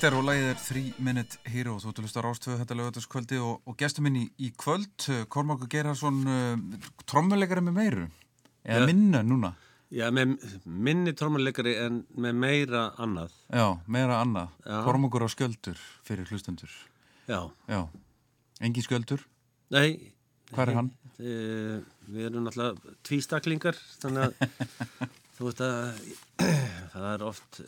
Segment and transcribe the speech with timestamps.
[0.00, 4.06] Lecter og lagið er 3 Minute Hero þú lusta rástöðu þetta lögataskvöldi og, og gestur
[4.06, 8.06] minn í, í kvöld Kormáku Gerhardsson uh, trommuleikari með meiru
[8.64, 8.86] eða Ja.
[8.88, 9.50] minna núna
[9.92, 13.34] Já, með minni trómuleikari en með meira annað.
[13.52, 14.78] já, meira annað Já.
[14.88, 16.72] Kormákur á sköldur fyrir hlustendur
[17.28, 17.50] Já.
[17.68, 17.82] já,
[18.64, 19.20] engin sköldur
[19.68, 20.14] Nei.
[20.56, 20.90] Hvar er hann?
[21.20, 24.48] E, við erum náttúrulega tvístaklingar, þannig að
[25.36, 26.02] þú veist að
[26.96, 27.62] það er oft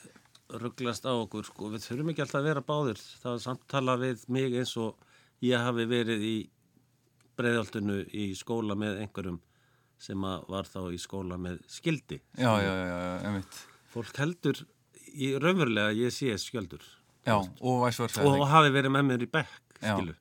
[0.61, 1.71] rugglast á okkur, sko.
[1.73, 3.01] Við þurfum ekki alltaf að vera báðir.
[3.23, 5.09] Það er samtala við mig eins og
[5.45, 6.37] ég hafi verið í
[7.39, 9.41] breiðaldinu í skóla með einhverjum
[10.03, 12.21] sem var þá í skóla með skildi.
[12.37, 13.61] já, já, já, já, já, einmitt
[13.93, 14.63] Fólk heldur
[15.13, 16.83] í raunverulega ég sé skjöldur.
[17.27, 20.15] já, og og hafi verið með mér í bekk, skilu.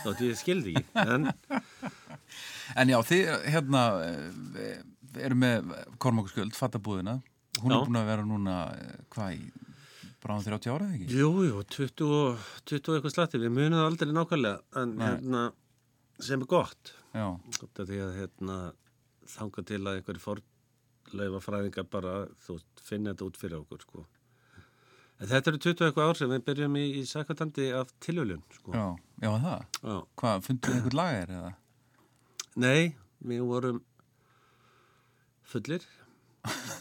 [0.00, 1.30] Þótt ég skildi ekki, en
[2.78, 4.82] En já, þið hérna eh,
[5.26, 7.16] eru með Kormáku skjöld, fattabúðina
[7.58, 7.76] hún Já.
[7.80, 9.40] er búin að vera núna eh, hvað í
[10.20, 11.18] bráðum 30 ára eða ekki?
[11.18, 15.04] jú, jú, 20 og 20 og eitthvað slatti, við munum það aldrei nákvæmlega, en Nei.
[15.08, 15.42] hérna,
[16.20, 17.26] sem er gott, Já,
[17.58, 18.56] gott að því að hérna,
[19.34, 22.14] þanga til að einhverju forleifa fræðingar bara,
[22.46, 24.06] þú finna þetta út fyrir okkur, sko.
[25.20, 28.44] En þetta eru 20 og eitthvað ár sem við byrjum í, í sakatandi af tilhjóljun,
[28.56, 28.72] sko.
[28.72, 28.86] já,
[29.24, 29.96] já, það Já.
[30.22, 31.50] Hvað, funduð þið einhvern lagar eða?
[32.60, 33.82] Nei, við vorum
[35.50, 35.84] fullir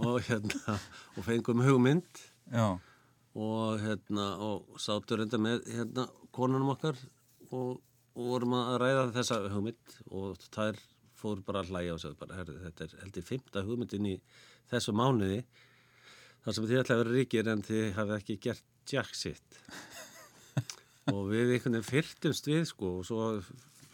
[0.00, 0.78] og hérna,
[1.16, 2.22] og fengum hugmynd.
[2.52, 2.78] Já,
[3.32, 6.06] og hérna og sátur enda með hérna
[6.36, 6.98] konunum okkar
[7.50, 7.80] og,
[8.12, 9.98] og vorum að ræða þessa hugmynd.
[10.12, 10.80] Og þær
[11.22, 14.16] fór bara að hlæja og sagði bara, herri, þetta er heldur fymta hugmyndin í
[14.72, 15.42] þessu mánuði.
[16.42, 19.58] Þar sem þið ætla að vera ríkir en þið hafi ekki gert jack sitt
[21.12, 23.28] og við einhvern veginn fyrtumst við sko og svo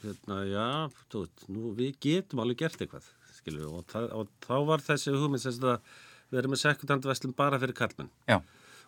[0.02, 0.66] hérna, já,
[1.12, 3.08] veit, nú við getum alveg gert eitthvað,
[3.48, 5.80] skilur við og, og þá var þessi hugmynd sem að
[6.28, 8.38] við erum með sekundandverslun bara fyrir kallmenn já,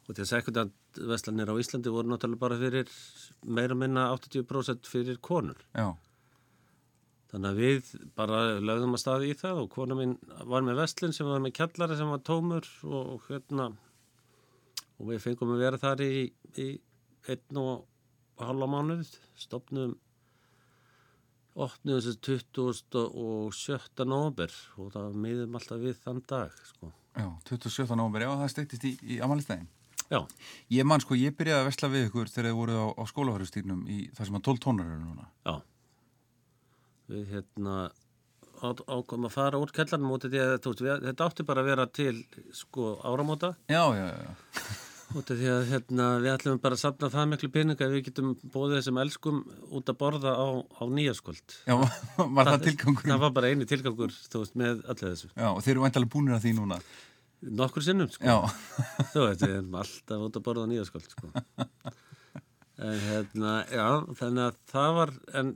[0.09, 2.89] Og því að sekundandveslanir á Íslandi voru náttúrulega bara fyrir
[3.45, 5.61] meira minna 80% fyrir konur.
[5.77, 5.93] já,
[7.31, 10.17] Þannig að við bara lögðum að staði í það og kona mín
[10.51, 13.69] var með vestlun sem var með kjallari sem var tómur og hérna
[14.99, 16.25] og við fengum að vera þar í,
[16.59, 16.67] í
[17.31, 17.87] einn og
[18.41, 19.95] halva mánuð, stopnum
[21.55, 23.03] opnum þessi 20.
[23.09, 24.07] og 7.
[24.07, 26.93] nóber og það miðum alltaf við þann dag, sko.
[27.17, 27.97] já 27.
[27.99, 29.69] nómur, já, það steytist í, í amalistæðin
[30.11, 30.25] Já,
[30.75, 33.83] Ég man sko, ég byrjaði að vesla við ykkur þegar þið voruð á, á skólafærustýrnum
[33.87, 35.55] í það sem að 12 tónar eru núna Já.
[37.11, 37.77] Við hérna
[38.61, 42.17] ákvæmum að fara úr kellarnum út þetta átti bara að vera til
[42.55, 44.35] sko áramóta Já, já, já,
[45.17, 48.03] út af því að hérna, við ætlum bara að safna það miklu peninga að við
[48.09, 49.39] getum bóðið þessum elskum
[49.79, 51.55] út að borða á, á nýjaskvöld.
[51.67, 51.75] já,
[52.37, 55.31] var það tilgangur Það var bara eini tilgangur, þú veist, með öllu þessu.
[55.35, 56.81] Já, og þeir eru væntalega búinir að því núna
[57.41, 58.27] Nokkur sinnum, sko.
[58.29, 58.37] Já,
[59.15, 61.33] Þú veit, við erum alltaf út að borða á nýjaskvöld, sko.
[62.81, 63.87] En hérna, já,
[64.17, 65.49] þannig að það var, en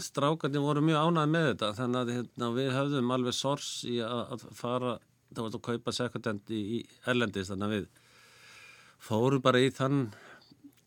[0.00, 4.46] strákarnir voru mjög ánægð með þetta, þannig að hérna, við höfðum alveg sors í að,
[4.56, 4.94] fara,
[5.34, 6.78] það var að kaupa sekundend í, í
[7.12, 8.01] Erlendis, þannig að við
[9.02, 10.06] fórum bara í þann,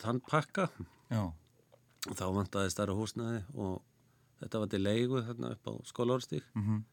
[0.01, 0.69] þann pakka
[1.11, 3.79] já, og þá vantaði stærra húsnæði og
[4.41, 6.83] þetta var til leigu þarna upp á skólaórstík mhm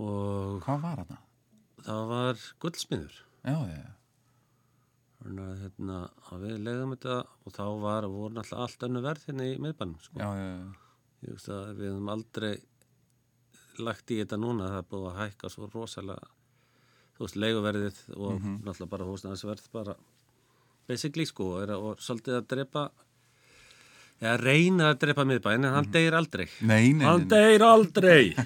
[0.00, 1.18] og Hvað var þetta?
[1.82, 3.18] það var gullsmiður.
[3.42, 3.90] Já, já, já
[5.22, 5.96] Þannig að, hérna,
[6.32, 7.16] að við leiðum þetta
[7.46, 10.00] og þá var, voru náttúrulega allt önnu verð hérna í miðbænum.
[10.02, 10.18] Sko.
[10.18, 10.70] Já, já, já,
[11.22, 11.44] Ég
[11.78, 12.54] við hefum aldrei
[13.78, 16.32] lagt í þetta núna, það er búið að hækka svo rosalega,
[17.16, 19.96] þú veist, leiguverðið og náttúrulega bara húsnæðisverð bara
[20.88, 22.84] basically sko að- og svolítið að drepa,
[24.22, 26.46] eða reyna að drepa miðbæn en hann deyr aldrei.
[26.60, 28.34] Nei, nei, Hann nei, deyr aldrei!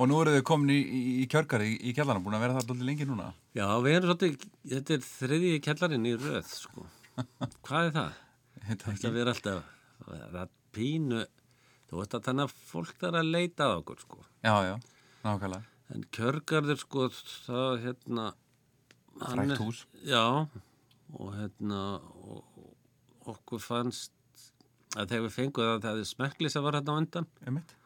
[0.00, 0.78] Og nú eru þau komin í,
[1.22, 4.08] í, kjörgar í, í kjallarna, búin að vera það alltaf lengi núna Já, við erum
[4.08, 6.86] svolítið, þetta er þriðji kellarinn í röð, sko.
[7.68, 8.14] Hvað er það?
[8.70, 9.68] Þetta erum alltaf,
[10.08, 11.20] það pínu,
[11.90, 14.22] þú veist að þannig að fólk þarf að leita að okkur, sko.
[14.40, 14.74] Já, já,
[15.26, 17.08] nákvæmlega En kjörgarður, sko,
[17.46, 18.30] það, hérna...
[19.28, 19.84] er- hús.
[20.08, 20.24] Já,
[21.12, 21.82] og hérna,
[22.24, 22.46] og,
[23.32, 24.12] okkur fannst
[24.96, 27.28] að þegar við fengum það, það er smekklis að var hérna á undan.
[27.46, 27.76] Einmitt.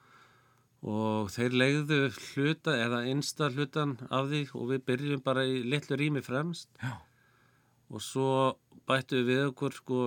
[0.86, 5.98] Og þeir legðu hluta eða einsta hlutan af því og við byrjum bara í litlu
[5.98, 6.70] rými fremst.
[6.78, 6.94] Já,
[7.90, 8.30] og svo
[8.86, 10.00] bættu við okkur sko,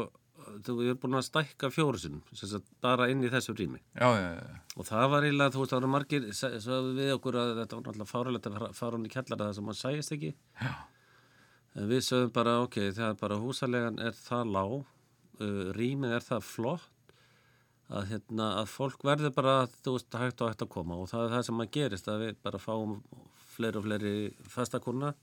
[0.66, 3.82] við erum búin að stækka fjóru sinum, sem sagt bara inn í þessu rými.
[3.94, 6.28] Já, já, já, og það var eiginlega, þú veist, það voru margir
[7.00, 9.80] við okkur að þetta var náttúrulega fáralegt að fara hún í kjallara það sem hann
[9.82, 10.32] sæjast ekki.
[10.62, 10.72] Já.
[11.80, 16.48] en við sögum bara, ok, er bara húsalegan er það lág uh, rýmið er það
[16.50, 16.90] flott
[17.90, 21.00] að, hérna, að fólk verður bara þú veist, hægt og hægt að koma.
[21.00, 23.00] Og það er það sem að gerist að við bara fáum
[23.56, 24.14] fleiri og fleiri
[24.48, 25.14] fastakona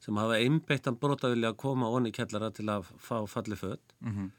[0.00, 4.30] sem hafa einbeittan brotavilja að koma onni kellara til að fá falli född Mhm.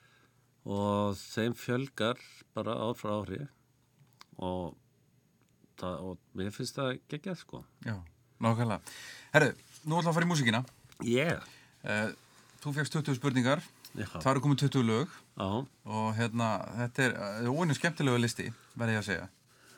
[0.66, 2.18] og þeim fjölgar
[2.56, 3.48] bara ár frá ári
[4.38, 4.76] og,
[5.80, 7.64] það, og mér finnst það geggjað sko.
[7.86, 7.96] Já,
[8.44, 8.82] nákvæmlega.
[9.34, 9.52] Herru,
[9.86, 10.62] nú ætlum að fara í músíkina.
[11.06, 11.42] Yeah.
[11.84, 12.12] Uh,
[12.62, 13.62] þú fegst 20 spurningar,
[13.98, 15.08] Já, það eru komið 20 lög
[15.38, 15.48] já,
[15.86, 16.48] og hérna,
[16.84, 17.16] þetta er
[17.48, 19.28] uh, óinu skemmtilegu listi, verði ég að segja.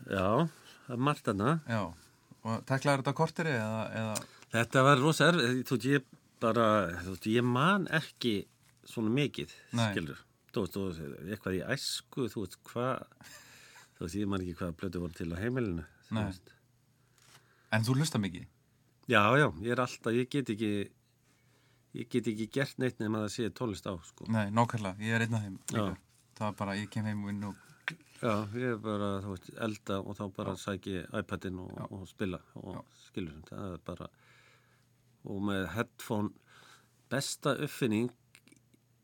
[0.10, 0.50] já,
[0.88, 1.54] það er margt þarna.
[1.70, 1.82] Já,
[2.44, 4.16] og teklaður þetta á korteri eða, eða,
[4.50, 6.06] Þetta var rosa erfið, þú veist, ég
[6.42, 6.66] bara,
[7.04, 8.34] þú veist, ég man ekki
[8.90, 9.90] svona mikið, Nei.
[9.92, 10.24] skilur.
[10.56, 13.28] Þú veist, eitthvað í æsku, þú veist, hvað,
[13.98, 15.86] þú veist, ég man ekki hvað blödu voru til á heimilinu.
[16.10, 16.24] Nei.
[16.24, 16.56] veist.
[17.70, 18.48] en þú hlusta mikið?
[19.10, 20.74] Já, já, ég er alltaf, ég get ekki,
[21.98, 24.26] ég get ekki gert neitt nema að það sé tónlist á, sko.
[24.34, 25.60] Nei, nákvæmlega, ég er einn af þeim.
[25.74, 25.92] líka.
[25.94, 26.06] Já.
[26.40, 27.66] Það var bara, ég kem heim og vinn og,
[28.20, 32.42] Já, ég er bara, þú veist, elda og þá bara sæki iPadin og, og spila
[32.60, 34.10] og skilur sem það er bara
[35.26, 36.32] og með headphone
[37.10, 38.12] besta uppfinning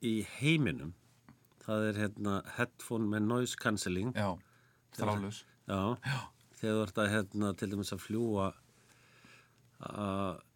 [0.05, 0.93] í heiminum.
[1.65, 4.13] Það er hérna headphone með noise cancelling.
[4.13, 4.36] Já,
[4.95, 5.43] þrálaus.
[5.65, 5.98] Já,
[6.60, 8.51] þegar þú ert að hérna til dæmis að fljúa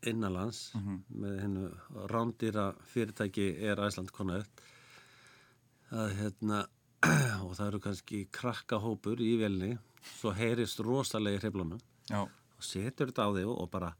[0.07, 0.71] innanlands
[1.09, 1.69] með hennu
[2.09, 4.61] rándýra fyrirtæki er Æsland Connect
[5.91, 6.61] að hérna
[7.45, 9.77] og það eru kannski krakkahópur í velni
[10.19, 13.93] svo heyrist hreflunum Já, og setur þetta á þig og bara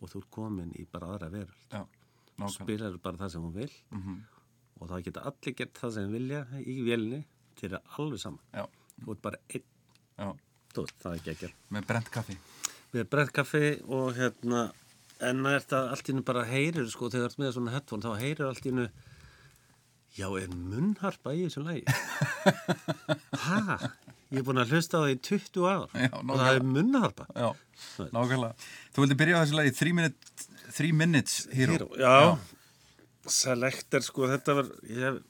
[0.00, 1.62] og þú ert komin í bara aðra veröld.
[1.72, 1.82] Já,
[2.38, 2.52] nákvæmlega.
[2.56, 4.16] spilar bara það sem hún vil Mhm.
[4.80, 7.24] og það geta allir gert það sem vilja í velni
[7.56, 8.40] til það alveg saman.
[8.54, 8.66] Já,
[9.04, 9.62] þú ert bara einn,
[10.74, 12.36] þú veist, það er ekki ekki með brent kaffi.
[12.94, 14.72] erum brett kaffi og hérna
[15.20, 17.70] en það er þetta allt í hennu bara heyrir sko þegar þú ert með svona
[17.72, 18.88] headphone þá heyrir allt í hennu
[20.16, 21.84] já, er munnharpa í þessum lagi?
[23.46, 23.78] Ha,
[24.32, 25.86] ég er búin að hlusta það í 20 ár.
[25.94, 27.26] Já, og það er munnharpa.
[27.30, 27.48] Já,
[28.10, 28.68] nákvæmlega.
[28.94, 31.76] Þú vildi byrja á þessu lagi, Three Minutes, three minutes Hero.
[31.76, 32.38] Hero, já,
[33.36, 35.20] Selector sko þetta var ég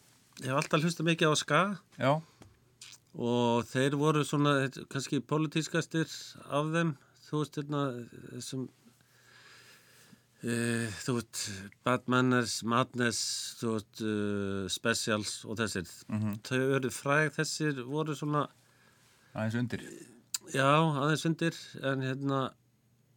[0.43, 1.61] ég hef alltaf hlustað mikið á ska.
[2.01, 2.13] Já,
[3.17, 4.59] og þeir voru svona
[4.93, 6.09] kannski politískastir
[6.49, 6.97] af þeim.
[7.27, 7.81] Þú veist hérna
[8.35, 8.67] þessum
[10.45, 11.41] uh, þú veist
[11.87, 13.23] Bad Manners, Madness
[13.61, 15.89] þú veist uh, Specials og þessir.
[16.47, 18.47] Þau eru fræg þessir voru svona
[19.37, 19.83] aðeins undir.
[20.55, 21.59] já aðeins undir
[21.91, 22.41] en hérna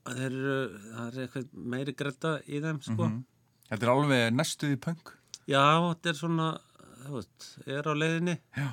[0.10, 0.58] þeir eru,
[0.96, 3.10] það er eitthvað meiri gretta í þeim sko.
[3.70, 5.14] Þetta er alveg næstuði punk.
[5.50, 6.48] já þetta er svona
[7.06, 8.36] þú veist, er á leiðinni.
[8.58, 8.70] Já,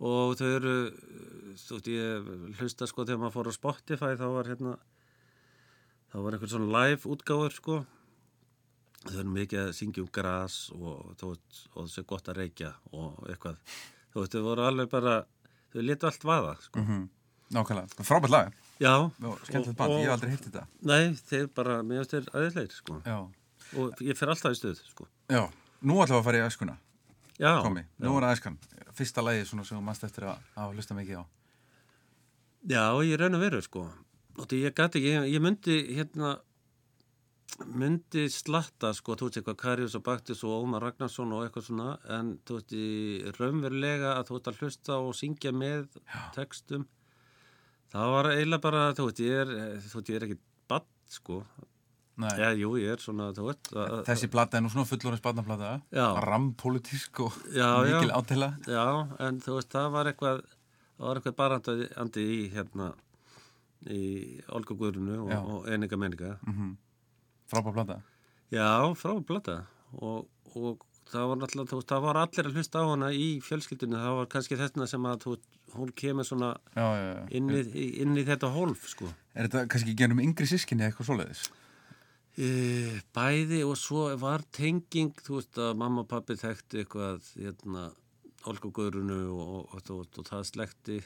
[0.00, 0.74] og þau eru
[1.60, 2.30] þú veist ég
[2.60, 4.74] hlusta sko þegar maður fór á Spotify þá var hérna
[6.10, 7.80] þá var einhvern svona live útgáfur sko.
[9.06, 12.72] Þau eru mikið að syngja um gras og þú veist og þessu gott að reykja
[12.92, 13.60] og eitthvað.
[14.12, 15.14] Þú veist þau voru alveg bara
[15.72, 17.08] þau letu allt vaða sko mm
[17.50, 18.04] nákvæmlega.
[18.06, 18.52] Frábært lag.
[18.78, 20.60] já Já, skemmtilegt band, ég hef aldrei hitt þetta.
[20.86, 22.98] nei þeir bara mér finnst þeir aðeinsleir sko
[23.80, 25.42] og ég fer alltaf í stuð sko Já,
[25.82, 26.76] nú ætlum við að fara í æskuna,
[27.40, 27.82] já komi.
[27.98, 28.58] Nú er æskan.
[28.94, 31.24] Fyrsta lagi svona sem mannst eftir að, að hlusta mikið á.
[32.70, 33.84] Já, ég raun að veru sko
[34.40, 36.36] því ég gæti ég, ég myndi hérna
[37.66, 41.88] myndi slatta sko, þú veist eitthvað Karius og Baktus og Ómar Ragnarsson og eitthvað svona
[42.16, 42.86] en þú veist í
[43.38, 45.88] raunverulega að þú veist að hlusta og syngja með
[46.36, 46.86] textum
[47.92, 49.52] það var eiginlega bara, þú veist, ég er
[49.88, 50.38] þú veist, ég er ekki
[50.70, 51.40] badd sko.
[52.20, 53.70] Já, jú, ég er svona, þú veist
[54.06, 55.70] Þessi plata er nú svona fullorins barnaplata.
[55.90, 56.04] Já.
[56.20, 57.96] Rampolítísk og Já, já.
[57.96, 58.50] mikil átila.
[58.68, 58.84] Já,
[59.26, 60.42] en þú veist, það var eitthvað
[61.00, 62.90] það var eitthvað barandi í hérna
[63.88, 64.02] í
[64.52, 65.38] Olga Guðrunu og, Já.
[65.40, 66.76] og Eninga Menninga Mm
[67.50, 68.00] Frábært plata.
[68.50, 69.56] Já, frá blata
[69.98, 74.18] og, og það var veist, það var allir að hlusta á hana í fjölskyldinu, það
[74.20, 75.26] var kannski þessna sem að
[75.74, 77.24] hún kemur svona Já, já, já.
[77.38, 79.10] inn í, inn í þetta hólf, sko.
[79.34, 81.44] Er þetta kannski genum yngri sískinni eitthvað svoleiðis?
[82.40, 82.48] E,
[83.14, 87.88] bæði og svo var tenging, þú veist, að mamma og pappi þekkti eitthvað, hérna,
[88.50, 91.00] Olga Guðrunu og, og, og það slekti.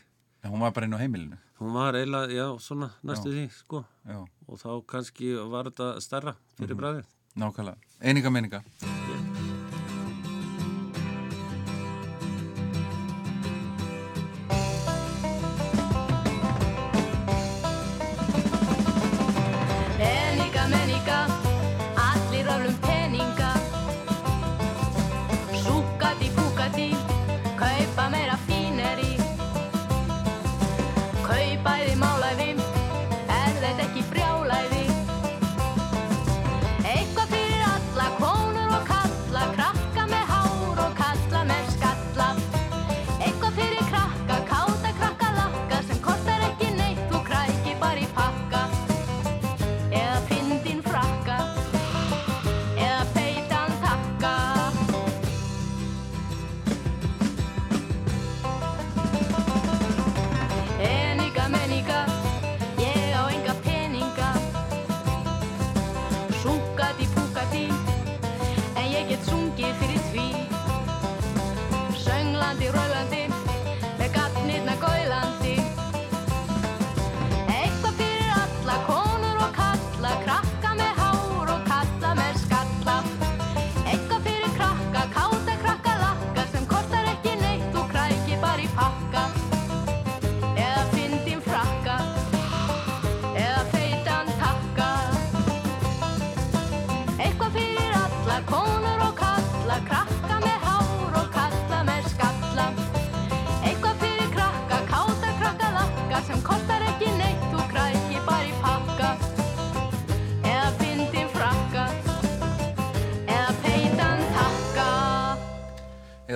[0.45, 1.37] Já, hún var bara inn á heimilinu.
[1.59, 3.85] Hún var eiginlega, já, svona, næstu því, sko.
[4.07, 7.05] Já, Og þá kannski var þetta stærra fyrir bræðið.
[7.37, 7.77] nákvæmlega.
[8.03, 8.63] Eininga meininga.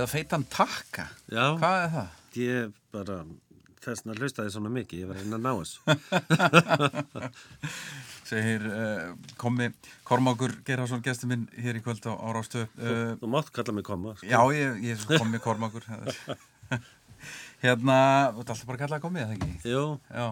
[0.08, 1.02] Eða feitan takka.
[1.28, 2.06] Já, Hvað er það?
[2.38, 3.16] ég bara,
[3.84, 5.78] þess vegna hlustaði svona mikið, ég var að reyna að ná þessu.
[8.28, 9.10] Segir uh,
[9.40, 9.66] komi
[10.08, 12.64] Kormákur Gerharsson, gestur minn hér í kvöld á, á Rástöð.
[12.80, 14.14] Uh, Þú mátt kalla mig koma.
[14.16, 14.24] Sko.
[14.32, 15.84] já, ég, ég komi Kormákur.
[17.64, 17.96] hérna,
[18.32, 19.52] þú ert alltaf bara að kalla að komi, eða ekki?
[19.72, 20.28] Jú, Já,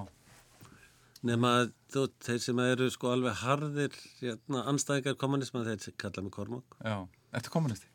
[1.27, 1.51] nema
[1.93, 3.93] þú, þeir sem eru sko alveg harðir
[4.23, 6.69] hérna, anstæðingar kommunisman, þeir kalla mig Kormák.
[6.81, 6.97] já.
[7.37, 7.89] Ertu kommunisti?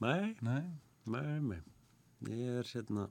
[0.00, 0.62] Nei, Nei.
[1.10, 1.60] Nei, nei.
[2.28, 3.06] Ég er hérna,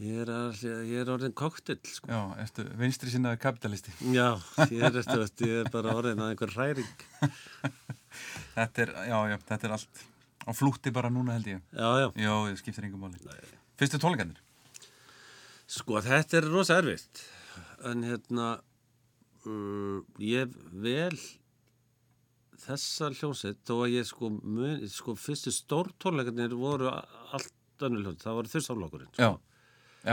[0.00, 0.56] ég er, all,
[0.88, 2.08] ég er orðin koktill, sko.
[2.08, 3.92] Já, ertu vinstri sinnaði kapitalisti.
[4.14, 4.30] Já,
[4.70, 7.06] ég er, eftir, veist, ég er bara orðin að einhver hræring.
[8.56, 10.04] Þetta er, já, já, þetta er allt
[10.46, 11.64] á flútti bara núna held ég.
[11.76, 12.06] Já, já.
[12.16, 13.20] Já, það skiptir engum máli.
[13.76, 14.40] Fyrstu tónleikandir?
[15.68, 17.20] Sko, þetta er rosa erfitt.
[17.84, 18.54] En hérna,
[19.44, 21.18] uh, ég vel
[22.62, 28.38] þessa hljómsveit, þó að ég sko, mun, sko fyrstu stórtónleikarnir voru allt önnur hljómsveit, það
[28.40, 29.12] var þurrsaflokkurinn.
[29.20, 29.30] Já.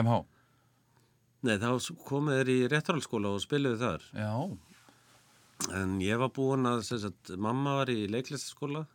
[0.01, 0.19] MH?
[1.43, 1.69] Nei, þá
[2.07, 4.05] komið þeir í réttarhaldsskóla og spiluðu þar.
[4.15, 4.31] Já.
[5.79, 8.85] En ég var búinn að, sem sagt, mamma var í leiklistaskóla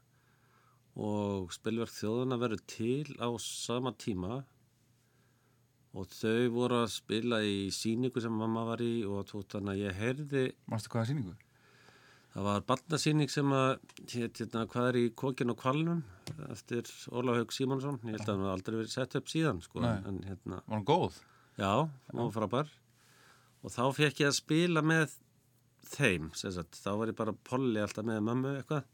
[0.99, 4.41] og spilverk þjóðuna verður til á sama tíma
[5.97, 9.85] og þau voru að spila í síningu sem mamma var í og tótt þannig að
[9.85, 11.37] ég heyrði, Mástu hvaða sýningu?
[12.39, 13.71] Það var barnasýning sem að,
[14.13, 16.03] hérna, hvað er í Kókin og Kvalnum
[16.53, 19.81] eftir Ólaf Haug Símonsson, ég held að hann hafi aldrei verið sett upp síðan, sko,
[19.83, 19.97] Nei.
[20.07, 21.17] en hérna, Var hann góð?
[21.59, 22.69] já, hann var frábær
[23.65, 25.17] og þá fekk ég að spila með
[25.89, 28.85] þeim, sagt, þá var ég bara polli alltaf með mömmu eitthvað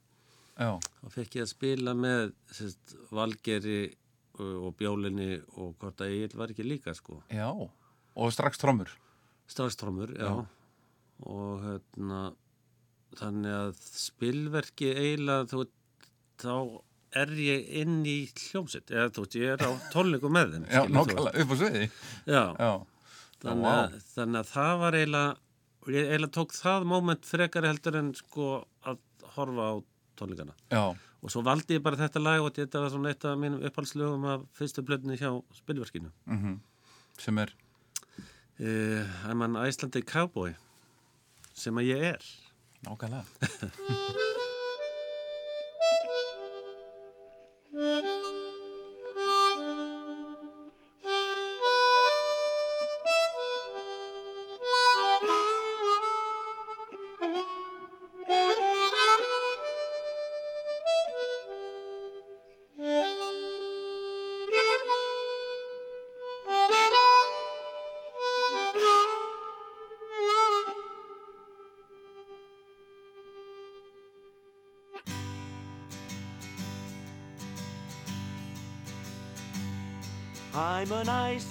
[0.55, 0.71] Já.
[1.03, 3.81] þá fekk ég að spila með sérst, Valgeri
[4.39, 7.49] og, Bjólinni og hvort að Egil var ekki líka sko Já.
[8.15, 8.93] Og strax trommur?
[9.51, 10.31] Strafstrómur, já.
[10.31, 10.47] Já.
[11.27, 12.21] og hérna
[13.21, 15.73] þannig að spilverki eiginlega þú veit,
[16.42, 16.54] þá
[17.23, 18.16] er ég inn í
[18.50, 21.85] hljómsett eða þú veit, ég er á tónleiku með þeim Já, nákvæmlega, upp á sviði.
[22.26, 22.73] já, Já.
[23.44, 28.12] þannig, að, þannig að það var eiginlega ég eiginlega tók það moment frekar heldur en
[28.18, 28.49] sko
[28.88, 29.02] að
[29.37, 29.75] horfa á
[30.18, 30.85] tónleikana Já.
[31.25, 34.26] Og svo valdi ég bara þetta lag og þetta var svona eitt af mínum upphalslögum
[34.28, 36.11] af fyrstu blöðni hjá spilverkinu.
[36.28, 36.59] Mm
[37.16, 37.52] Sem er,
[38.61, 40.52] Uh, I'm an Icelandic cowboy,
[41.59, 42.26] sem að ég er.
[42.87, 43.25] Nákvæmlega.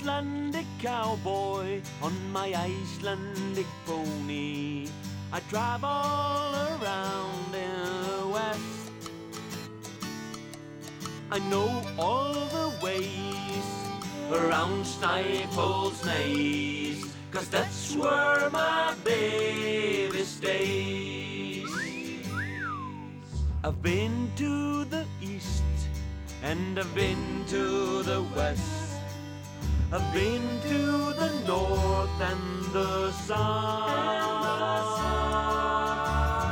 [0.04, 4.90] Icelandic cowboy on my Icelandic pony.
[5.32, 9.00] I drive all around in the west.
[11.32, 13.68] I know all the ways
[14.30, 21.72] around Snæfell's Naze, cause that's where my baby stays.
[23.64, 25.64] I've been to the east
[26.44, 28.83] and I've been to the west.
[29.96, 33.38] I've been to the north and the south.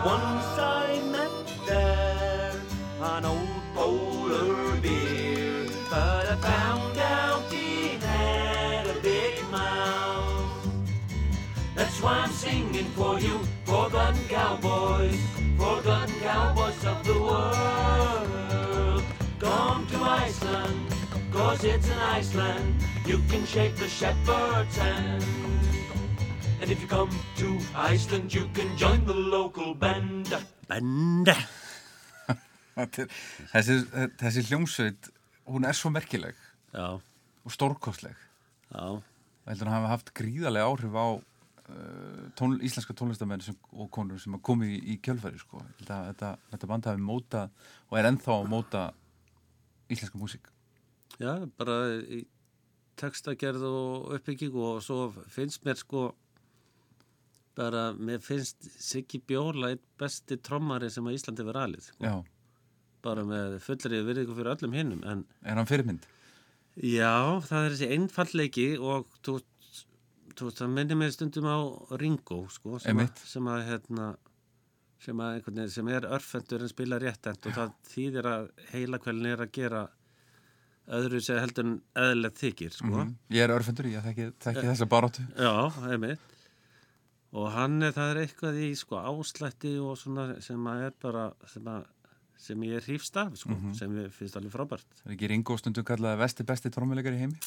[0.05, 1.31] Once I met
[1.65, 2.53] there
[3.01, 10.67] an old polar bear, but I found out he had a big mouth.
[11.73, 15.19] That's why I'm singing for you, forgotten cowboys,
[15.57, 19.03] forgotten cowboys of the world.
[19.39, 20.93] Come to Iceland,
[21.31, 22.90] cause it's an Iceland.
[23.07, 25.23] You can shake the shepherd's hand.
[26.61, 27.09] And if you come
[27.41, 30.27] to Iceland, you can join the local band.
[32.71, 33.09] Þetta er-
[33.51, 33.75] þessi,
[34.21, 35.09] þessi hljómsveit,
[35.51, 36.37] hún er svo merkileg
[36.71, 36.85] Já,
[37.43, 38.15] og stórkostleg.
[38.71, 39.03] já, Og
[39.51, 44.37] heldur hann hafa haft gríðarlega áhrif á uh, tón, íslenska tónlistamenn sem, og konur sem
[44.37, 45.59] að komi í, í kjölfæri sko.
[45.83, 47.41] Að Þetta, þetta band hafi móta
[47.89, 48.85] og er ennþá að móta
[49.91, 50.47] íslenska músík.
[51.19, 51.75] já, bara
[52.07, 52.23] í
[53.01, 56.11] textagerð og uppbygging og svo finnst mér sko
[57.57, 62.15] bara, mér finnst Siggi Bjóla einn besti trommari sem að Íslandi verið alið sko.
[63.01, 66.05] Bara með fullri virðingu fyrir öllum hinnum en er hann fyrirmynd?
[66.79, 69.39] Já, það er þessi einfallleiki og þú,
[70.39, 71.59] þú það minnir mig stundum á
[71.99, 74.11] Ringo, sko, sem, að, sem að, hérna,
[75.03, 79.33] sem að veginn, sem er örfendur en spila réttend og það þýðir að heila kveldin
[79.33, 79.83] er að gera
[80.91, 82.91] öðru sem heldur en eðlilegt þykir, sko.
[82.91, 83.15] Mhm.
[83.31, 85.25] Ég er örfendur, ég þekki, þekki þessa baróttu.
[85.37, 85.53] Já,
[85.87, 86.19] einmitt.
[87.31, 91.25] Og hann er, það er eitthvað í, sko, áslætti og svona sem að er bara,
[91.47, 91.85] sem að,
[92.41, 95.03] sem ég er hrífst af, sko, sem ég finnst alveg frábært.
[95.05, 97.39] Er ekki Ringo stundum kallaði vesti besti trómuleikar í heimi?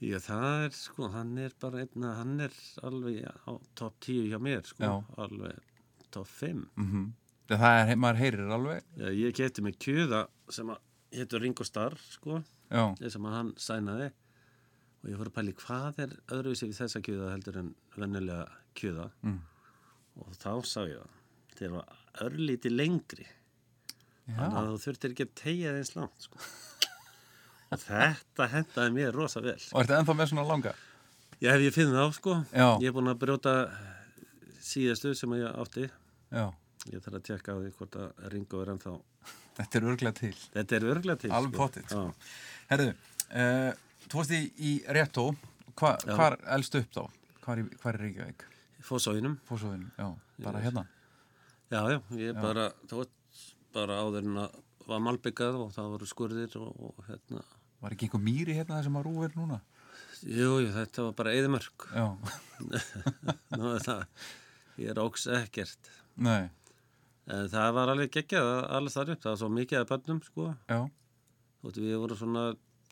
[0.00, 2.54] Já, það er sko, hann er bara einna, hann er
[2.86, 4.94] alveg á topp 10 hjá mér, sko, Já.
[5.26, 5.58] alveg
[6.10, 6.68] topp 5.
[6.76, 7.10] Mm
[7.50, 8.84] Það er, maður heyrir alveg.
[8.94, 10.20] Já, ég geti mig kjöða
[10.54, 10.78] sem að
[11.12, 14.10] hétur Ringo Starr, sko, sem að hann sænaði
[15.00, 18.46] og ég fór að pæli hvað er öðruvísi við þessa kjöða heldur en vennilega
[18.78, 19.38] kjöða Mm.
[20.20, 21.14] og þá sá ég það,
[21.56, 21.96] þeir var
[22.26, 23.26] örlíti lengri,
[24.28, 24.34] já.
[24.36, 26.38] þannig að þú þurftir ekki að tegja þeins langt, sko.
[27.70, 29.54] Og þetta hendaði mér rosa vel.
[29.72, 30.72] Og ertu ennþá með svona langa?
[31.40, 32.32] Já, hef ég finn þá, sko.
[32.50, 32.66] Já.
[32.82, 33.52] Ég er búin að brjóta
[34.60, 35.86] síðastu sem ég átti.
[36.34, 36.48] Já,
[36.90, 38.92] Ég þarf að tjekka á því hvort að Ringo er ennþá.
[39.60, 40.32] Þetta er örglega til.
[40.56, 41.30] Þetta er örglega til.
[41.36, 41.62] Alveg sko.
[41.62, 42.02] pottið, sko.
[42.08, 42.66] Já.
[42.72, 42.90] Herðu,
[43.30, 43.70] uh,
[44.06, 45.28] þú varst í, í Réttó,
[45.80, 46.12] Hva, Já.
[46.18, 47.04] hvar elst upp þá?
[47.44, 48.42] Hvar, hvar er Reykjavík?
[48.84, 49.38] Fósóinum.
[49.48, 50.08] Fórsóðinu, já,
[50.44, 50.82] bara hérna.
[51.70, 53.08] Já, já, ég bara, það var
[53.72, 54.58] bara áður en að
[54.90, 57.44] var malbyggað og það voru skurðir og, og hérna.
[57.80, 59.60] Var ekki einhver mýri hérna þar sem að rúið er núna?
[60.26, 61.86] Jú, jú, þetta var bara eðimörk.
[61.94, 62.06] Já,
[63.60, 64.02] Nú, það,
[64.82, 65.92] ég er óks ekkert.
[66.20, 66.50] nei,
[67.52, 69.20] það var alveg geggjað alls þar upp.
[69.22, 70.46] Það var svo mikið að bönnum, sko.
[70.70, 70.80] já,
[71.62, 72.44] veist, við vorum svona,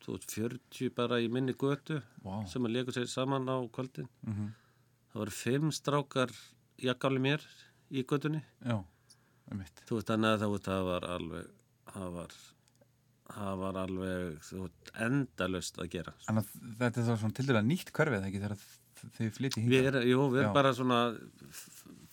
[0.06, 4.08] veist, 40 bara í minni götu vá, sem að leikur sér saman á kvöldin.
[4.26, 4.52] mhm,
[5.08, 6.30] Það voru fimm strákar
[6.78, 7.40] jakkáli mér
[7.90, 8.42] í göttunni.
[8.64, 8.78] já.
[9.48, 11.46] Þú veist, þannig að það, það var alveg,
[11.94, 12.34] það var,
[13.32, 14.42] það var alveg,
[15.00, 16.12] endalust að gera.
[16.26, 17.92] Þannig að þetta er þá svona til dæla nýtt
[18.28, 20.06] ekki þegar þ- þið flytti Við hingað.
[20.10, 20.98] jú, við erum bara svona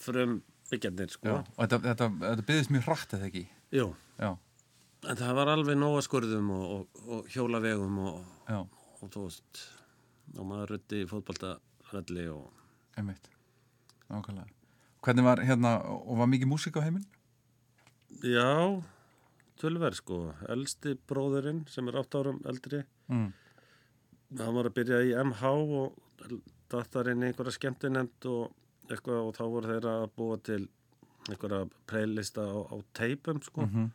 [0.06, 1.36] frum byggjarnir, sko.
[1.44, 3.44] Og þetta, þetta, þetta byggðist mjög hratt eða ekki?
[3.76, 3.88] Jú,
[4.20, 4.30] Já,
[5.06, 8.20] en það var alveg nóga skurðum og, og, og hjólavegum og,
[8.56, 9.64] og þú veist,
[10.38, 12.50] og maður rutti fótboltavelli og
[12.98, 13.30] um mitt.
[14.10, 14.50] Nákvæmlega.
[15.06, 17.06] Hvernig var hérna, og var mikið músík á heiminn?
[18.24, 18.82] Já,
[19.62, 20.32] tölver sko.
[20.50, 23.34] Elsti bróðurinn sem er 8 árum eldri, Mm.
[24.40, 25.44] hann var að byrja í MH
[25.78, 26.40] og
[26.74, 28.50] dattar inn í einhverja skemmtinemnd og
[28.94, 30.62] eitthvað og þá voru þeirra að búa til
[31.30, 33.66] einhverja playlista á, á teipum sko.
[33.66, 33.88] Mhm.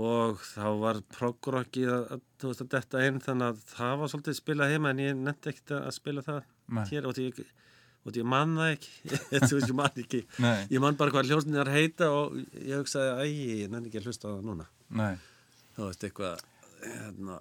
[0.00, 4.74] Og þá var progrockið að, að, að detta inn þannig að það var svolítið spilað
[4.76, 6.84] heima en ég nefndi ekkert að spila það Nei.
[6.92, 7.24] hér og því
[8.00, 8.92] og því ég man það ekki,
[9.66, 10.20] ég man ekki.
[10.70, 13.24] Ég man bara hvað hljósnir heita og ég hugsaði, æ,
[13.60, 14.68] ég nenni ekki að hlusta á það núna.
[14.94, 15.12] nei.
[15.74, 16.40] Þú veist, eitthvað,
[16.84, 17.36] hérna,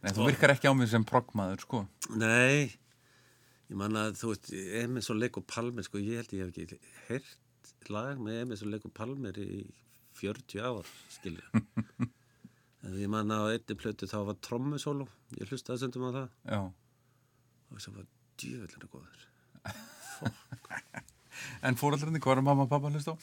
[0.00, 1.80] Nei, þú virkar ekki á mig sem proggmaður, sko.
[2.16, 2.70] nei,
[3.70, 4.50] ég man að, þú veist,
[4.82, 8.72] Emis og Lego Palmer, sko, ég held ég hef ekki heyrt lag með Emis og
[8.72, 9.62] Lego Palmer í
[10.20, 11.46] 40 ár, skilja.
[12.84, 15.06] en ég man að einni plötu þá var trommusólu,
[15.38, 16.60] ég hlustaði sundum á það Já.
[17.70, 18.10] og þess að var
[18.42, 19.26] djöfellinu góður.
[21.64, 23.14] En fóröldrarnir, hvað er mamma og pappa hlust á?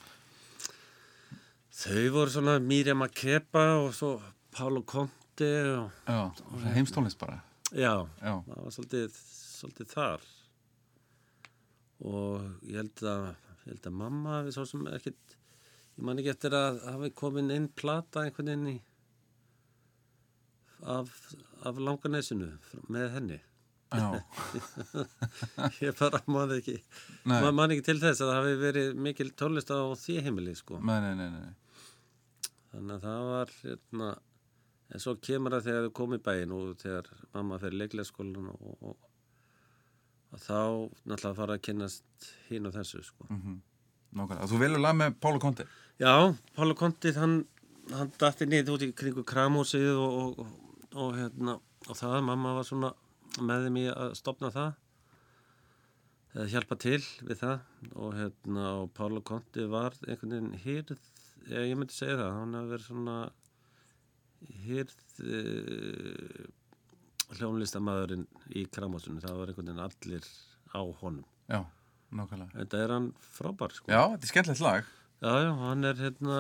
[1.77, 4.15] Þau voru svona Miriam Makeba og svo
[4.53, 6.21] Pálo Conte og Já,
[6.73, 7.37] heimstónlist bara.
[7.69, 9.19] já, Já, það var svolítið,
[9.59, 10.25] svolítið þar
[12.05, 15.37] og ég held að ég held að mamma hafi svo sem ekkit
[15.97, 18.77] ég man ekki eftir að hafi komin inn plata einhvern veginn í
[20.85, 21.13] af,
[21.65, 22.51] af langanesinu
[22.93, 23.39] með henni
[25.85, 26.75] ég bara man ekki
[27.23, 27.39] Nei.
[27.39, 30.81] man, man ekki til þess að það hafi verið mikil tónlist á því heimili sko
[30.83, 32.51] nei, nei, nei, nei.
[32.73, 34.09] þannig að það var hérna,
[34.91, 38.67] en svo kemur það þegar þau komið bæinn og þegar mamma fer í leiklegaskólan og,
[38.75, 39.07] og,
[40.33, 40.59] og þá
[41.07, 43.27] náttúrulega fara að kynnast hinn og þessu sko.
[43.27, 44.47] Nákvæmlega.
[44.51, 45.67] Þú velur lag með Pála Konti?
[46.01, 46.13] Já,
[46.57, 47.37] Pála Konti hann,
[47.93, 52.55] hann datti niður út í kringu kramhúsið og, og, og, og hérna og það, mamma
[52.57, 52.91] var svona
[53.43, 54.75] með þeim í að stopna það
[56.37, 61.03] eða hjálpa til við það og hérna og Pála Konti var einhvern veginn hýrð,
[61.49, 63.17] ég myndi segja það, hann hafi verið svona
[64.65, 66.43] hýrð uh,
[67.35, 70.27] hljónlistamæðurinn í Kramásunni, það var einhvern veginn allir
[70.71, 71.25] á honum.
[71.51, 71.59] Já,
[72.15, 72.53] nákvæmlega.
[72.61, 73.91] Þetta er hann frábær sko.
[73.91, 74.91] Já, þetta er skemmtilegt lag.
[75.17, 76.37] Já, já, hann er hérna,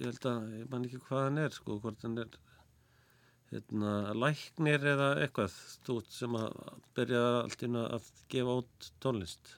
[0.00, 2.38] ég held að, ég man ekki hvað hann er, sko, hvort hann er,
[3.52, 6.56] hérna, læknir eða eitthvað stút sem að
[6.98, 9.54] byrja allt einu að gefa út tónlist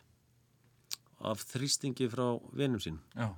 [1.24, 3.00] af þrýstingi frá vinum sín.
[3.16, 3.30] Já,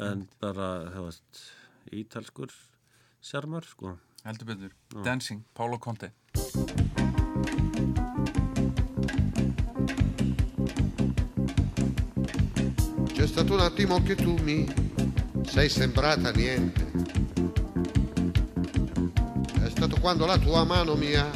[0.00, 1.40] En bara, það veist,
[1.92, 2.52] ítalskur
[3.20, 3.98] sjarmar, sko.
[4.24, 4.70] Heldur betur.
[5.02, 6.12] Dancing, Pálo Conte.
[13.12, 14.66] C'è stato un attimo che tu mi
[15.46, 16.90] sei sembrata niente.
[19.62, 21.30] È stato quando la tua mano mi ha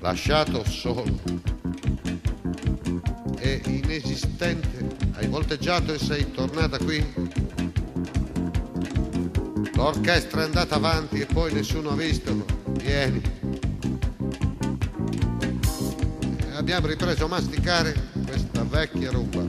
[0.00, 1.20] lasciato solo
[3.38, 4.96] e inesistente.
[5.14, 7.25] Hai volteggiato e sei tornata qui.
[9.76, 12.46] L'orchestra è andata avanti e poi nessuno ha visto.
[12.78, 13.20] Vieni.
[16.54, 17.94] Abbiamo ripreso a masticare
[18.26, 19.46] questa vecchia rumba.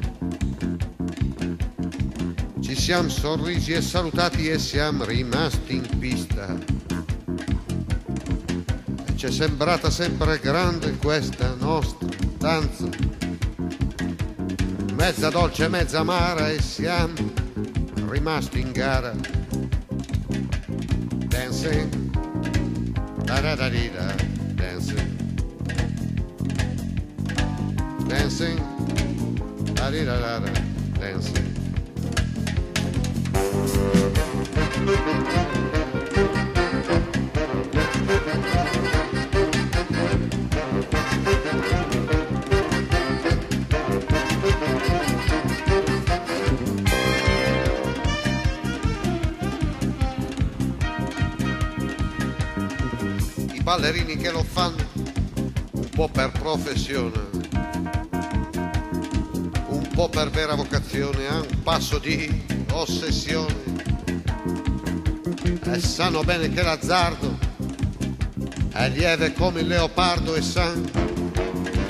[2.60, 6.58] Ci siamo sorrisi e salutati e siamo rimasti in pista.
[9.06, 12.90] E ci è sembrata sempre grande questa nostra danza.
[14.94, 17.14] Mezza dolce mezza amara e siamo
[18.10, 19.37] rimasti in gara.
[21.58, 21.90] Dancing,
[23.26, 24.16] da da da di da,
[24.56, 25.10] dancing.
[28.08, 28.60] Dancing,
[29.74, 30.52] da di da da da,
[31.00, 31.48] dancing.
[53.78, 54.84] Ballerini che lo fanno
[55.72, 57.30] un po' per professione,
[59.68, 63.56] un po' per vera vocazione, a un passo di ossessione.
[65.64, 67.38] E sanno bene che l'azzardo
[68.72, 70.90] è lieve come il leopardo e sanno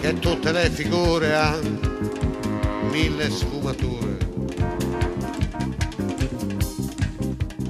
[0.01, 1.79] che tutte le figure hanno
[2.91, 4.17] mille sfumature.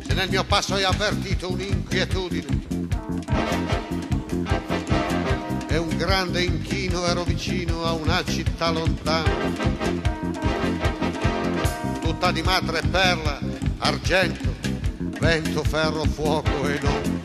[0.07, 2.77] Se nel mio passo hai avvertito un'inquietudine
[3.89, 3.96] un
[5.97, 9.31] grande inchino ero vicino a una città lontana,
[12.01, 13.39] tutta di madre e perla,
[13.79, 14.55] argento,
[15.19, 17.21] vento, ferro, fuoco e non.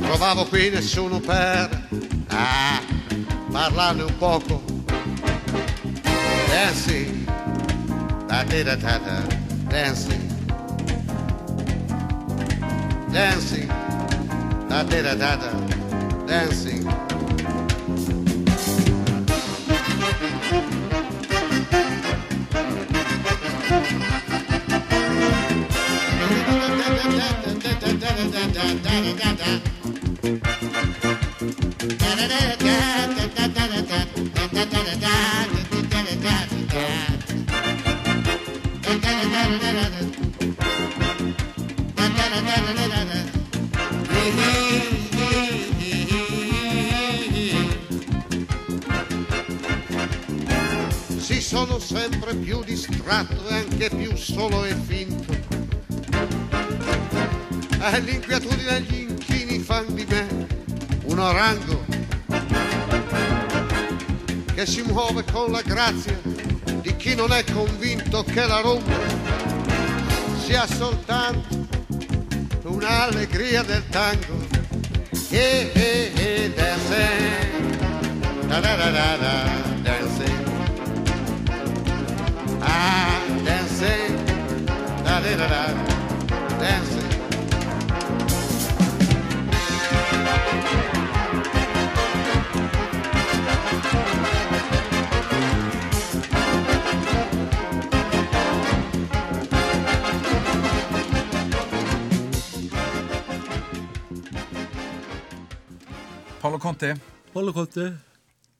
[0.00, 1.86] Trovavo qui nessuno per
[2.28, 2.80] ah,
[3.52, 4.62] parlarne un poco.
[6.48, 7.24] Dancing,
[8.26, 9.26] da da da da da,
[9.68, 10.32] dancing,
[13.10, 13.72] dancing,
[14.66, 15.36] da da da da.
[15.36, 15.52] Da,
[16.24, 17.07] dancing.
[28.58, 29.77] da da da da da.
[64.58, 66.18] Che si muove con la grazia
[66.80, 68.98] di chi non è convinto che la rumba
[70.44, 71.64] sia soltanto
[72.64, 74.46] un'allegria del tango.
[75.30, 77.76] Eh, eh, eh, dancing,
[78.48, 79.48] da da da da da,
[79.80, 80.48] dancing.
[82.58, 84.18] Ah, dancing,
[85.04, 85.87] da da da da,
[106.68, 106.98] Conte,
[107.32, 107.84] Hólukóttu.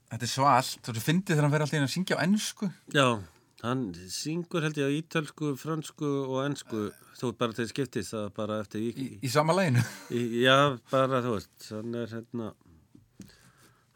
[0.08, 0.78] þetta er svalt.
[0.86, 2.68] Þú finnir þegar hann fer alltaf inn að syngja á ennsku.
[2.94, 3.04] Já,
[3.60, 6.86] hann syngur held ég á ítölsku, fransku og ennsku.
[7.18, 9.82] Þú ert bara til skiptis, er bara eftir í, Í, í sama læginu.
[10.40, 12.46] Já, bara þú veist, hann er hérna,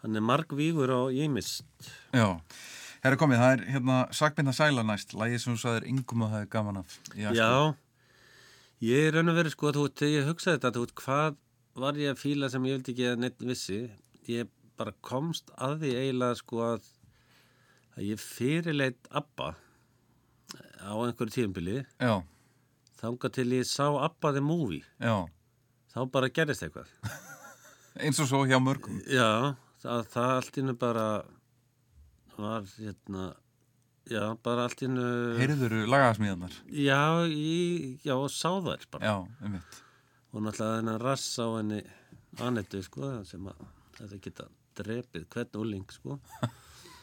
[0.04, 1.64] hann er margvígur á ímist.
[2.12, 2.26] Já,
[3.06, 6.44] herra komið, það er hérna Sakbinda Sæla næst, lægið sem þú sagðir yngum að það
[6.44, 7.32] er gaman af æsku.
[7.40, 7.48] Já,
[8.92, 11.40] ég er raun og verið sko að þú þegar ég hugsaði þetta, þú hvað
[11.80, 13.78] var ég að fíla sem ég vildi ekki að neitt vissi.
[14.30, 16.86] Ég bara komst að því eiginlega sko að,
[17.96, 19.52] að ég fyrirleit Abba
[20.82, 22.20] á einhverju tíumbili, Já,
[23.02, 24.82] þangað til ég sá Abba the Movie.
[25.00, 25.26] já,
[25.92, 26.88] Þá bara gerist eitthvað.
[28.02, 29.02] eins og svo hjá mörgum.
[29.10, 31.06] Já, það, það allt innu bara
[32.38, 33.26] var hérna,
[34.08, 35.04] já, bara allt innu,
[35.36, 36.56] Heyrðuru lagaðsmíðanar?
[36.72, 39.04] já, í, já, sá þær bara.
[39.04, 39.82] Já, um mitt.
[40.32, 41.82] Og náttúrulega þennan rass á henni
[42.40, 43.60] Anettu, sko, sem að
[44.02, 44.48] þetta geta
[44.82, 46.18] drepið hvern úling, sko.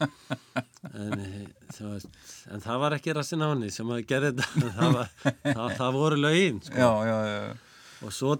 [0.00, 2.14] en, eh, veist,
[2.50, 4.46] en það var ekki rassin á henni sem að gera þetta,
[4.78, 5.10] það, var,
[5.44, 6.78] það, það voru lögin, sko.
[6.80, 8.36] Já, já, já, Og svo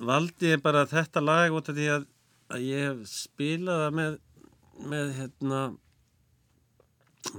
[0.00, 2.06] valdi ég bara þetta lag út af því að,
[2.54, 4.18] að ég hef spilað það með,
[4.94, 5.62] með hérna,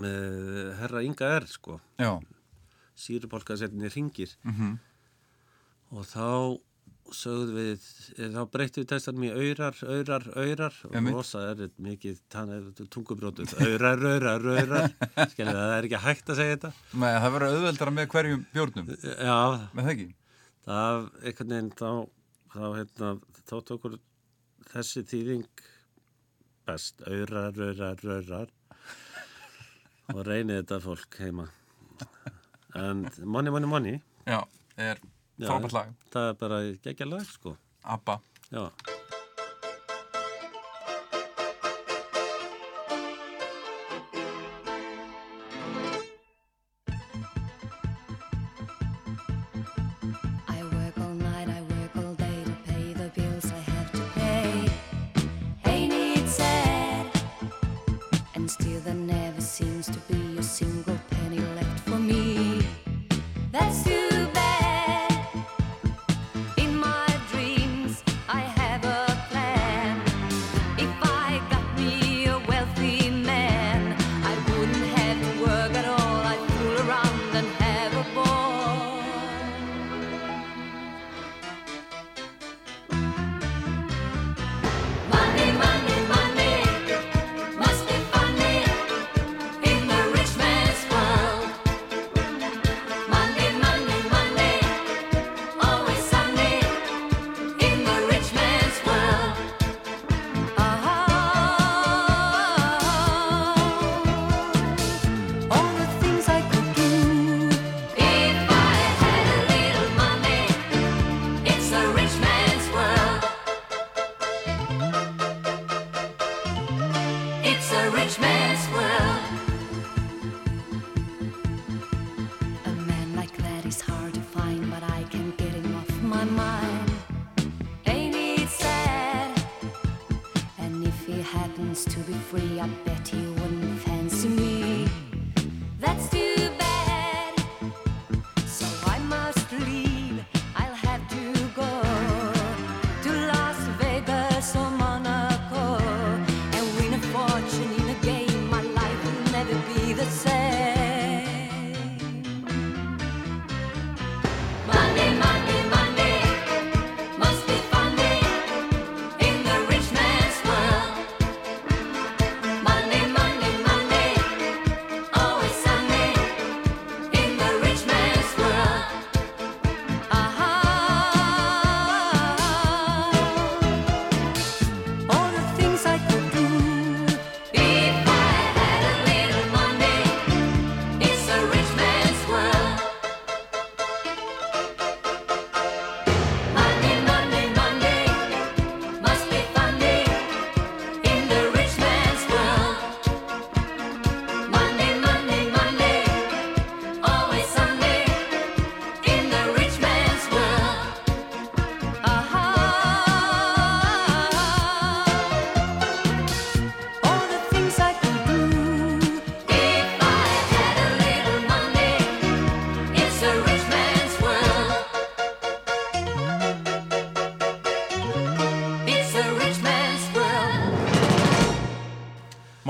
[0.04, 1.80] með herra Inga R, sko,
[3.02, 4.36] sírupolkasettinni Ringir.
[4.46, 4.76] mhm,
[5.92, 6.28] Og þá
[7.18, 7.84] sögðum við,
[8.18, 10.78] eh, þá breyttum við textanum í aurar, aurar, aurar.
[10.90, 14.88] Og rosa er mikið tann- tungubrótið, aurar, aurar, aurar,
[15.34, 16.72] skilja það er ekki hægt að segja þetta.
[17.04, 19.38] Nei, það verður auðveldara með hverjum bjórnum, Já,
[19.76, 20.08] með það ekki?
[20.68, 21.92] það einhvern veginn þá,
[22.56, 23.12] þá hérna,
[23.50, 24.00] þá tókur
[24.72, 25.66] þessi þýðing
[26.68, 28.52] best, aurar, aurar, aurar.
[30.12, 31.48] Og reynið þetta fólk heima.
[32.76, 33.98] En money, money, money,
[34.28, 34.42] Já,
[34.80, 35.00] er
[35.40, 37.56] frábært lag, það er bara geggja lag, sko.
[37.84, 38.20] ABBA.
[38.52, 38.66] Já.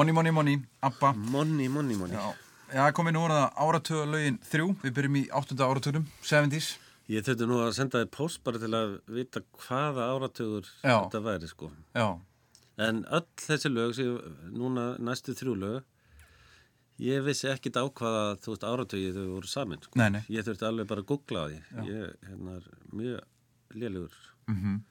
[0.01, 1.13] Money, money, money, ABBA.
[1.13, 2.15] Money, money, money.
[2.17, 2.33] Já,
[2.73, 6.69] já komið nú er það áratuga lögin þrjú, við byrjum í áttunda áratugnum, 70s.
[7.11, 10.95] Ég þurfti nú að senda þér post bara til að vita hvaða áratugur Já.
[11.03, 11.69] þetta væri, sko.
[11.93, 12.07] Já,
[12.81, 13.99] En öll þessi lög,
[14.49, 15.83] núna næstu þrjú lög,
[17.05, 19.83] ég vissi ekkit á hvaða, þú veist, áratögi þau voru samin.
[19.85, 19.99] Sko.
[20.01, 20.21] Nei, nei.
[20.33, 21.59] Ég þurfti alveg bara að googla á því.
[21.91, 23.21] Ég hérna, er mjög
[23.77, 24.17] lélugur.
[24.49, 24.81] Mhm.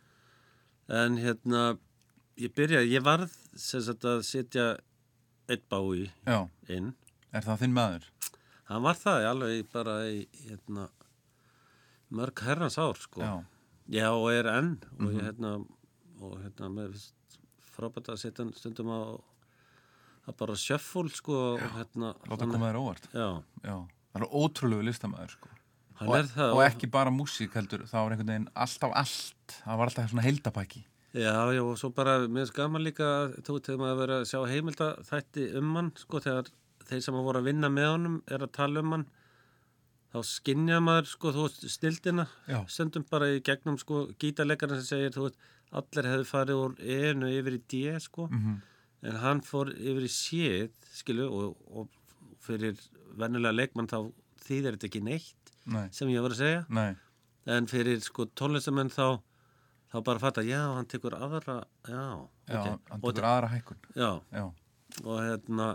[1.00, 1.64] En hérna,
[2.38, 4.68] ég byrjaði, ég varð sem sagt að setja
[5.50, 6.92] eitt bái Já, inn.
[7.32, 8.08] er það þinn maður?
[8.70, 10.88] Hann var það alveg bara í hérna,
[12.14, 13.22] mörg herrans ár, sko.
[13.24, 13.32] Já,
[13.90, 14.76] Já, og er enn.
[15.00, 15.56] Og ég hérna
[16.20, 17.00] og hérna með
[17.74, 19.00] frábært að setja stundum á
[20.30, 23.08] að bara sjöfful sko og hérna láta koma þér óvart.
[23.10, 23.28] Já,
[23.64, 23.76] Já,
[24.12, 25.50] það er ótrúlegu listamæður sko.
[26.00, 29.56] Hann og, er það og ekki bara músík heldur, það var einhvern veginn alltaf allt,
[29.64, 33.66] það var alltaf svona heildapæki Já, já, og svo bara, mér finnst gaman líka veist,
[33.66, 36.50] þegar maður verið að sjá heimilda þætti um hann, sko, þegar
[36.86, 39.06] þeir sem að voru að vinna með honum er að tala um hann
[40.14, 42.60] þá skinja maður, sko, þú veist, snildina Já.
[42.70, 45.40] stundum bara í gegnum, sko, gítarleikarinn sem segir, þú veist,
[45.80, 48.60] allir hefðu farið úr enu yfir í D, sko Mhm.
[49.02, 51.88] en hann fór yfir í séð, skilu, og, og
[52.40, 52.78] fyrir
[53.18, 54.12] vennulega leikmann þá
[54.46, 55.34] þýðir þetta ekki neitt
[55.66, 56.94] Nei, sem ég var að segja nei,
[57.46, 59.20] en fyrir sko tónlistamenn þá
[59.91, 62.03] þá bara fatta, já, hann tekur aðra já,
[62.47, 62.66] já, ok.
[62.91, 63.80] hann og, tekur aðra hækkun.
[63.97, 64.45] Já, Já,
[65.05, 65.68] og hérna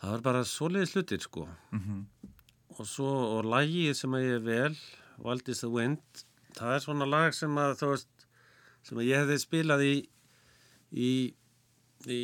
[0.00, 1.46] það var bara svoleiðis hlutir sko.
[1.72, 2.02] Mhm,
[2.76, 4.74] og svo, og lagið sem að ég vel
[5.24, 6.24] Wild is the Wind
[6.56, 8.26] það er svona lag sem að þú veist
[8.86, 9.94] sem að ég hefði spilað í
[10.92, 11.10] í
[12.12, 12.20] í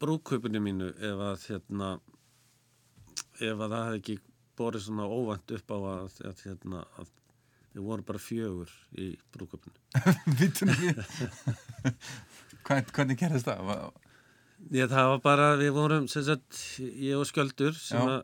[0.00, 1.92] brúköpunni mínu ef að hérna
[3.40, 4.16] ef að það hefði ekki
[4.58, 7.12] borið svona óvænt upp á að, að hérna að
[7.74, 9.12] við vorum bara fjögur í
[10.40, 11.00] við.
[12.66, 13.90] Hvern, Hvernig gerðist það?
[14.70, 18.20] Ég, það var bara, við vorum sagt, ég og Sköldur sem að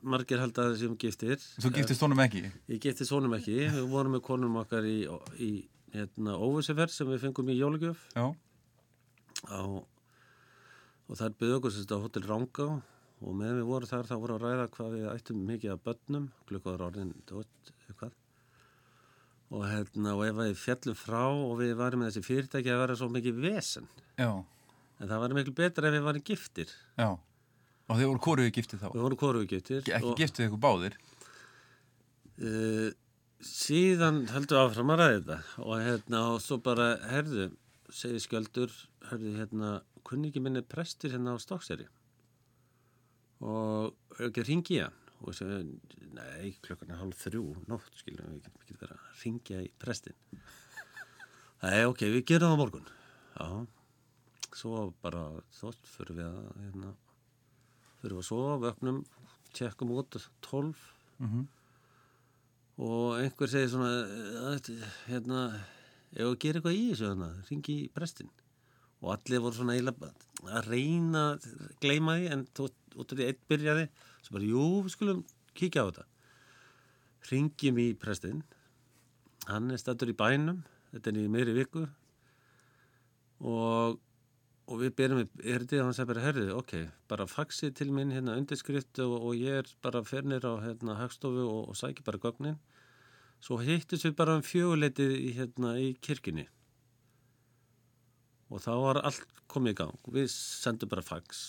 [0.00, 1.38] margir held að þessum giftir.
[1.60, 2.42] Svo giftist honum ekki?
[2.72, 4.98] Ég geti svonum ekki, við vorum með konum okkar í,
[5.36, 5.50] í
[5.94, 8.00] hérna, óvissuferð sem við fengum í jólagjöf.
[8.16, 8.26] Já,
[9.50, 12.68] á, og þar byggðu okkur sérst á Hotel Rangá
[13.20, 16.30] og meðan við vorum þar þá vorum að ræða hvað við ættum mikið af börnum,
[16.48, 17.79] klukkaður orðin, þú veist, eitthvað
[19.50, 22.96] og hérna, og ef við fjallum frá og við varum með þessi fyrirtæki að vera
[23.00, 24.30] svo mikið vesen, já,
[25.00, 27.10] en það var miklu betra ef við varum giftir, já.
[27.90, 28.90] Og þið voru hvoruðu giftið þá?
[28.94, 30.98] Við vorum hvorugu giftir Ekki giftið ykkur báðir?
[32.38, 32.92] Uh,
[33.42, 35.38] síðan við áfram að ræða þetta.
[35.64, 37.48] Og hérna og svo bara herðu,
[37.90, 38.76] segi skjöldur
[39.08, 39.72] herðu hérna,
[40.06, 41.88] kunningi minni prestur hérna á Stokkseri
[43.40, 45.78] og ekki ringi hann og ég segi,
[46.16, 50.16] nei, klokkan er hálf þrjú nótt, skiljum, við getum ekki verið að ringja í prestin
[51.62, 52.86] nei, ok, við gerum það morgun.
[53.36, 53.48] Já,
[54.56, 55.24] svo bara
[55.60, 56.92] þótt fyrir við að hérna,
[58.00, 59.02] fyrir við að sofa, vöknum
[59.56, 60.16] tjekkum út
[60.46, 60.86] 12
[61.20, 61.46] Mhm.
[62.80, 63.90] og einhver segir svona
[64.56, 65.40] "Æ, hérna
[66.16, 68.30] ef að gera eitthvað í þessu hérna, ringi í prestin
[69.02, 69.76] og allir voru svona
[70.48, 72.46] að reyna að gleyma því en
[72.96, 73.88] út af því einn byrjaði
[74.30, 75.24] svo bara, jú, við skulum
[75.58, 76.06] kíkja á þetta
[77.30, 78.44] ringjum í prestin
[79.50, 80.62] hann er stættur í bænum
[80.94, 81.88] þetta er í meiri viku
[83.40, 83.98] og
[84.70, 86.72] og við byrjum við erðið og hann sagði bara, herrið, ok,
[87.10, 91.42] bara faxið til minn hérna undirskrift og, og ég er bara fernir á hérna hagstofu
[91.42, 92.58] og, og sæki bara gögnin.
[93.42, 96.46] Svo hittist við bara um fjöguleitið í, hérna í kirkjunni.
[98.50, 99.98] Og þá var allt komið í gang.
[100.14, 101.42] Við sendum bara fax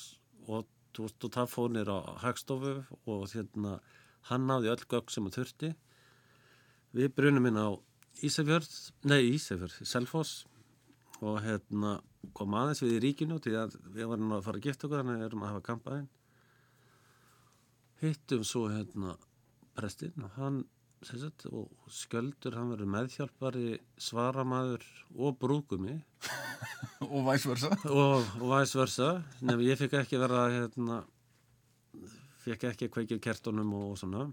[0.47, 0.65] og,
[0.95, 2.75] þú veist, og það fór nýr á hagstofu
[3.09, 3.79] og hérna
[4.29, 5.73] hann náði öll gögn sem hann þurfti.
[6.97, 7.69] Við brunum inn á
[8.21, 8.71] Ísafjörð,
[9.07, 10.45] nei Ísafjörð, Selfoss
[11.21, 11.99] og hérna
[12.37, 15.15] kom aðeins við í ríkinu því að við varum að fara að gifta okkur þannig
[15.15, 16.09] að við erum að hafa kampaðinn
[18.01, 19.15] hittum svo hérna
[19.77, 20.61] prestinn og hann
[21.07, 24.85] sagt, og sköldur hann verður meðhjálpari svaramaður
[25.17, 25.97] og brúkumi
[27.13, 29.07] Og væsversa og, og væs versa.
[29.41, 31.01] Nefnir ég fikk ekki vera hérna
[32.43, 34.27] fikk ekki að kveikja kertunum og, og svona.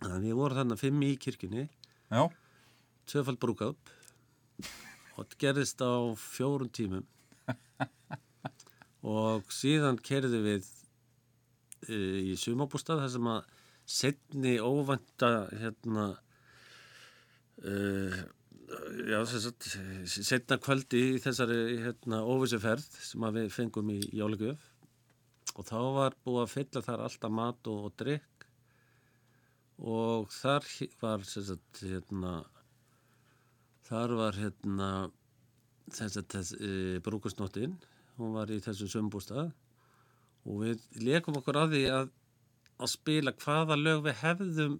[0.00, 1.68] Þannig að við vorum þarna fimm í kirkjunni.
[2.08, 2.22] Já,
[3.10, 3.94] tvöfald brúka upp
[5.18, 7.06] og þetta gerðist á fjórun tímum.
[9.08, 10.66] Og síðan kerði við
[11.88, 13.57] uh, í sumabústað þar sem að
[13.88, 16.08] setni óvænta hérna
[17.64, 18.18] uh,
[19.08, 19.70] já, sagt,
[20.12, 24.66] setna kvöldi í þessari hérna, óvissuferð sem við fengum í Jólugjöf
[25.56, 28.46] og þá var búið að fylla þar alltaf mat og, og drikk
[29.78, 30.68] og þar
[31.00, 32.38] var sagt, hérna
[33.88, 34.88] Þar var hérna
[35.88, 36.72] þess að e,
[37.04, 37.78] brúkusnóttin,
[38.18, 39.54] hún var í þessum sömbústað.
[40.44, 42.10] Og við leikum okkur að því að,
[42.78, 44.78] að spila hvaða lög við hefðum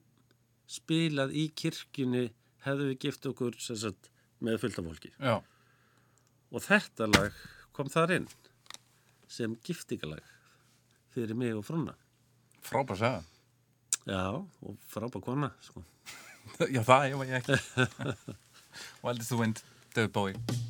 [0.68, 2.26] spilað í kirkjunni
[2.66, 4.10] hefðu við gift okkur sagt,
[4.44, 7.40] með fulltafólki og þetta lag
[7.76, 8.28] kom þar inn
[9.28, 10.24] sem giftingalag
[11.14, 11.96] fyrir mig og frúna
[12.64, 13.24] frábær segja
[14.08, 15.84] já, og frábær kona sko.
[16.74, 18.36] já, það hefur ég ekki.
[19.02, 19.60] Og heldur þú einn
[19.96, 20.67] döðbói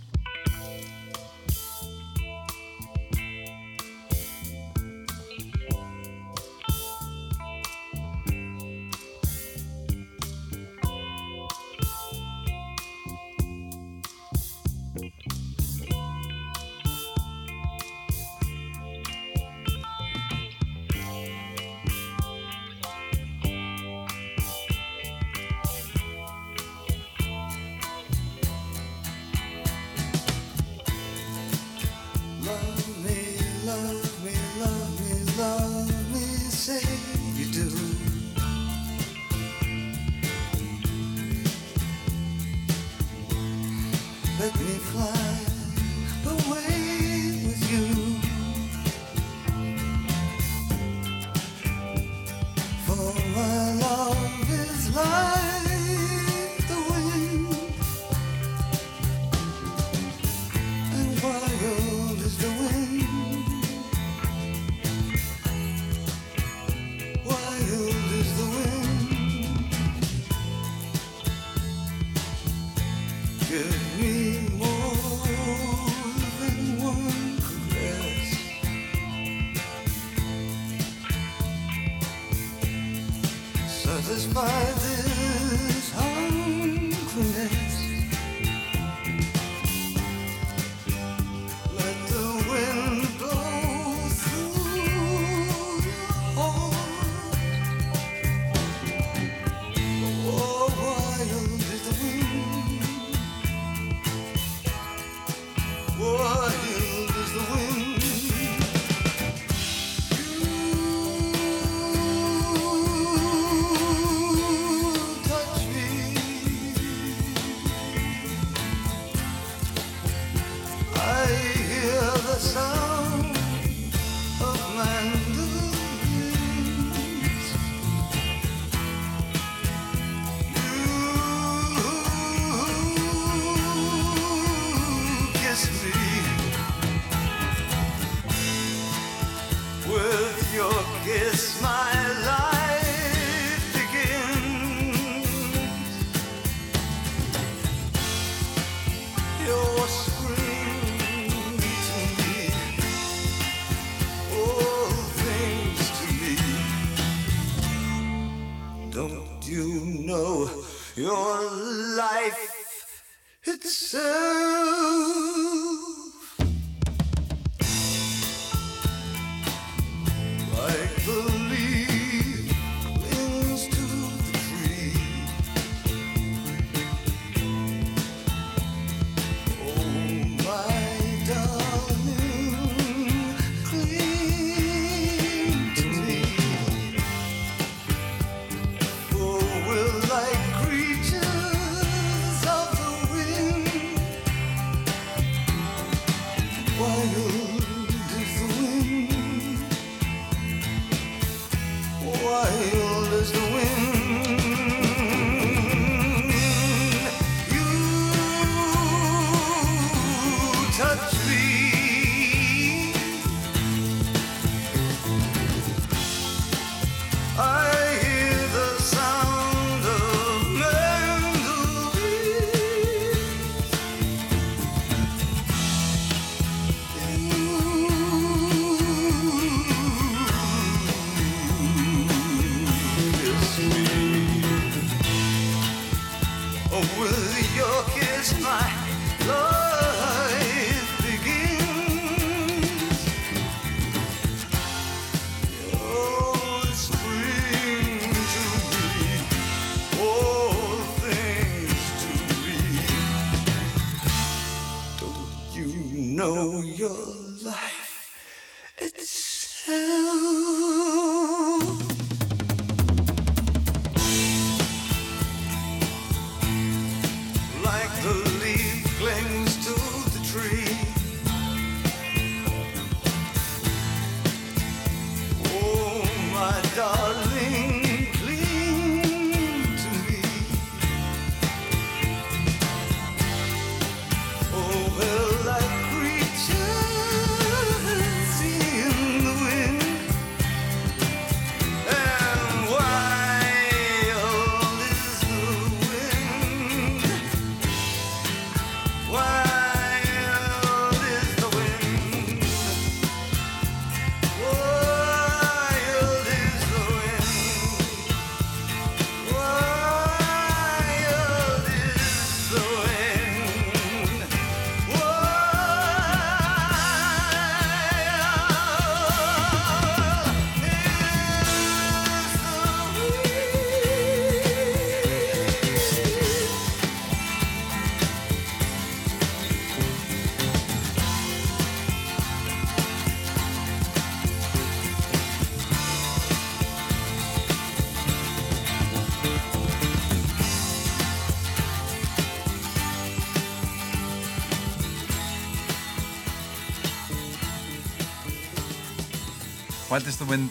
[350.18, 350.50] Wildest the Wind,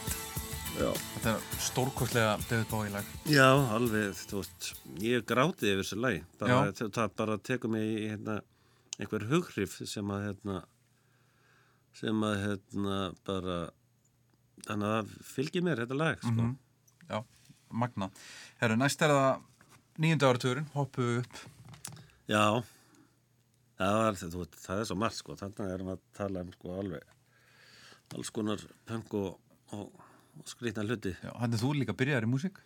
[0.77, 0.91] Já.
[0.95, 3.05] þetta er stórkostlega David Bowie lag.
[3.27, 4.67] Já, alveg, þú veist,
[5.03, 6.21] ég gráti yfir þessu lagi.
[6.39, 8.37] Bara, það bara tekur mig í hérna,
[8.95, 10.61] einhver hughrif sem að, hérna,
[11.99, 13.57] sem að, hérna, bara,
[14.69, 16.31] þannig að það fylgir mér þetta lag, sko.
[16.31, 16.53] Mhm.
[17.09, 17.19] Já,
[17.71, 18.09] magna.
[18.61, 19.41] Herru, næst er það
[19.99, 21.41] nýjönda áratugurinn, hoppu upp.
[22.29, 22.63] Já,
[23.75, 25.35] það, var, þú, það er svo margt, sko.
[25.35, 27.03] Þannig erum við að tala um, sko, alveg,
[28.15, 29.35] alls konar punk og,
[29.75, 29.91] og,
[30.39, 31.13] og skrýtna hluti.
[31.35, 32.59] Hann er þú líka byrjaðar í músík.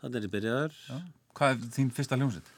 [0.00, 0.78] Þannig er ég byrjaður.
[0.88, 0.98] Já.
[1.38, 2.52] Hvað er þín fyrsta hljómsveit?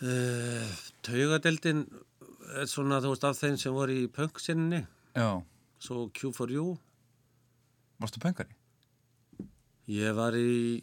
[0.00, 0.70] Uh,
[1.04, 1.82] Taugadeldin
[2.56, 4.80] er svona, þú veist, af þeim sem voru í punk-sinni,
[5.14, 5.28] Já,
[5.82, 6.70] svo Q4U.
[8.00, 8.56] varstu pöngari?
[9.90, 10.80] Ég var í,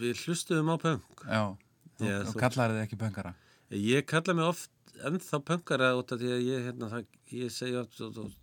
[0.00, 1.24] við hlustuðum á punk.
[1.24, 1.42] Já,
[2.00, 3.32] þú, Já, þú kallar þið ekki pöngara.
[3.70, 4.70] Ég kalla mig oft
[5.06, 7.84] ennþá punkara út af því að ég, hérna, það, ég segja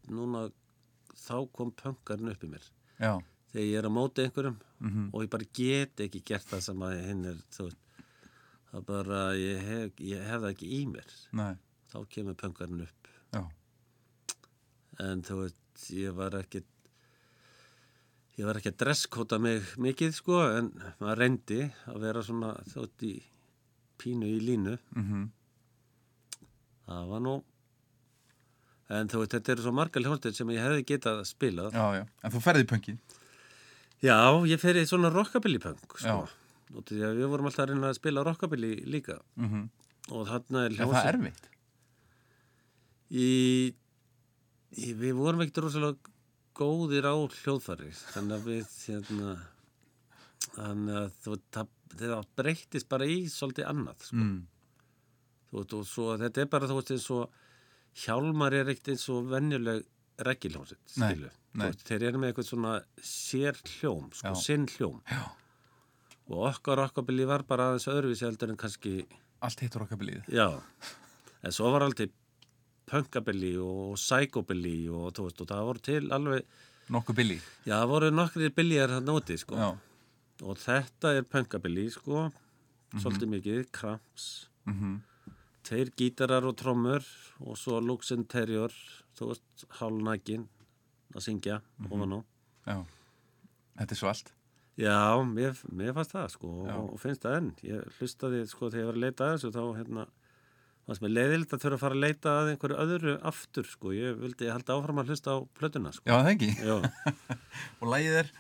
[0.10, 0.48] núna,
[1.28, 2.66] þá kom punkarinn upp í mér.
[3.00, 3.20] Já,
[3.54, 5.10] Þegar ég er á móti einhverjum Mhm.
[5.14, 7.38] og ég bara get ekki gert það sem að hinn er,
[8.72, 11.14] það bara, ég hef, ég hef það ekki í mér.
[11.34, 11.56] nei,
[11.92, 13.08] Þá kemur punkarinn upp.
[13.34, 13.44] já,
[15.00, 16.64] en þú veist, ég var ekki
[18.38, 20.70] ég var ekki að dresskóta mig mikið sko, en
[21.00, 23.24] maður reyndi að vera svona þótt í
[23.98, 25.32] pínu í línu mhm,
[26.88, 27.44] það var nú
[28.90, 32.04] en þú veist, þetta eru svo margar hljónstir sem ég hefði getað spilað já, já.
[32.24, 33.00] En þú ferði í pöngin.
[34.04, 34.18] já,
[34.48, 36.22] ég fer í svona rockabilly punk sko.
[36.78, 39.70] Að við vorum alltaf að reyna að spila rockabilly líka Mm
[40.08, 41.48] og þarna er Er það erfitt?
[43.12, 43.28] í,
[44.76, 46.14] í, við vorum ekkert rosalega
[46.58, 49.34] góðir á hljóðfæri þannig að við hérna,
[50.56, 51.68] þannig að þú, það,
[52.00, 54.16] það breyttist bara í svolítið annað sko.
[54.24, 54.40] Mm.
[55.52, 57.44] þú, og svo, þetta er bara þú veist eins og
[58.04, 59.84] hjálmar er ekkert eins og venjuleg
[60.28, 61.30] reggilhjómsitt Nei, skilu
[61.62, 61.72] nei.
[61.86, 62.74] þeir eru með eitthvað svona
[63.06, 64.36] sér hljóm sko, Já.
[64.42, 65.24] sinn hljóm Já.
[66.30, 68.96] og okkar okkabili var bara aðeins öðruvísi heldur en kannski
[69.46, 70.24] Allt hittur okkar bilið.
[70.34, 70.48] Já,
[71.46, 72.10] en svo var alltaf
[72.90, 76.48] punkabilly og psychobilly og, veist, og það voru til alveg,
[76.90, 77.44] Nokkuð bilið.
[77.68, 79.60] já það voru nokkri billjar hann úti sko.
[80.42, 82.32] Og þetta er punkabilly sko,
[82.98, 84.98] svolítið mikið, kramps, Mm
[85.68, 87.06] tveir gítarar og trommur
[87.44, 88.74] og svo Luxen Terrier,
[89.18, 90.48] þú veist, hálnækin
[91.16, 92.20] að syngja ofan á.
[92.68, 92.78] Já.
[93.78, 94.34] Þetta er svo allt.
[94.78, 96.74] Já, mér, mér fannst það sko Já.
[96.78, 97.50] og, og finnst það enn.
[97.66, 100.04] Ég hlustaði sko þegar ég var að leita að þessu þá hérna
[100.88, 103.94] fannst mér leiðilegt að þurfa að fara að leita að einhverju öðru aftur sko.
[103.98, 106.06] Ég vildi halda áfram að hlusta á plötuna sko.
[106.06, 106.52] Já, það ekki.
[107.82, 108.32] Og lagið er,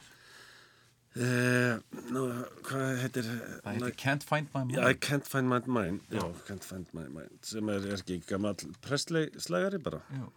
[1.17, 1.79] Uh,
[2.13, 2.23] nú,
[2.67, 4.81] hvað heitir það heitir Can't Find My Mind.
[4.85, 8.53] I can't find my mind Já, can't find my mind sem er, er ekki gammal
[8.85, 10.27] Presley slagari bara Já.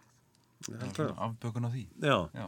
[0.65, 1.13] Það.
[1.17, 1.83] Afbökun á því.
[2.01, 2.47] Já, Já.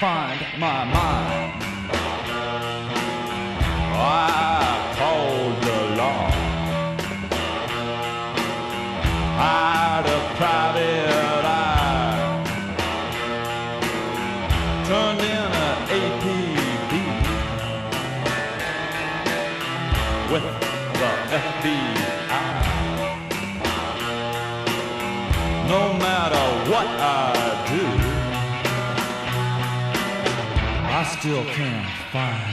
[0.00, 1.62] Find my mind.
[4.00, 6.30] I called the law.
[9.40, 10.77] I'd a private
[31.20, 32.47] still can't find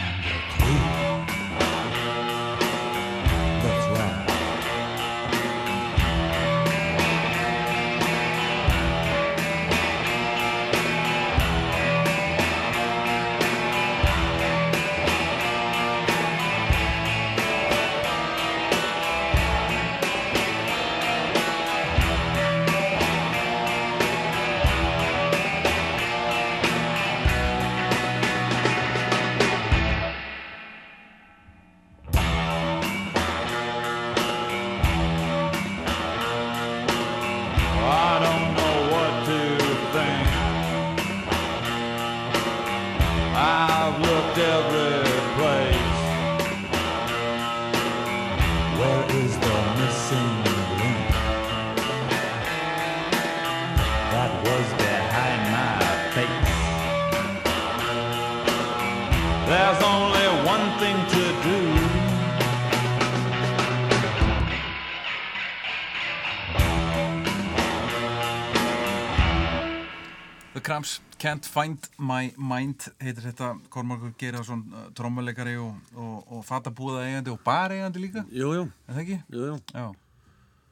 [71.26, 73.56] Can't Find My Mind heitir þetta.
[73.74, 78.22] Kormakur Geirason uh, trommuleikari og, og, og fatabúða eigandi og bar eigandi líka.
[78.30, 79.96] Jú, jú, er það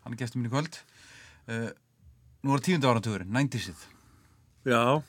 [0.04, 0.78] hann er gestur mín í kvöld.
[1.48, 1.72] Uh,
[2.44, 3.86] Nú er tíunda áratugurinn, 90-sið
[4.68, 5.00] Já,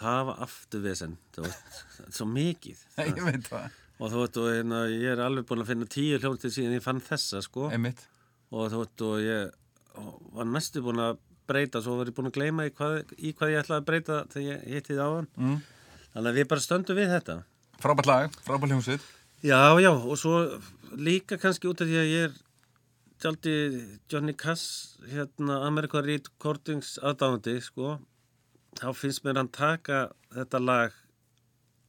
[0.00, 1.14] það var aftur vesen.
[1.36, 2.80] Það var svo mikið.
[3.06, 6.18] Ég veit það, Og þú veit, og hérna, ég er alveg búin að finna tíu
[6.20, 7.70] hljómsið síðan ég fann þessa, sko.
[7.72, 8.02] einmitt.
[8.52, 9.54] Og þú veit, og ég
[9.96, 13.32] og var næstu búin að breyta, svo var ég búin að gleyma í hvað, í
[13.36, 15.28] hvað ég ætlaði að breyta þegar ég hitti það á hann.
[15.36, 15.60] mm.
[16.16, 17.36] Þannig að við bara stöndum við þetta.
[17.82, 19.04] Frábært lag, frábært hljómsveit
[19.44, 20.36] Já, já, og svo
[20.96, 22.36] líka kannski út af því að ég er
[23.20, 23.56] tjaldi
[24.10, 27.98] Johnny Cass, hérna, America Recordings aðdáðandi, sko.
[28.76, 30.96] Þá finnst mér hann taka þetta lag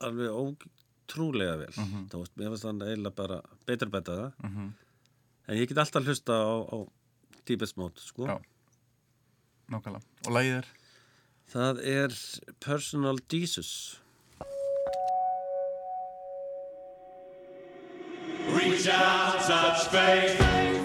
[0.03, 1.72] alveg ótrúlega vel.
[1.76, 2.05] Mm -hmm.
[2.14, 4.32] veist, mér finnst hann eiginlega bara betur betta það.
[4.43, 4.74] Mhm.
[5.47, 6.78] En ég get alltaf hlusta á, á
[7.78, 8.28] Mode, sko.
[8.28, 8.41] Já.
[9.68, 10.74] Nákvæmlega, og lagið er
[11.47, 12.15] Það er
[12.59, 14.01] Personal Jesus.
[18.51, 20.76] Reach out, touch faith.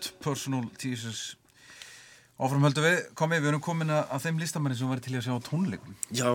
[0.00, 1.36] Mode, Personal Jesus
[2.40, 5.34] Áfram höldum við, komið, við erum komin að þeim listamenni sem var til að sjá
[5.44, 6.30] tónleikum Já,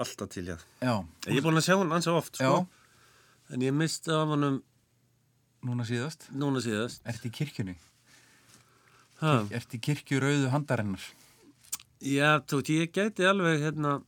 [0.00, 0.56] alltaf til, já.
[0.80, 0.94] Já,
[1.28, 2.62] Ég er búin að sjá hann ansi oft, sko.
[3.52, 4.62] En ég misti af hann
[5.62, 7.04] núna síðast núna síðast.
[7.04, 7.76] Ertu í kirkjunni?
[9.20, 9.34] Ha.
[9.60, 11.04] Ertu í kirkju rauðu handarinnar?
[12.00, 13.98] Já, þú veit, ég gæti alveg, hérna,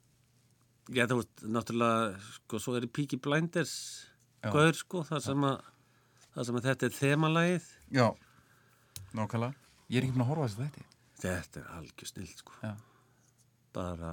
[0.88, 3.76] já, þú veit, náttúrulega, sko, svo er í Peaky Blinders,
[4.48, 5.72] gaur, sko, þar sem að,
[6.32, 7.68] þar sem að þetta er þemalægið.
[8.00, 8.08] Já,
[9.14, 9.54] nákvæmlega
[9.92, 10.84] Ég er ekki búin að horfa á þessu þetta
[11.24, 12.52] Þetta er algjör snill, sko.
[12.64, 12.72] Já,
[13.74, 14.10] Bara,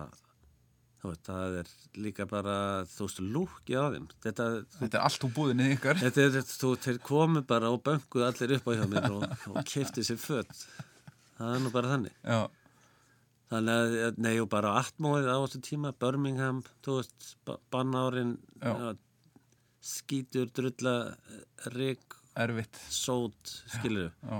[1.01, 1.71] þú veit, það er
[2.05, 2.55] líka bara,
[2.91, 4.05] þú veist, lúkið á þeim.
[4.25, 4.45] Þetta,
[4.79, 8.55] þetta er allt úr búðinni ykkar Þetta er, þú, þeir komu bara og bönguðu allir
[8.57, 10.65] upp á hjá mér og, og kefti sér fött.
[11.37, 12.15] Það er nú bara þannig.
[12.25, 12.41] Já,
[13.51, 18.93] Þannig að, nei, og bara atmóið á þessu tíma, Birmingham, þú veist, ba- bannárin, Já.
[19.83, 20.93] skítur, drulla,
[21.75, 24.39] rík, erfitt sót, skilur Já,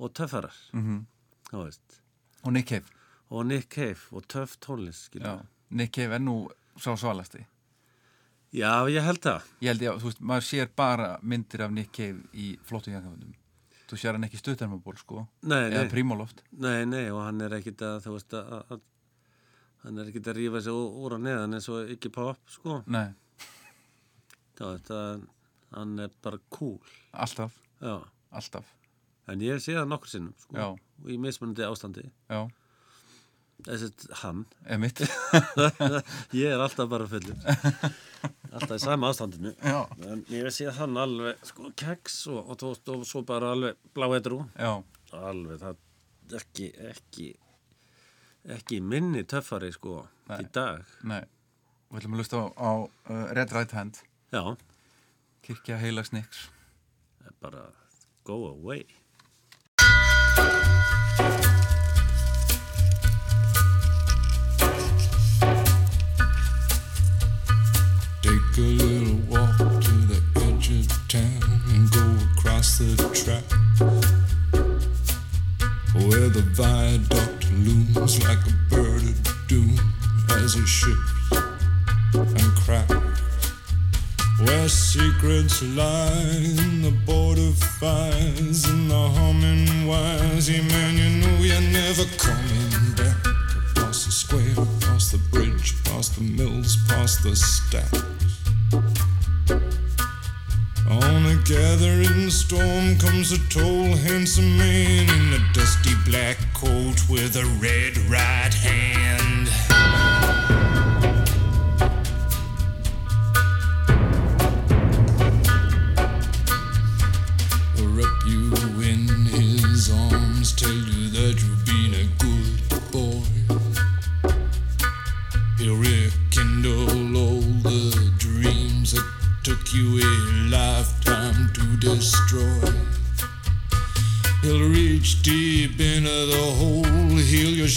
[0.00, 2.00] og töffarar, þú veist.
[2.44, 2.86] Og Nick Cave.
[3.30, 5.42] Og Nick Cave og töff tónlist, Já.
[5.70, 6.48] Nick Cave er nú
[6.80, 7.44] sá svalasti.
[8.50, 9.44] Já, ég held það.
[9.62, 13.36] Ég held ég, þú veist, maður sér bara myndir af Nick Cave í flottu jakkaföndum
[13.90, 15.24] Þú sér hann ekki stuttarmaból, sko.
[15.50, 18.82] Nei, Eða nei, prímóloft nei, nei, og hann er ekkit að, þú veist, að, að
[19.84, 22.80] hann er ekkit að rífa sig úr að neðan eins og ekki pop, sko.
[22.90, 23.08] Nei,
[24.60, 25.24] veist, að
[25.74, 26.78] hann er bara cool,
[27.10, 27.96] alltaf, já.
[28.30, 28.70] alltaf
[29.30, 30.70] En ég sé það nokkur sinnum, sko.
[31.10, 32.06] Í mismunandi ástandi.
[32.30, 32.40] Já,
[33.60, 33.90] Þessi,
[34.22, 34.46] hann.
[36.40, 37.36] ég er alltaf bara fullur.
[38.54, 39.52] alltaf í sama ástandinu.
[39.60, 43.76] Já, En ég sé hann alveg, sko, keks og, og, og, og svo bara alveg
[43.96, 44.40] bláedrú.
[44.56, 44.72] já,
[45.12, 47.28] Alveg, það ekki, ekki,
[48.56, 50.40] ekki minni töffari, sko, Nei.
[50.44, 50.86] í dag.
[51.04, 51.22] nei
[51.90, 53.98] Við ætlum að lusta á, á uh, Red Right Hand
[54.30, 54.44] Já,
[55.42, 56.44] Kirkja Heilags Nicks
[57.18, 57.64] það er bara
[58.24, 58.84] go away.
[78.00, 79.78] Looms like a bird of doom
[80.30, 81.32] as it ships
[82.14, 83.09] and cracks.
[84.44, 86.34] Where secrets lie
[86.64, 90.48] in the border fires and the humming wires.
[90.48, 93.20] Yeah, man, you know you're never coming back.
[93.76, 98.02] Across the square, across the bridge, past the mills, past the stacks.
[100.88, 107.36] On a gathering storm comes a tall, handsome man in a dusty black coat with
[107.36, 108.99] a red right hand.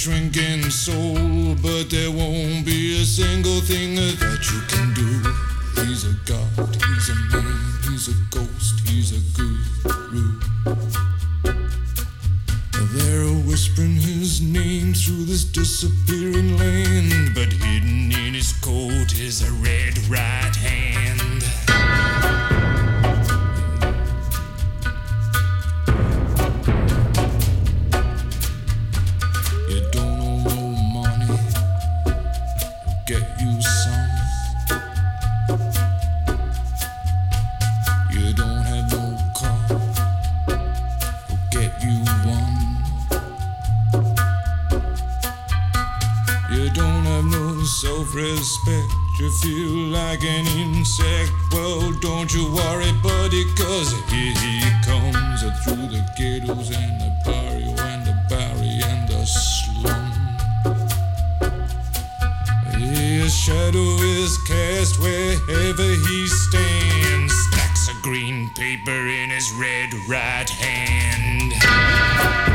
[0.04, 5.32] Shrinking soul, but there won't be a single thing that you can do.
[5.82, 7.23] He's a god, he's a
[47.84, 48.94] no self-respect.
[49.20, 51.32] You feel like an insect.
[51.52, 57.12] Well, don't you worry, buddy, cause here he comes uh, through the ghettos and the
[57.26, 60.12] barrio and the barry and the slum.
[62.80, 67.34] His shadow is cast wherever he stands.
[67.48, 72.53] Stacks of green paper in his red right hand.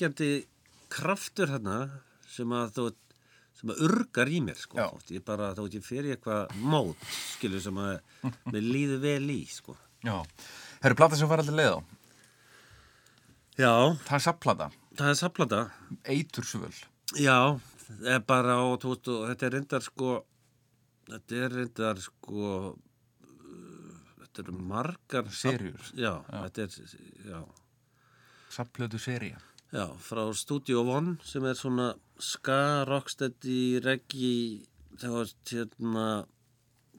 [0.00, 0.46] Undirliggjandi
[0.90, 2.84] kraftur hérna sem að þú
[3.60, 4.78] sem að urgar í mér sko.
[4.80, 6.96] Veist, ég bara, veit ég fyrir eitthvað mót
[7.34, 7.98] skilur sem að
[8.54, 9.76] mér líður vel í sko.
[10.00, 10.16] Já
[10.80, 11.80] Herru, plata sem var aldrei leið á
[13.60, 13.72] Já,
[14.06, 15.58] Það er sapplata, það er saplata
[16.08, 16.72] eitursvöl
[17.20, 17.58] Já,
[18.08, 20.14] er bara og, þú veist, og þetta er reyndar sko
[21.10, 25.84] þetta er reyndar sko uh, þetta eru margar Seríur.
[25.92, 26.40] Já, Já.
[26.48, 27.44] þetta er
[28.50, 29.36] Sapplötu seria
[29.72, 34.64] Já, frá Studio One sem er svona ska, rocksteady, reggae,
[34.98, 36.06] það var hérna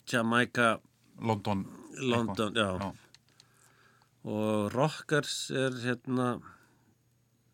[0.07, 0.69] Jamaica,
[1.19, 1.65] London
[1.99, 2.69] London, já.
[2.80, 2.91] já.
[4.24, 6.30] og Rockers er hérna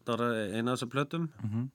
[0.08, 1.66] bara eina af þessum plötum Mhm.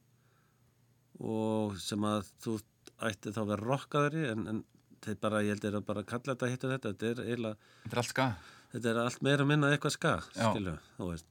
[1.19, 2.55] og sem að þú
[3.03, 4.63] ætti þá að vera rockaðari en, en
[5.03, 7.57] þeir bara, ég held er að bara kalla þetta hitt og þetta, þetta er eiginlega,
[7.83, 8.27] Þetta er allt ska
[8.73, 11.27] þetta er allt meira að minna eitthvað ska, skilju, þú veist.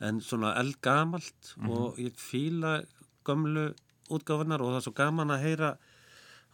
[0.00, 1.70] En svona eldgamalt Mhm.
[1.70, 2.84] og ég fíla
[3.24, 3.74] gömlu
[4.10, 5.70] útgáfunar og það er svo gaman að heyra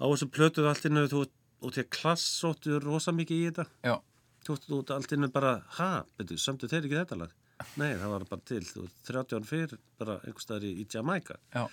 [0.00, 1.26] á þessu plötuð allt innu, þú
[1.62, 3.66] og til klassóttu rosa mikið í þetta.
[3.84, 4.00] Já,
[4.44, 7.30] Þú allt innu bara, ha, betur, sömdu þeir ekki þetta lag?
[7.80, 11.36] Nei, það var bara til, þú veist, 30 án fyrir, bara einhverstaðar í, í Jamaica.
[11.54, 11.68] já,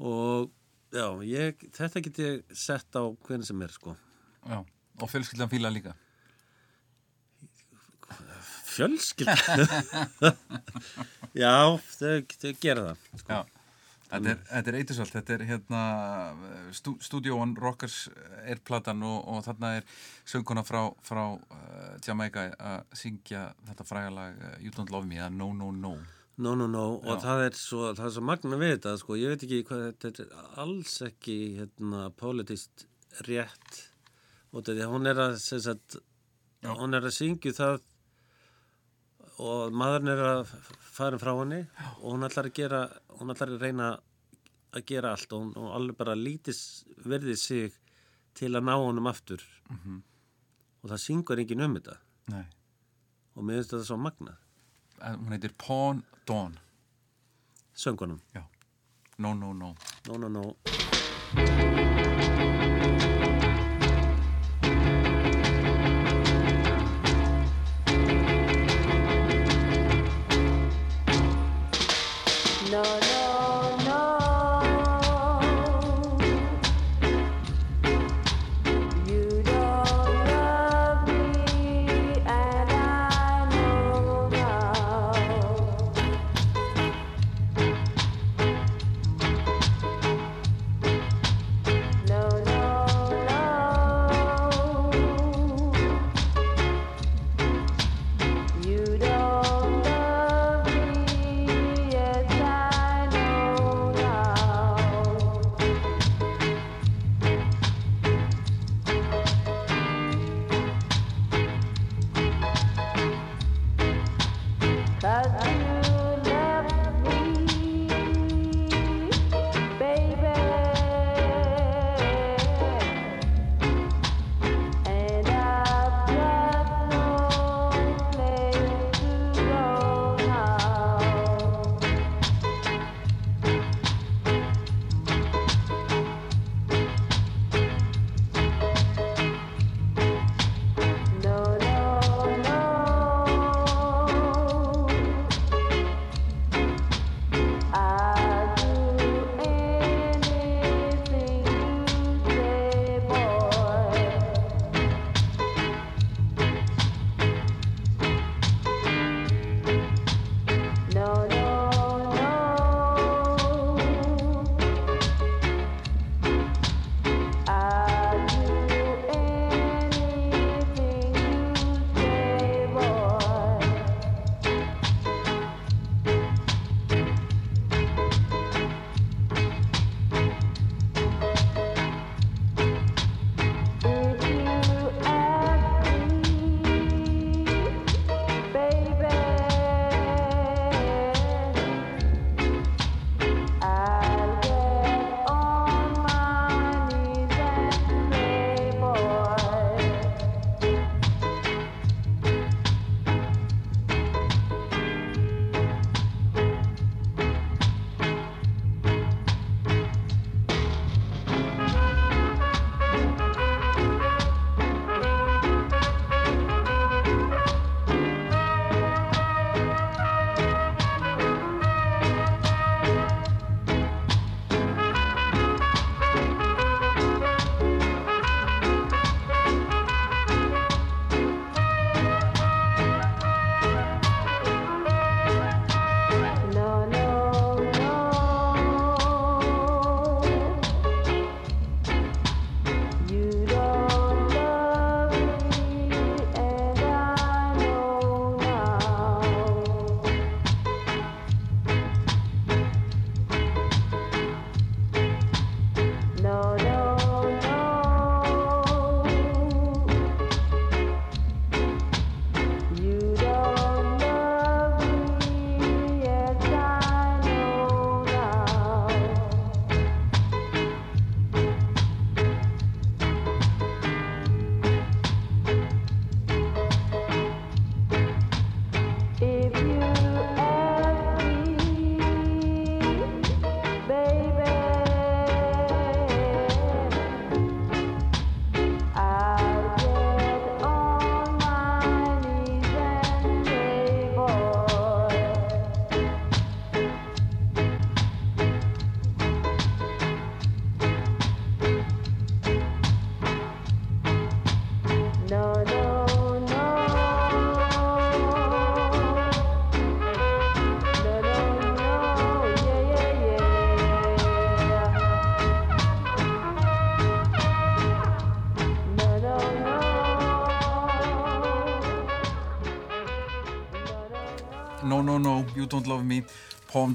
[0.00, 0.50] Og
[0.94, 3.96] já, ég, þetta get ég sett á hvernig sem er, sko.
[4.46, 4.64] já
[5.02, 5.94] Og fjölskyldan fíla líka
[8.74, 9.30] Fjölskyld
[11.44, 13.38] Já, þau, þau gera það sko.
[13.38, 13.62] Já
[14.14, 15.82] Þetta er, þetta er eitursvöld, þetta er hérna
[16.76, 17.96] stú, One Rockers
[18.46, 19.86] er platan og, og þarna er
[20.28, 25.32] sönguna frá, frá uh, Jamaica að syngja þetta frægalag uh, You Don't Love Me eða
[25.34, 25.96] No No No
[26.34, 27.20] No, no, no, og Já.
[27.22, 30.24] það er svo, það er svo magna við þetta, sko, ég veit ekki hvað, þetta
[30.24, 30.32] er
[30.64, 32.88] alls ekki, hérna, politist
[33.28, 33.76] rétt,
[34.50, 36.00] og þetta, hún er að, sem sagt,
[36.66, 37.78] hún er að syngja það
[39.42, 40.52] og maðurinn er að
[40.94, 41.62] fara frá henni
[42.00, 42.82] og hún ætlar að gera,
[43.18, 43.88] hún ætlar að reyna
[44.74, 46.60] að gera allt og hún, hún alveg bara lítis
[47.06, 47.72] verði sig
[48.34, 49.42] til að ná honum aftur.
[50.82, 51.96] Og það syngur enginn um þetta.
[52.34, 52.44] Nei,
[53.34, 54.40] og mér finnst þetta svo magnað,
[55.04, 56.54] Eh, hún heitir Pawn Dawn.
[57.74, 58.44] Söngunum, Já,
[59.18, 59.74] No No no,
[60.06, 60.28] no, no.
[60.28, 61.93] No,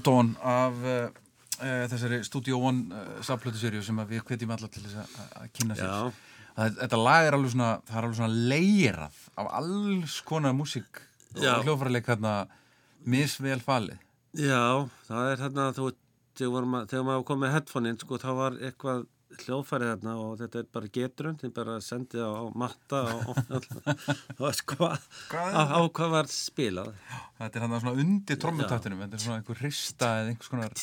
[0.04, 0.96] Dawn af uh,
[1.60, 5.78] uh, þessari Studio One uh, saflötu sem að við hvetjum alla til þess að- kynna
[5.80, 5.88] sér.
[6.60, 11.00] Það, þetta lag er alveg svona er alveg svona leirað af alls konar músík
[11.38, 12.34] og hljófærleik hérna
[13.06, 14.00] misvel falið.
[14.36, 15.86] Já, það er hérna, þú
[16.40, 19.06] þegar maður kom með headphone-in, sko, þá var eitthvað
[19.46, 24.58] hljóðfærið þarna og þetta er bara getrun, þið bara sendið á, á matta og, er
[25.56, 26.92] á, á hvað var spilað.
[27.40, 30.78] Þetta er hann svona undir trommutaktinum þetta er svona einhver hrista eða einhvers konar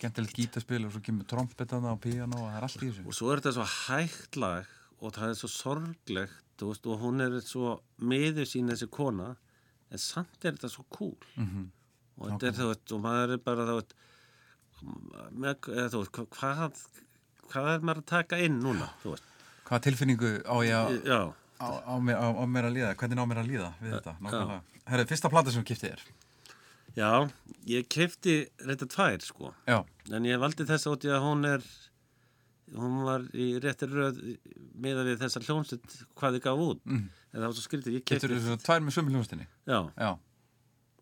[0.00, 3.02] Skemmtilegt gítaspil og svo kemur trompetana og píano og það er allt í þessu.
[3.04, 4.70] Og svo er þetta svo hægt lag
[5.00, 9.34] og það er svo sorglegt, veist, og hún er svo miður sín þessi kona,
[9.90, 11.16] en samt er þetta svo cool.
[11.36, 11.68] Mhm.
[12.20, 14.08] Og þetta er, þú veist, og maður er bara, eða,
[14.80, 16.80] þú veist, hvað,
[17.50, 19.28] hvað er maður að taka inn núna, þú veist?
[19.68, 20.74] Hvaða tilfinningu á ég
[21.14, 23.94] að á, á, mér, á, á mér að líða, hvernig á mér að líða við
[23.98, 24.82] þetta, nákvæmlega.
[24.90, 26.04] Herra, fyrsta plata sem þú kiftið er.
[26.96, 27.10] já,
[27.70, 29.78] ég kefti reynda tvær, sko, Já,
[30.10, 31.68] en ég valdi þess út í að hún er,
[32.74, 34.18] hún var í réttir röð
[34.80, 37.06] meða við þessa hljómsveit hvað þið gaf út, mm.
[37.30, 39.48] en það var svo skrítið, ég getur kefti, þessu tvær með sömu hljónstinni.
[39.68, 40.10] já, Já,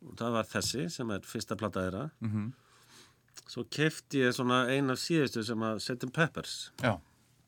[0.04, 2.50] og það var þessi sem er fyrsta plata þeirra, mhm,
[3.48, 6.94] svo kefti ég svona ein af síðustu sem að Settin Peppers já,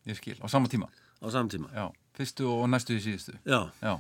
[0.09, 0.89] ég skil, á sama tíma.
[1.21, 3.37] á samtíma, Já, fyrstu og næstu í síðustu.
[3.45, 3.93] já, Já,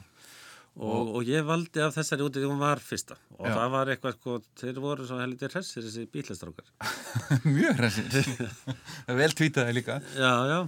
[0.80, 3.54] og, og ég valdi af þessari úti því hún var fyrsta og Já.
[3.58, 6.68] það var eitthvað, sko, þeir voru svo heldur hressir þessi bílastrákar,
[7.56, 8.30] mjög hressir.
[9.10, 10.00] Það vel tweetaði líka.
[10.16, 10.60] já, já,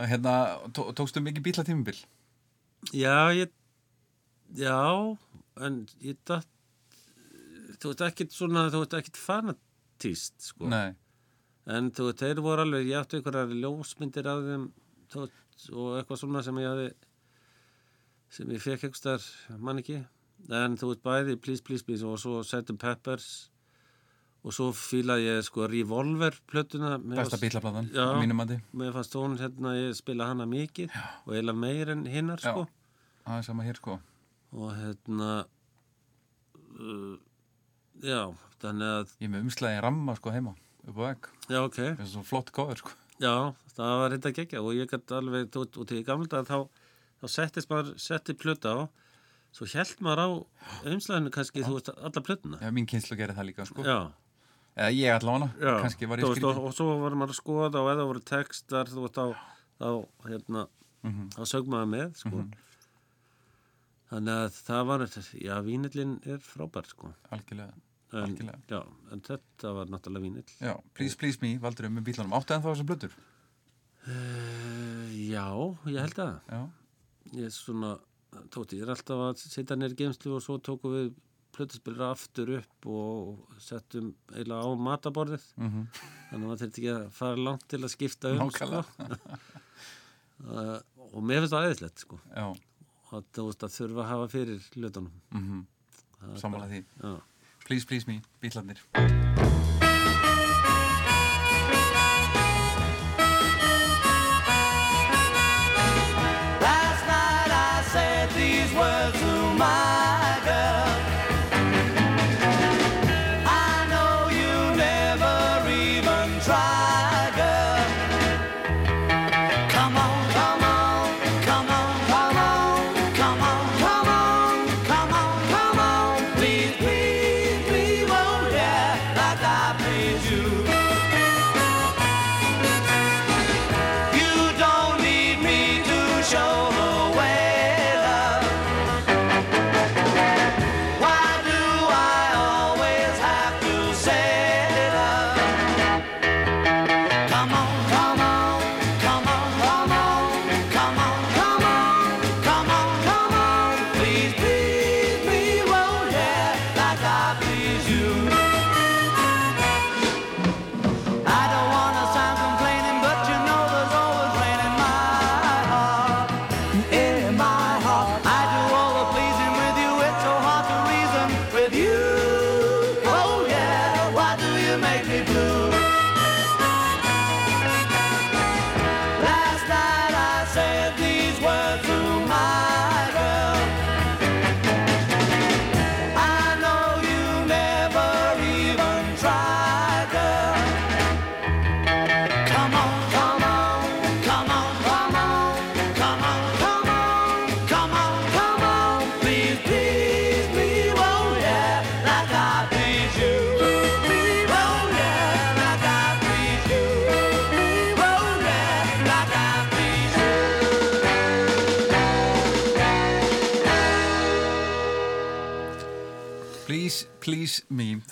[0.00, 0.32] Að Hérna,
[0.72, 1.98] tó, tókstu mikið bíla tímabil?
[2.96, 3.50] Já, ég
[4.56, 4.78] Já,
[5.62, 6.48] en ég datt
[7.82, 9.20] þú veist ekkit svona, þú veist ekkit
[10.02, 10.68] fanatíst, sko
[11.72, 14.66] en þú veist, þeir voru alveg, ég átti einhverjar ljósmyndir af þeim
[15.14, 16.88] veist, og eitthvað svona sem ég hafi
[18.32, 20.00] sem ég fekk eitthvað starf, mann ekki
[20.50, 23.48] en þú veist, bæði Please Please Please og svo Settum Peppers
[24.42, 28.18] og svo fílaði ég sko Revolver plötuna besta Já.
[28.18, 28.58] mínum mandi.
[28.74, 31.04] mér fannst hún hérna, ég spila hana mikið Já.
[31.26, 32.66] og eiginlega meir en hinnar sko
[33.26, 34.00] er sama hér sko.
[34.52, 35.44] og hérna
[36.80, 37.18] uh,
[38.02, 38.20] já,
[38.62, 40.54] þannig að Ég með umslæði ramma sko heima,
[40.88, 41.28] upp á vegg.
[41.48, 42.90] já, ok, Það er svo flott cover sko.
[43.22, 43.34] já,
[43.76, 46.58] það var reynda gegja og ég gæti alveg, veist, út í gamla þá,
[47.22, 48.80] þá settist maður, setti plöta á
[49.52, 50.28] svo held maður á
[50.88, 53.82] umslæðinu kannski, þú veist, alla plötuna Já, mín kynslu gerir það líka sko.
[53.84, 53.98] já,
[54.72, 57.80] Eða ég allavega, já kannski var ég veist, og, og svo var maður að skoða
[57.82, 59.36] og eða voru textar, þú veist, þá,
[59.82, 59.88] þá
[60.30, 60.66] hérna,
[61.02, 61.28] Mhm.
[61.34, 62.44] þá sög maður með, sko
[64.12, 65.02] þannig að það var,
[65.40, 67.72] já, vínillin er frábær, sko Algjörlega.
[68.12, 68.36] En,
[68.68, 68.80] já,
[69.12, 72.34] en þetta var náttúrulega vínill Já, Please Please Me, valdur um með bílanum.
[72.36, 73.12] Áttu ennþá þessar blöttur?
[74.02, 75.46] Uh, já,
[75.86, 76.60] ég held að Já.
[77.38, 77.92] ég er svona,
[78.50, 81.12] tóti, ég er alltaf að setja neyri geimslu og svo tókum við
[81.54, 85.86] plötuspilra aftur upp og settum eiginlega á mataborðið Mhm.
[86.30, 88.82] þannig að maður þurfti ekki að fara langt til að skipta um sko.
[90.48, 90.78] uh,
[91.12, 92.18] og mér finnst það eðislegt sko.
[92.34, 92.46] Já,
[93.12, 94.60] að þú veist að þurfa að hafa fyrir.
[94.72, 96.84] Það er Sammála bara- því.
[97.02, 97.12] já.
[97.64, 99.31] Please Please Me, bílarnir.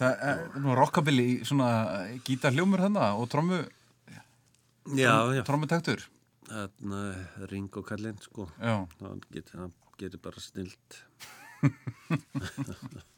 [0.01, 1.69] Það er nú rockabilly í svona
[2.25, 3.61] gítarhljómur þarna og trommu
[5.47, 6.07] trommutaktur
[6.51, 7.01] Þarna
[7.51, 8.49] Ringo kallinn, sko.
[8.59, 9.69] Já, Hann getur,
[10.01, 10.97] getur bara snilt.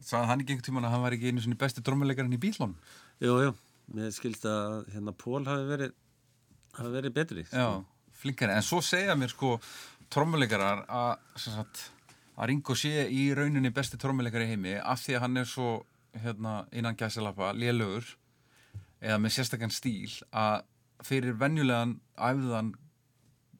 [0.00, 2.74] sagði hann ekki einhvern tímann að hann var ekki einu svona besti trommuleikarinn í bílón
[3.20, 3.52] Jú, jú.
[3.94, 5.94] Mér skilst að hérna Pól hafi verið,
[6.78, 7.42] hafi verið betri.
[7.44, 7.58] sko.
[7.58, 9.56] Já, flinkari, en svo segja mér sko
[10.10, 11.18] trommuleikarar að
[11.60, 15.70] að Ringo sé í rauninni besti trommuleikari heimi af því að hann er svo
[16.24, 18.04] hérna, innan gæsalappa, lélögur
[19.00, 20.62] eða með sérstakann stíl að
[21.06, 22.74] fyrir venjulegan æfðan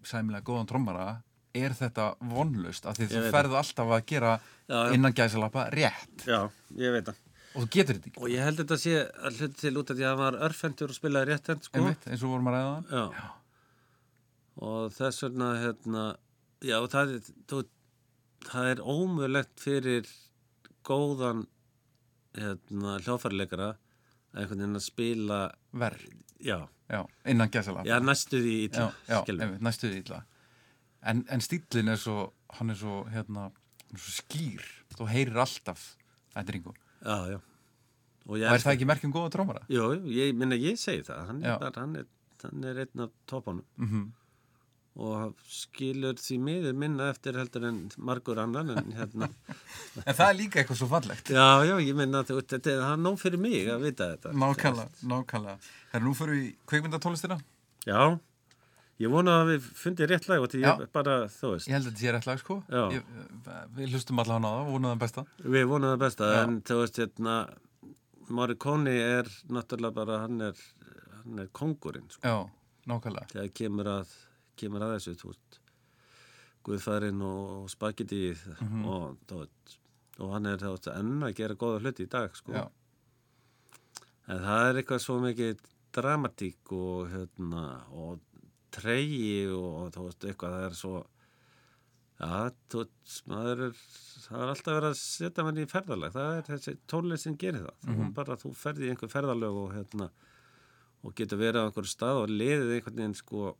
[0.05, 1.09] sæmilega góðan trommara
[1.57, 4.35] er þetta vonlust þú veit ferðu alltaf að gera
[4.71, 4.93] Já, já.
[4.95, 6.45] innan gæsalappa rétt Já,
[6.79, 7.17] ég veit það.
[7.55, 9.97] og þú getur þetta ekki, Og ég held þetta sé að hluti til út af
[9.99, 11.79] því að hann var örfendur og spilaði rétthend, sko.
[11.81, 13.29] einmitt, eins og vorum að ræða það Já.
[14.61, 16.05] Og þess vegna, hérna,
[16.61, 17.65] já, það er,
[18.51, 20.11] það er ómögulegt fyrir
[20.85, 21.47] góðan,
[22.39, 23.71] hérna, hljófarleikara
[24.31, 25.39] að einhvern veginn að spila,
[25.83, 26.05] verð,
[26.39, 26.59] já,
[26.91, 27.01] já,
[27.33, 27.89] innan gæsalappa.
[27.89, 29.45] Já, næstu því illa, já, já, skilur.
[29.47, 30.21] einmitt, næstu því illa.
[31.11, 32.29] En, en stílinn er svo
[32.59, 34.67] hann er svo, hérna, hann er svo skýr.
[34.95, 35.97] Þú heyrir alltaf
[36.35, 37.39] þetta yngur, Já, já.
[38.29, 39.63] Og, og er það ekki merkjum góða trómara?
[39.73, 42.09] Jú, ég minna, ég segi það, hann er, hann er,
[42.45, 44.11] hann er einn af topunum Mm
[45.01, 49.29] og skilur því miður minna eftir heldur en margur annan en hérna,
[50.07, 51.31] en það er líka eitthvað svo fallegt.
[51.31, 54.35] Já, já, ég minna, þetta er er nóg fyrir mig að vita þetta.
[54.35, 55.71] nákvæmlega, nákvæmlega.
[55.93, 57.39] Herra, nú fyrir við kveikmyndatólistina
[57.89, 58.19] Já,
[59.01, 60.87] ég vona að við fundið rétt lag og ég Já.
[60.93, 62.59] bara, þú veist, ég held að þetta sé rétt lag sko.
[62.93, 63.07] Ég,
[63.79, 65.25] við hlustum allan á það og vonaðum besta.
[65.41, 66.41] Við vonum það besta, Já.
[66.45, 67.37] en þú veist, hérna,
[68.31, 70.59] Morricone er náttúrulega bara, hann er,
[71.23, 72.37] hann er kongurinn, sko, já,
[72.91, 73.33] nákvæmlega.
[73.33, 74.13] Þegar kemur að,
[74.61, 75.61] kemur að þessu, þú veist,
[76.67, 78.83] Guðfærin og spagettið Mhm.
[78.85, 79.77] og, þú veist,
[80.21, 82.53] og hann er, veist, enn að gera góða hluti í dag, sko.
[84.29, 85.63] En það er eitthvað svo mikið
[85.97, 88.21] dramatík og, hérna, og
[88.71, 91.01] treyji og, þú veist, eitthvað, það er svo,
[92.21, 93.73] já, þú veist, maður er,
[94.29, 97.65] það er alltaf verið að setja manni í ferðalag, það er þessi tónlist sem gerir
[97.65, 97.81] það.
[97.89, 100.11] Þú bara, þú ferði í einhver ferðalög og, hérna,
[101.03, 103.57] og getur verið á einhver stað og liðið einhvern veginn, sko,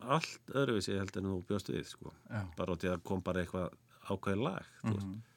[0.00, 2.12] allt öðruvísi heldur en þú bjóst við, sko.
[2.56, 3.74] Bara í að kom bara eitthvað
[4.06, 5.34] ákveðið lag, þú veist,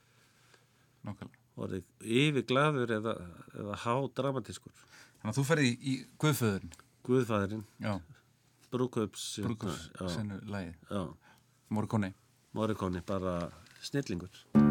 [1.07, 1.35] nákvæmlega.
[1.59, 3.15] Orðið yfir glaður eða,
[3.59, 4.71] eða há dramatískur.
[5.19, 6.77] þannig að þú ferði í, í Guðföðurinn?
[7.09, 7.93] Guðfæðurinn, já,
[8.71, 11.03] brúköps, brúkus, já, sennu lagi já,
[11.69, 12.13] Morricone.
[12.53, 13.37] Morricone, bara
[13.83, 14.68] snillingur.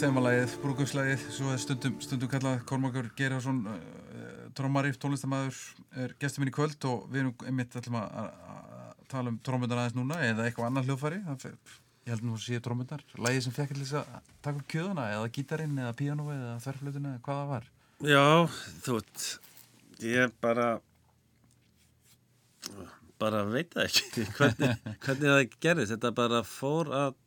[0.00, 5.58] Semalægið, brúkuslægið, svo er stundum, stundum kallað Kormakur Gerharsson, uh, trommari, tónlistamæður,
[6.04, 9.40] er gestur minn í kvöld og við erum einmitt ætlum að, að, að tala um
[9.46, 10.78] trómundar aðeins núna eða eitthvað.
[10.86, 13.00] Það fer- Ég held nú að séu trómundar.
[13.18, 14.10] Lægið sem fekk þess að
[14.46, 17.64] taka upp kjöðuna eða gítarinn eða píanóið eða þverflutuna eða hvað það var.
[18.06, 18.26] Já,
[18.84, 19.24] þú veit,
[20.06, 20.66] ég bara,
[23.18, 25.94] bara veit það ekki hvernig, hvernig það gerðist.
[25.96, 27.18] Þetta bara fór að,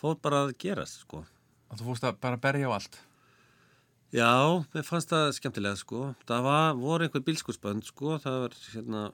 [0.00, 1.22] fór bara að gerast, sko.
[1.70, 2.98] Að þú fórst að bara berja á allt.
[4.10, 4.32] Já,
[4.74, 6.02] mér fannst það skemmtilega, sko.
[6.26, 8.16] Það var, voru einhver bílskursbönd, sko.
[8.22, 9.04] Það var, hérna,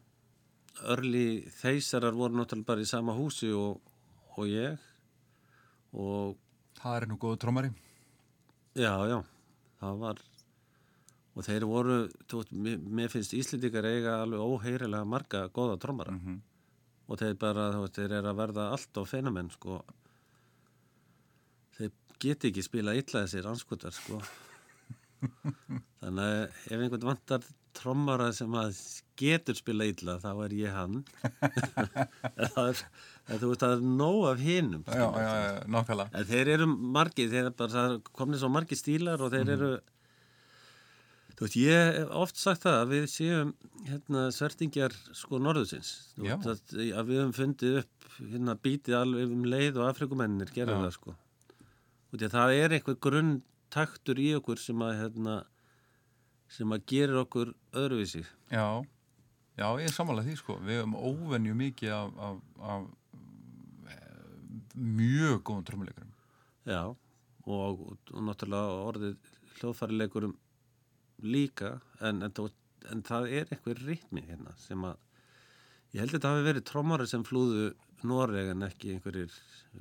[0.95, 1.27] örli
[1.59, 3.83] þeysarar voru náttúrulega bara í sama húsi og,
[4.37, 4.91] og ég.
[5.97, 6.37] Og
[6.77, 7.71] Það er nú góðu trómari.
[8.77, 9.21] Já, já,
[9.81, 10.19] það var
[11.37, 11.97] og þeir voru,
[12.33, 16.15] veist, mér, finnst Íslendingar eiga alveg óheyrilega marga góða trommara
[17.09, 19.83] og þeir bara, þú veist, þeir eru að verða allt á fenamenn, sko
[22.23, 24.21] geti ekki spila illa þessir anskotar, sko.
[26.03, 28.79] Þannig að ef einhvern vantar trommara sem að
[29.21, 31.03] getur spila illa, þá er ég hann.
[32.55, 32.81] Það er,
[33.41, 34.23] þú veist, það er nóg
[36.05, 36.15] af.
[36.21, 39.71] En þeir eru margir, þeir er komnið svo margir stílar og þeir eru
[41.37, 43.53] þú veist, ég hef oft sagt það að við séum
[43.87, 49.45] hérna svertingjar sko norðusins veist, að, að við höfum fundið upp hérna bítið alveg um
[49.53, 50.85] leið og afrikumennir gera Já.
[50.87, 51.17] það sko
[52.15, 55.37] það er einhver grunntaktur í okkur sem að hérna
[56.53, 58.23] sem að gerir okkur öðruvísi
[58.53, 58.85] Já,
[59.59, 60.59] já, ég er samanlega því sko.
[60.63, 62.37] Við höfum óvenju mikið af, af,
[62.71, 62.85] af
[63.91, 64.21] eh,
[64.75, 66.13] mjög góðum trommuleikarum.
[66.67, 66.83] Já,
[67.47, 70.37] og, og, náttúrulega orðið hljóðfærileikurum
[71.27, 72.33] líka, en, en,
[72.93, 74.99] en það er einhver ritmi hérna sem að,
[75.95, 77.71] ég held að þetta hafi verið trommari sem flúðu
[78.05, 79.33] Noreg en ekki einhverjir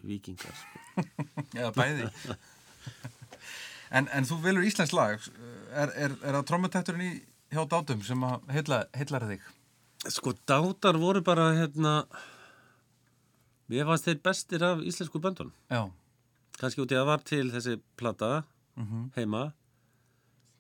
[0.06, 0.56] vikingar.
[0.62, 1.06] Sko.
[1.60, 2.08] Eða bæði.
[3.92, 5.20] en, en þú velur Íslands lag.
[5.74, 7.14] Er, er, er það trommutekturinn í
[7.52, 8.86] hjá dátum sem að heilla,
[9.28, 9.46] þig?
[10.12, 11.94] sko, dátar voru bara, hérna,
[13.72, 15.54] mér fannst þeir bestir af íslensku böndun.
[15.72, 15.88] Já,
[16.60, 18.46] Kanski út í að var til þessi plata
[19.18, 19.50] heima.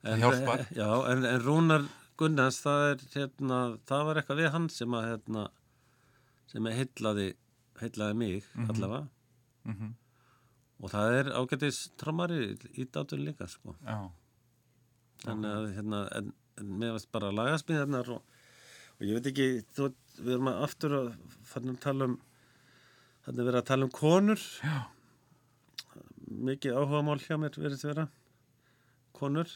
[0.04, 0.66] Það hjálpar.
[0.76, 1.86] Já, en, en Rúnar
[2.20, 5.46] Gunnars, það er, hérna, það var eitthvað við hann sem að, hérna,
[6.52, 7.30] sem að heillaði,
[7.82, 9.08] heillaði mig allavega.
[10.84, 12.40] Og það er ágætis trommari
[12.76, 13.76] í dátur líka, sko.
[15.24, 18.42] Þannig að, hérna, en, en mér varst bara lagasmíðarnar og,
[18.98, 19.88] og ég veit ekki, þú,
[20.20, 21.08] við erum að aftur að
[21.56, 22.18] að tala um,
[23.26, 24.44] þannig að vera að tala um konur.
[24.62, 24.76] Já.
[26.26, 28.08] Mikið áhuga mál hjá mér verið að vera
[29.16, 29.56] konur.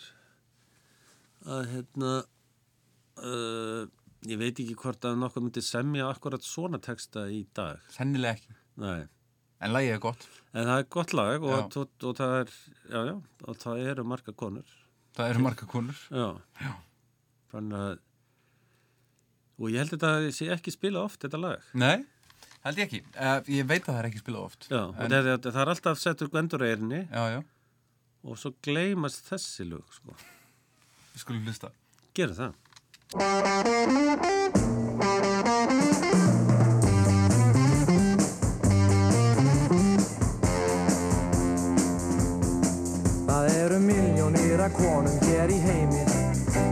[1.45, 2.15] Að, hérna,
[3.19, 3.83] uh,
[4.27, 7.79] ég veit ekki hvort að nokkuð myndi semja akkurat svona texta í dag.
[7.93, 8.57] sennilega ekki.
[8.83, 9.07] Nei.
[9.59, 10.27] En lagið er gott.
[10.55, 11.63] En það er gott lag og, Já.
[11.81, 12.53] og, og það er,
[12.89, 14.77] já, já, og það eru marga konur.
[15.17, 16.05] Það eru marga konur.
[16.11, 16.29] Já.
[16.63, 16.71] Já.
[17.51, 17.97] Þannig að
[19.59, 21.63] og ég held að þetta sé ekki spila oft þetta lag.
[21.75, 22.05] Nei,
[22.63, 23.01] held ég ekki.
[23.11, 24.67] Uh, ég veit að það er ekki spilað oft.
[24.71, 26.31] Já, og en, það, er, það er alltaf settur
[27.33, 27.41] já,
[28.23, 30.15] og svo gleymast þessi lög, sko.
[31.13, 31.73] við skulum hlusta.
[32.15, 32.55] Gerðu það.
[33.09, 33.21] Það
[43.49, 46.05] eru miljónir af konum hér í heimi.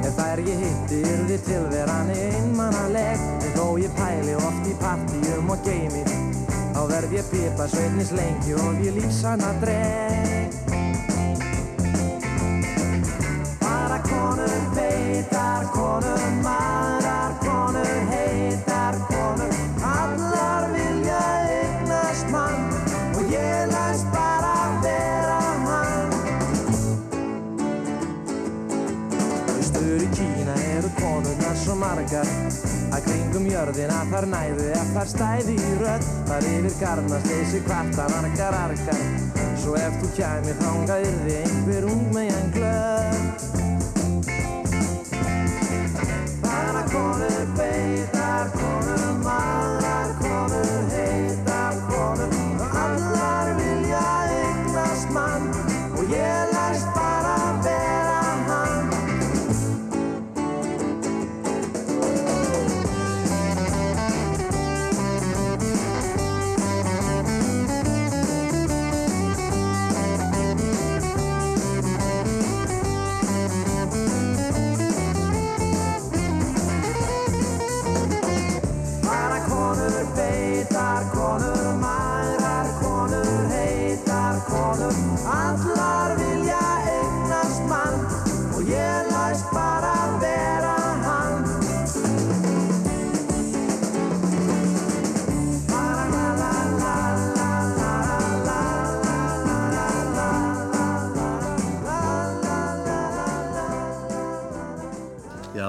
[0.05, 3.17] Ef þær ég hitti yrði tilveran einmannaleg
[3.57, 6.05] þó ég pæli oft í partíum og geimi
[6.77, 10.76] Þá verð ég pipa sveitnis lengi og ég lífsana dreg
[15.17, 19.53] feitar, konur maðrar, konur heitar, konur.
[19.87, 21.21] Allar vilja
[21.53, 22.67] eignast mann
[23.17, 24.53] og ég læst bara
[24.83, 26.13] vera hann.
[29.55, 32.33] Austur í Kína eru konurnar svo margar.
[32.93, 36.09] Að kringum jörðina þar næðu ef þar stæði í rödd.
[36.29, 39.05] Þar yfir garnasteysi kvarta margar argar.
[39.57, 43.56] Svo ef þú kæmir þangað yrði einhver ung meðan glöð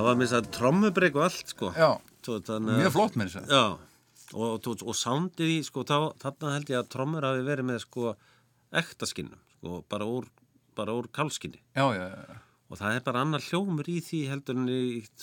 [0.09, 1.71] það var mér að trommubreyk og allt, sko.
[1.77, 1.91] Já,
[2.25, 3.53] Svo, þannig að- mjög flott með þess að.
[3.55, 3.63] Já,
[4.35, 7.79] og, og, og soundið í, sko, þá, þarna held ég að trommur hafi verið með,
[7.87, 8.17] sko,
[8.83, 10.27] ektaskinnum, sko, bara úr,
[10.77, 11.61] bara úr kálskinni.
[11.77, 12.41] Já, já, já, já.
[12.69, 14.81] Og það er bara annar hljómur í því heldur en í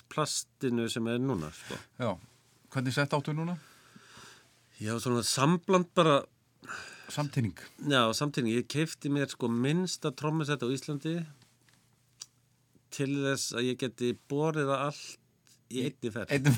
[0.10, 1.78] plastinu sem er núna, sko.
[2.02, 2.16] já.
[2.74, 3.58] Hvernig sett áttu núna?
[4.82, 6.24] Já, svona sambland bara,
[7.14, 7.54] Samtinning.
[7.86, 11.20] já, samtíðin, ég keifti mér, sko, minnsta trommusett á Íslandi
[12.94, 15.22] til þess að ég geti borið það allt
[15.74, 16.50] í einni ferð.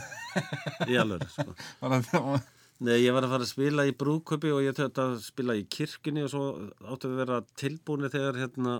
[0.91, 1.56] Í alveg, sko.
[2.86, 5.64] Nei, ég var að fara að spila í brúköpi og ég tötti að spila í
[5.74, 6.44] kirkjunni og svo
[6.86, 8.76] áttu að vera tilbúinir þegar hérna,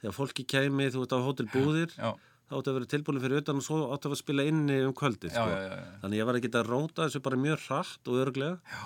[0.00, 2.16] þegar fólki kæmi, þú veist á Hótel Búðir, Já,
[2.50, 5.36] þá áttu að vera tilbúinir fyrir utan og svo áttu að spila inni um kvöldið,
[5.36, 5.54] já, sko.
[5.54, 5.92] já, já, já.
[6.02, 8.82] Þannig ég var að geta að róta þessu bara mjög hratt og örglega já.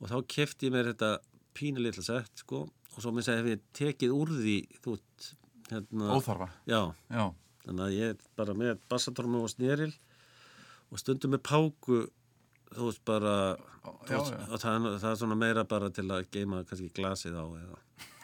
[0.00, 1.12] og þá kefti ég mér þetta
[1.54, 5.30] pínu litla sett, sko, og svo mér segi hef ég tekið úr því, þú veist,
[5.72, 6.48] hérna, Óþarfa.
[6.68, 6.80] já,
[7.12, 7.24] Já,
[7.62, 9.92] Þannig að ég er bara með bassatormu og snýril
[10.92, 11.98] og stundum með páku
[12.72, 14.56] þú veist bara já, veist, já.
[14.64, 17.78] það, það er svona meira bara til að geima kannski glasið á eða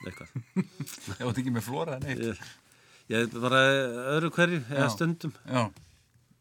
[0.08, 0.32] eitthvað
[1.20, 2.24] ég átti ekki með flóra en eitt.
[2.26, 2.42] ég,
[3.12, 3.60] ég er bara
[4.16, 4.94] öðru hverju eða Já.
[4.96, 5.62] stundum Já,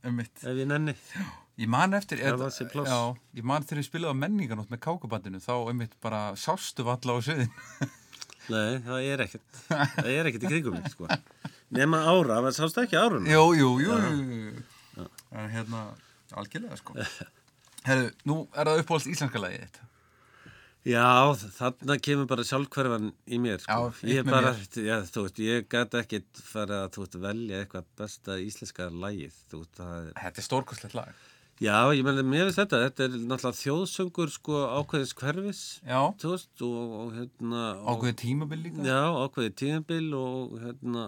[0.07, 0.33] um mitt.
[0.41, 0.97] ef ég nenni
[1.57, 2.59] Ég man eftir, pláss.
[2.61, 2.97] já,
[3.33, 7.19] ég man þegar ég spilaði á menninganótt með kákabandinu, þá einmitt bara sástu valla á
[7.25, 7.49] sviðin.
[8.53, 9.61] Nei, það er ekkert
[9.99, 11.09] það er ekkert í kringum mig sko
[11.77, 13.97] nema ára, það sást ekki árun Jú, jú, jú.
[15.35, 15.83] En hérna,
[16.33, 16.95] algjörlega sko.
[17.87, 19.81] Herru, nú er það uppáhalds íslenska lagið þitt.
[20.87, 21.03] Já,
[21.57, 23.89] þarna kemur bara sjálfhverfan í mér sko.
[23.91, 24.53] Já, ég eitt með bara,
[24.87, 29.41] já, þú veist, ég gæti ekkit fara að þú veist, velja eitthvað besta íslenska lagið,
[29.51, 31.25] er Þetta er stórkostlegt lag.
[31.57, 35.61] Já, ég meni, mér finnst þetta, þetta er náttúrulega þjóðsöngur sko ákveðis hverfis,
[36.35, 37.61] veist, og, og hérna...
[37.81, 38.83] og- ákveðið tímabil líka.
[38.85, 41.05] Já, ákveðið tímabil og hérna,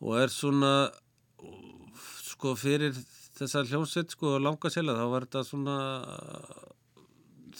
[0.00, 0.72] og er svona,
[2.30, 2.96] sko, fyrir
[3.36, 5.76] þessa hljómsveit, sko, langa sela, þá var þetta svona,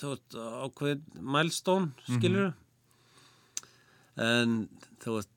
[0.00, 1.04] þú veist, ákveðið
[1.36, 2.52] milestone, skilur
[4.20, 4.56] En,
[5.00, 5.30] þú veist,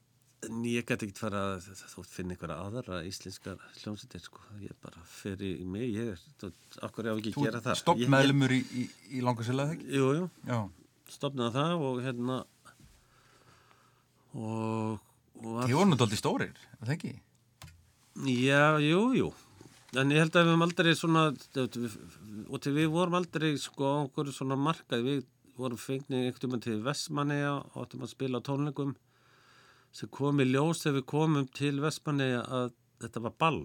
[0.47, 4.75] en ég gæti ekkert fara að þú veist, finna einhverja aðra íslenskar hljómsveitir, sko, ég
[4.83, 6.49] bara fyrir í mig, ég er, þú
[6.87, 7.71] okkur ég á ekki að Þú gera það.
[7.75, 8.83] ert stopp meðlumur í, í,
[9.17, 9.99] í langasilla, þegar ekki?
[9.99, 10.59] Jú, jú, Já.
[11.17, 12.39] stopnaði það og hérna,
[14.33, 15.09] og,
[15.43, 17.13] Þið voru náttúrulega stórir, er það ekki?
[18.29, 19.29] Já, jú, jú.
[19.99, 21.23] En ég held að við höfum aldrei svona,
[22.49, 25.23] og til við vorum aldrei sko okkur svona markað, við
[25.59, 28.95] vorum fengnið einhvern veginn til Vestmanneja og áttum að spila á tónleikum
[29.93, 33.63] sem kom í ljós þegar við komum til Vestmanneja að þetta var ball.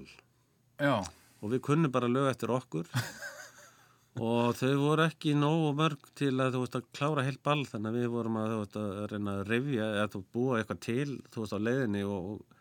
[0.78, 1.02] Já.
[1.42, 2.86] og við kunnum bara lög eftir okkur.
[4.18, 7.92] Og þau voru ekki nógu mörg til að þú veist að klára heilt ball þannig
[7.92, 11.12] að við vorum að, þú veist, að reyna að rifja eða þú búa eitthvað til
[11.28, 12.56] þú veist á leiðinni og, og,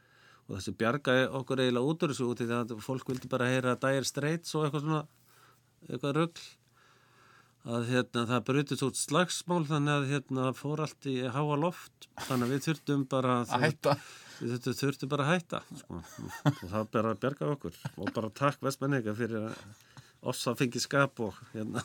[0.45, 3.49] og þessi bjargaði okkur eiginlega út úr þessu út í það að fólk vildi bara
[3.49, 5.01] heyra Dire Straits og eitthvað svona
[5.87, 6.45] eitthvað rugl
[7.67, 12.45] að hérna, það brutist út slagsmál þannig að hérna, fór allt í háa loft þannig
[12.47, 13.95] að við þurftum bara Að hætta.
[14.39, 15.99] við þurftum, þurftum bara að hætta sko.
[16.53, 19.57] og það bara að bjarga okkur og bara takk vestmenninga fyrir að
[20.27, 21.83] oss að fengi skap og hérna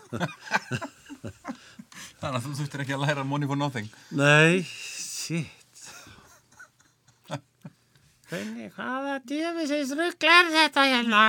[2.22, 3.90] Þannig að þú þurftir ekki að læra money for nothing.
[4.14, 5.58] nei, shit
[8.32, 11.22] hvernig, hvaða djöfisins rugl er þetta hérna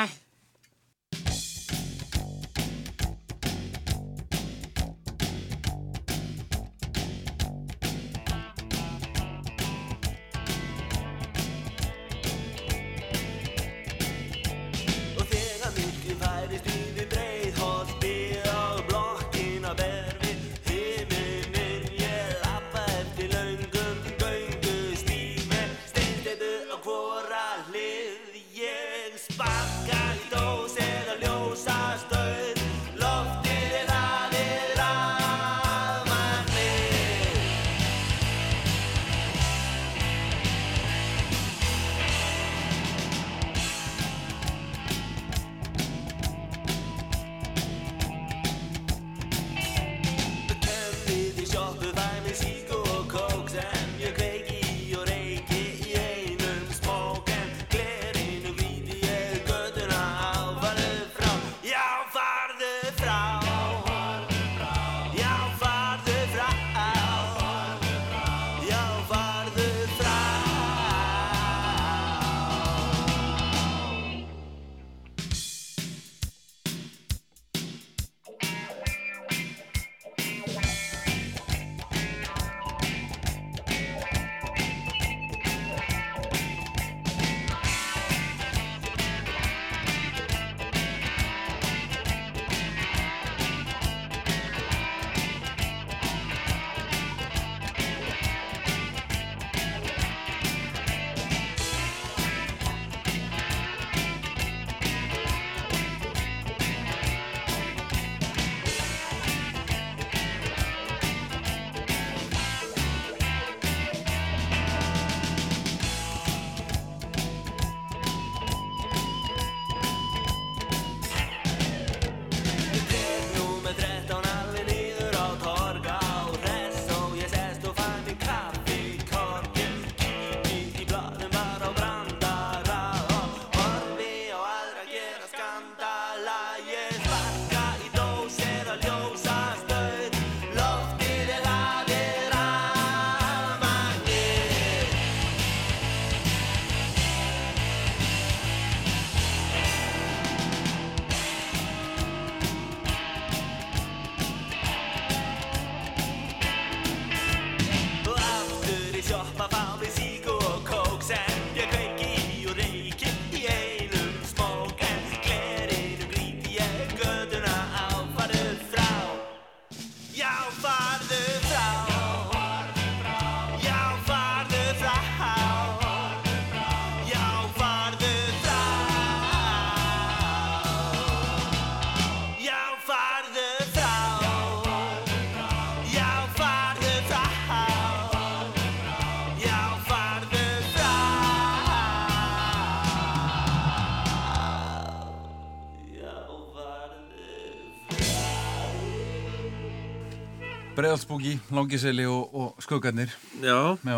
[200.93, 203.09] Breiðalsbúki, Langiseli og, og Skuggarnir
[203.41, 203.97] Já, Já,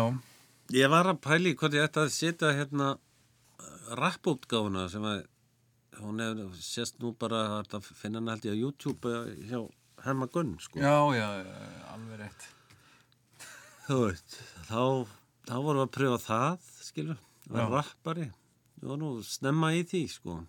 [0.72, 2.94] ég var að pæli hvort ég ætti að setja hérna
[4.00, 5.18] rappútgáfuna sem að
[6.00, 9.60] hún hefur sést nú bara að finna hann held ég á YouTube eh, hjá
[10.06, 10.80] Herma Gunn sko.
[10.80, 12.48] já, já, já, alveg rétt
[13.90, 14.40] Þú veit,
[14.70, 14.80] þá,
[15.52, 17.20] þá vorum við að pröfa það, skilur,
[17.52, 18.30] að rappari.
[18.80, 20.40] Við vorum nú snemma í því, sko.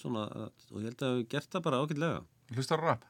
[0.00, 2.24] Svona, og ég held að við gert það bara ágætlega.
[2.56, 3.04] hlustar á rap?
[3.04, 3.09] N-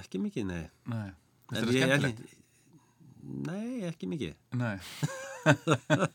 [0.00, 0.62] Ekki mikið, nei.
[0.90, 1.08] Nei,
[1.52, 2.36] þetta er ég- skemmtilegt
[3.20, 4.34] Nei, ekki mikið.
[4.56, 4.78] Nei,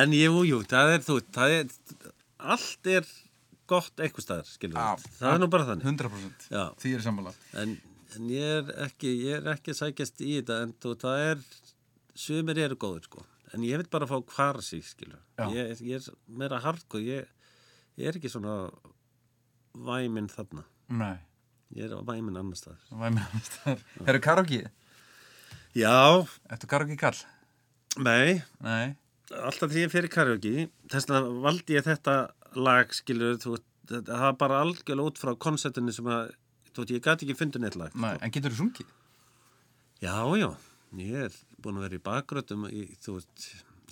[0.00, 1.72] En jú, jú, það er þú, það er,
[2.54, 3.08] allt er
[3.70, 5.08] gott eitthvað staðar, skilur við.
[5.18, 5.88] Það er nú bara þannig.
[5.90, 6.62] 100% Já.
[6.82, 7.74] Því er sammála En,
[8.16, 11.44] en ég er ekki, ég er ekki sækjast í þetta, en þú, það er,
[12.18, 13.26] sumir eru góður, sko.
[13.54, 15.18] En ég vil bara fá hvar sig, skilur.
[15.50, 17.34] Ég, ég er meira hardcore, ég,
[17.98, 18.60] ég er ekki svona
[19.74, 20.62] væminn þarna.
[20.90, 21.16] Nei,
[21.76, 22.80] Ég er væminn annars staðar.
[22.90, 24.62] með annars þar Herru karaoke?
[25.78, 27.20] Já, Ertu karaoke kall?
[27.98, 28.96] nei, Nei
[29.30, 32.14] alltaf því ég fyrir karaoke, þess vegna valdi ég þetta
[32.58, 33.58] lag, skilur, þú,
[33.90, 36.32] það var bara algjörlega út frá konceptinu sem að,
[36.74, 37.94] þú veit, ég gæti ekki fundið neitt lag.
[37.94, 38.90] Nei, en getur þú sungið?
[40.02, 40.48] Já, já,
[40.98, 43.46] ég er búin að vera í bakgrötum í, þú veist,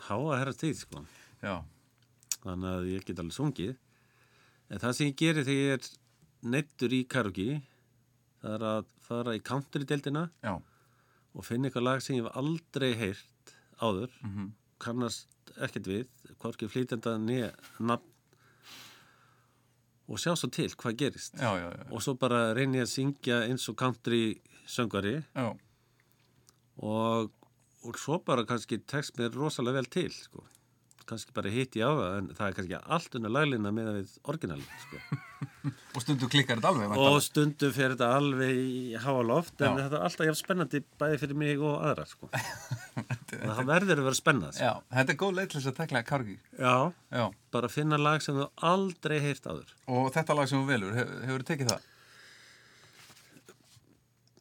[0.09, 1.05] háa herra tíð, sko.
[1.45, 1.61] Já,
[2.39, 3.71] Þannig að ég get alveg sungið.
[4.71, 5.89] En það sem ég geri þegar ég er
[6.43, 7.63] neittur í karaoke,
[8.43, 10.31] það er að fara í country-deldina
[11.35, 14.53] og finna eitthvað lag sem ég hef aldrei heyrt áður, Mhm.
[14.79, 15.27] kannast
[15.61, 16.07] ekkert við,
[16.39, 18.05] hvorki flýtenda nýja nafn
[20.09, 21.35] og sjá svo til hvað gerist.
[21.35, 21.93] já, já, já.
[21.93, 25.59] Og svo bara reyni að syngja eins og country söngari já.
[26.79, 27.31] og,
[27.85, 30.45] og svo bara kannski tekst mér rosalega vel til sko.
[31.09, 34.79] Kannski bara hitti á það en það er kannski allt unna laglina með við orginalin
[34.85, 35.01] sko.
[35.99, 39.99] Og stundu klikkar þetta alveg og stundum fer þetta alveg í háa loft en þetta
[39.99, 42.31] er alltaf jafn spennandi bæði fyrir mig og aðra sko.
[43.33, 44.73] það verður að vera spennað sko.
[44.95, 46.75] Þetta er góð leið til þess að tekla karaoke Já,
[47.19, 47.25] Já,
[47.55, 51.15] bara finna lag sem þú aldrei heyrt áður og þetta lag sem þú velur, hef,
[51.27, 51.87] hefur þú tekið það?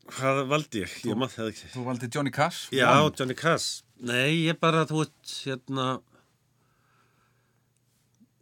[0.08, 0.94] Hvað valdi ég?
[1.04, 2.88] Ég maður það ekki Þú valdi Johnny Cash Já.
[3.20, 5.88] Johnny Cass Nei, ég bara, þú veit, hérna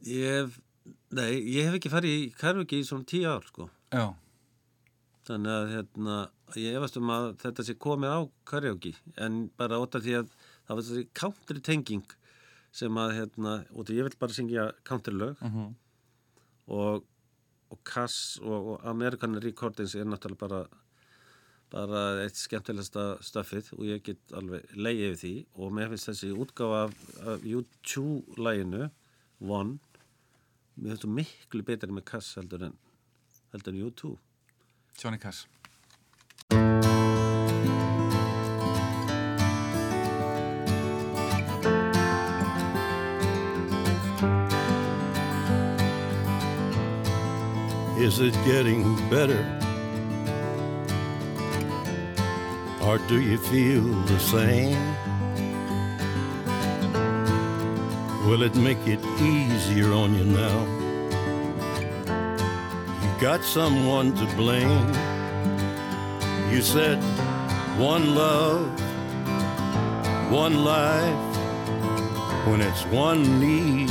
[0.06, 0.60] Ég hef
[1.16, 3.66] Nei, ég hef ekki farið í karaoke í svona tíu ár, sko.
[3.90, 4.12] Já,
[5.26, 6.18] Þannig að, hérna,
[6.62, 10.28] ég efast um að þetta sé komið á karaoke En bara út af því að
[10.68, 12.06] það var þessi country tenging
[12.76, 15.74] sem að, hérna, út af ég vil bara syngja country lög Mhm.
[16.68, 17.06] og,
[17.72, 20.62] og Cass og, og American Recordings er náttúrulega bara
[21.72, 25.34] bara eitt skemmtilegsta stöffið og ég get alveg leiði yfir því.
[25.58, 26.94] Og mér finnst þessi útgáfa af,
[27.26, 28.90] af U2-læginu
[29.42, 29.80] One
[30.76, 32.80] mér finnst þú miklu betri með Cass heldur en
[33.54, 34.16] heldur en U2
[35.00, 35.46] Johnny Cash
[47.98, 49.44] Is it getting better?
[52.84, 55.05] Or do you feel the same?
[58.26, 60.60] Will it make it easier on you now?
[63.02, 64.88] You got someone to blame.
[66.52, 67.00] You said
[67.78, 68.68] one love,
[70.32, 71.38] one life,
[72.48, 73.90] when it's one need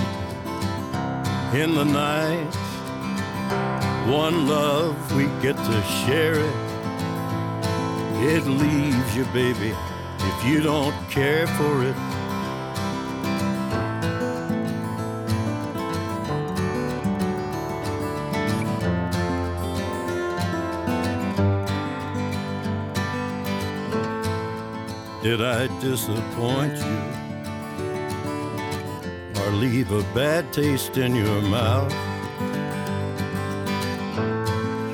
[1.55, 2.65] in the night
[4.09, 6.55] one love, we get to share it.
[8.23, 9.75] It leaves you, baby,
[10.19, 12.14] if you don't care for it.
[25.25, 27.01] Did I disappoint you?
[29.41, 31.91] Or leave a bad taste in your mouth?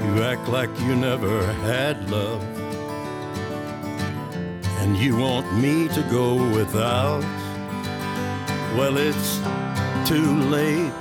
[0.05, 2.45] You act like you never had love.
[4.79, 7.25] And you want me to go without.
[8.77, 9.39] Well, it's
[10.09, 10.93] too late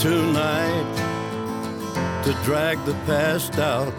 [0.00, 0.94] tonight
[2.24, 3.92] to drag the past out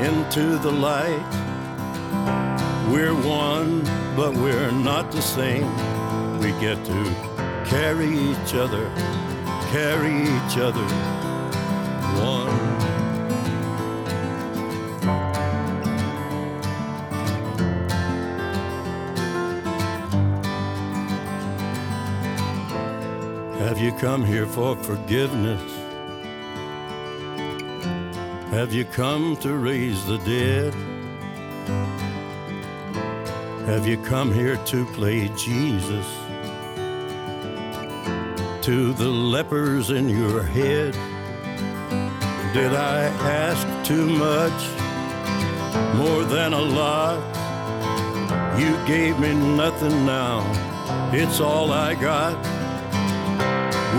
[0.00, 1.39] into the light.
[2.90, 3.84] We're one,
[4.16, 5.70] but we're not the same.
[6.40, 7.04] We get to
[7.64, 8.90] carry each other,
[9.70, 10.82] carry each other
[12.20, 12.50] one.
[23.60, 25.62] Have you come here for forgiveness?
[28.50, 30.99] Have you come to raise the dead?
[33.70, 36.04] Have you come here to play Jesus?
[38.62, 40.94] To the lepers in your head?
[42.52, 44.60] Did I ask too much?
[45.96, 47.20] More than a lot?
[48.58, 50.42] You gave me nothing now.
[51.14, 52.34] It's all I got.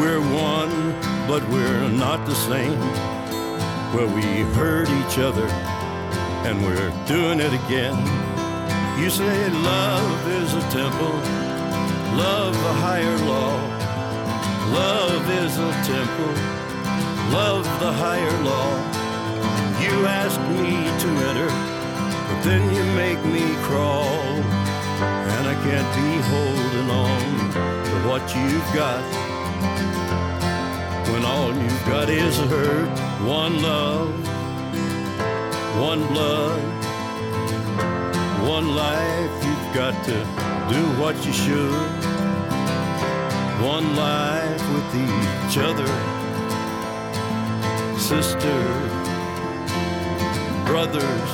[0.02, 0.91] We're one,
[1.30, 2.77] but we're not the same.
[3.93, 5.48] Well, we hurt each other,
[6.45, 8.20] and we're doing it again.
[9.02, 11.15] You say love is a temple,
[12.15, 13.57] love a higher law.
[14.72, 16.34] Love is a temple,
[17.34, 18.72] love the higher law.
[19.82, 21.49] You ask me to enter,
[22.28, 24.22] but then you make me crawl.
[25.34, 27.22] And I can't be holding on
[27.86, 29.02] to what you've got
[31.11, 32.99] when all you've got is hurt.
[33.26, 34.14] One love,
[35.80, 36.61] one blood,
[38.47, 39.45] one life.
[39.45, 40.18] You've got to
[40.73, 41.72] do what you should.
[43.61, 45.91] One life with each other,
[47.97, 48.59] sister,
[50.65, 51.31] brothers.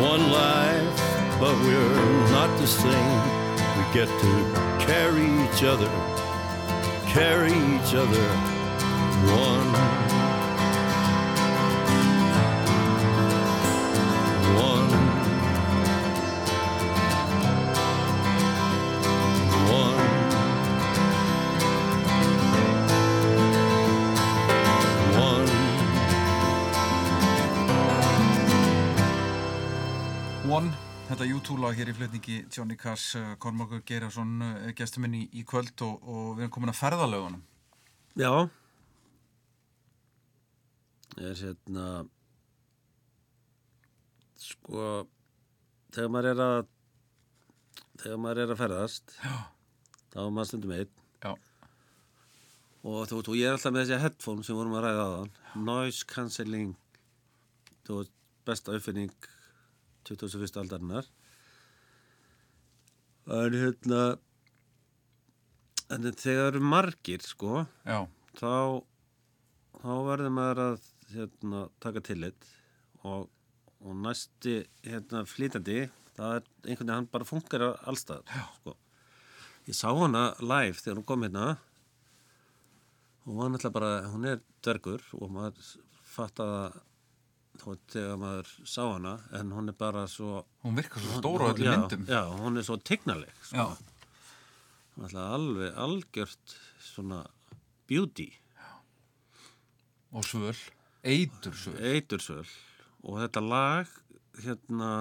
[0.00, 3.20] One life, but we're not the same.
[3.76, 5.90] We get to carry each other
[7.08, 8.28] carry each other
[9.32, 10.07] one.
[31.18, 34.36] Þetta YouTube-lag hér í flutningi Johnny Cash, uh, Kormákur Geirarsson
[34.78, 37.40] gestur minn í, í kvöld og, og við erum komin að ferðalögunum.
[38.14, 38.30] Já.
[41.18, 41.88] Er hérna
[44.38, 44.88] sko
[45.94, 46.58] þegar maður er að
[47.98, 49.34] þegar maður er að ferðast Já.
[50.12, 50.94] þá er maður stundum einn.
[52.88, 55.64] Og þú veist, og ég er alltaf með þessi headphone sem vorum að ræða þann
[55.66, 56.76] noise cancelling
[57.88, 58.14] þú veist,
[58.46, 59.10] besta uppfinning
[60.08, 60.60] 21.
[60.62, 61.08] aldarinnar.
[63.28, 64.04] En hérna
[65.92, 68.06] en þegar það eru margir sko Já,
[68.38, 68.84] þá
[69.82, 72.48] þá verður maður að hérna, taka tillit
[73.02, 73.28] og,
[73.88, 75.78] og næsti hérna, flytandi
[76.18, 78.26] það er einhvern veginn hann bara funkar allstað
[78.58, 78.74] sko.
[79.68, 81.46] ég sá hana live þegar hún kom hérna
[83.24, 85.72] hún var náttúrulega bara hún er dvergur og maður
[86.08, 86.78] fatt að
[87.92, 91.72] þegar maður sá hana en hún er bara svo hún virkar svo stóra á já,
[91.74, 92.04] myndum.
[92.08, 93.56] já, hún er svo tegnaleg sko.
[93.56, 93.94] Já,
[94.98, 97.20] Hún er alltaf alveg algjört svona
[97.86, 98.32] beauty
[100.10, 100.56] og svöl,
[101.04, 101.54] eitur
[102.18, 102.48] svöl.
[103.06, 103.90] Og þetta lag
[104.42, 104.92] hérna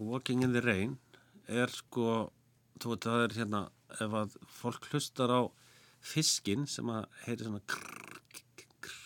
[0.00, 0.96] Walking in the Rain
[1.48, 2.30] er sko
[2.80, 3.62] þú veit það er hérna
[4.00, 5.40] ef að fólk hlustar á
[6.00, 9.00] fiskin sem að heyri svona krr, krr, krr,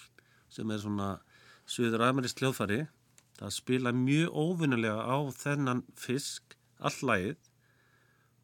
[0.52, 1.09] sem er svona
[1.66, 2.85] sviður amerísk hljóðfæri
[3.39, 7.51] það spila mjög óvinnulega á þennan fisk all lagið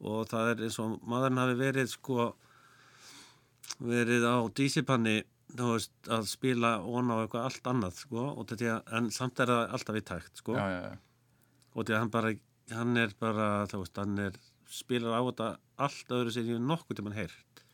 [0.01, 2.31] og það er eins og maðurinn hafi verið sko
[3.79, 5.21] verið á dísipanni
[5.57, 9.51] þú veist, að spila ón á eitthvað allt annað sko, og þetta, en samt er
[9.53, 10.99] það alltaf í takt sko, Já, já, já.
[11.75, 12.33] og þetta hann bara
[12.71, 14.39] hann er bara, þú veist, hann er
[14.71, 15.49] spilar á þetta
[15.87, 17.65] allt öðru ég hef nokkuð til mann heyrt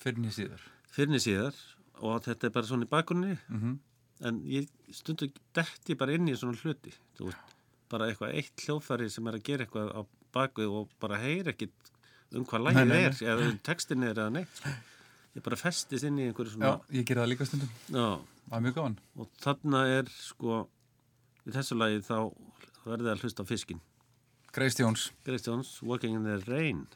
[0.00, 0.62] Fyrir nýja síður.
[0.96, 1.58] fyrir síðar
[2.00, 3.78] og þetta er bara svona í bakunni Mhm.
[4.24, 7.54] en ég stundu detti bara inn í svona hluti þú veist,
[7.90, 10.00] bara eitthvað eitt hljóðfæri sem er að gera eitthvað á
[10.32, 11.72] bakuð og bara heyra ekkit
[12.32, 14.70] um hvað lægið er eða um textin er eða neitt sko.
[15.36, 17.70] Ég bara festist inn í einhverju Já, svona ég gerði það líka stundum.
[17.94, 18.06] já
[18.50, 18.96] Það er mjög gaman.
[19.16, 20.56] og þarna er sko
[21.46, 22.16] í þessu lagi þá
[22.86, 23.80] verði að hlusta á fiskin
[24.52, 25.12] Grace Jones.
[25.24, 26.86] Grace Jones, Walking in the Rain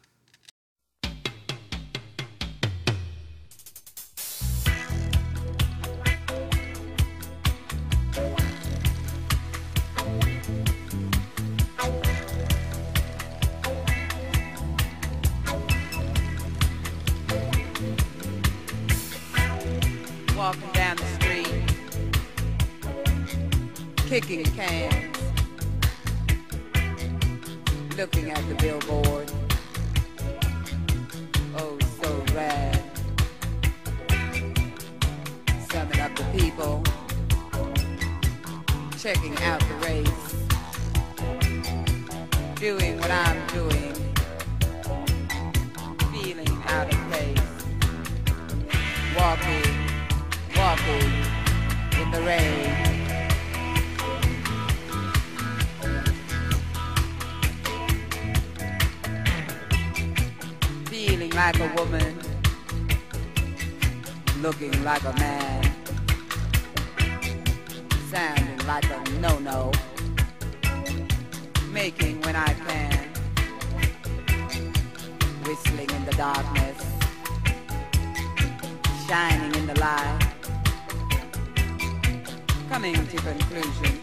[82.74, 84.00] coming to conclusion.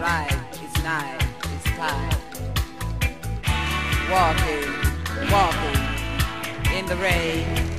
[0.00, 2.18] Right is night is time.
[4.10, 7.75] Walking, walking in the rain.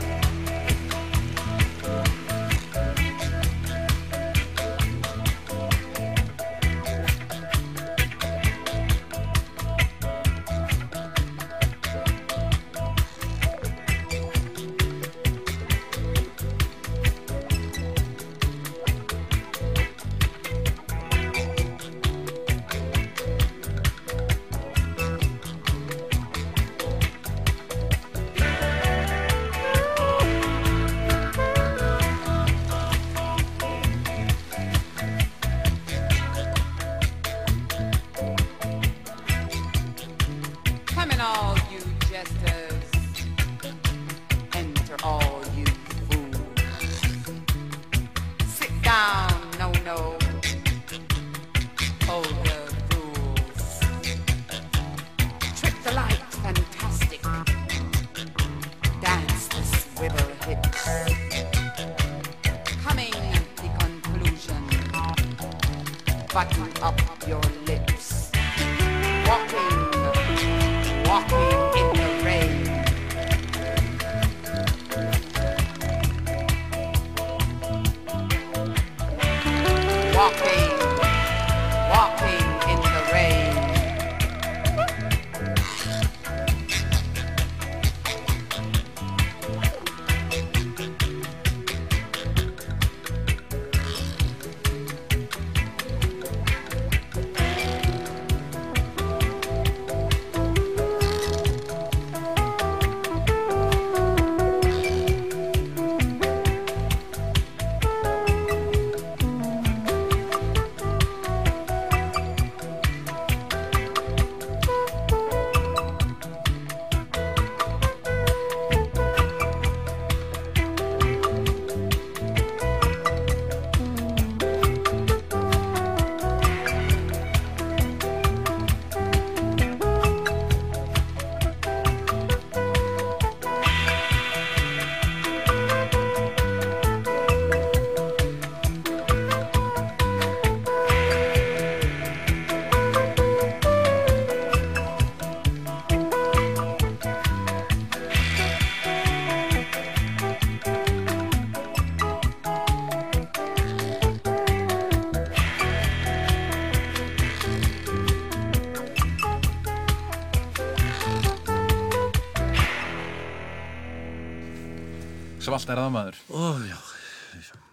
[165.58, 166.18] Svalt er það maður.
[166.30, 166.76] Ó, já.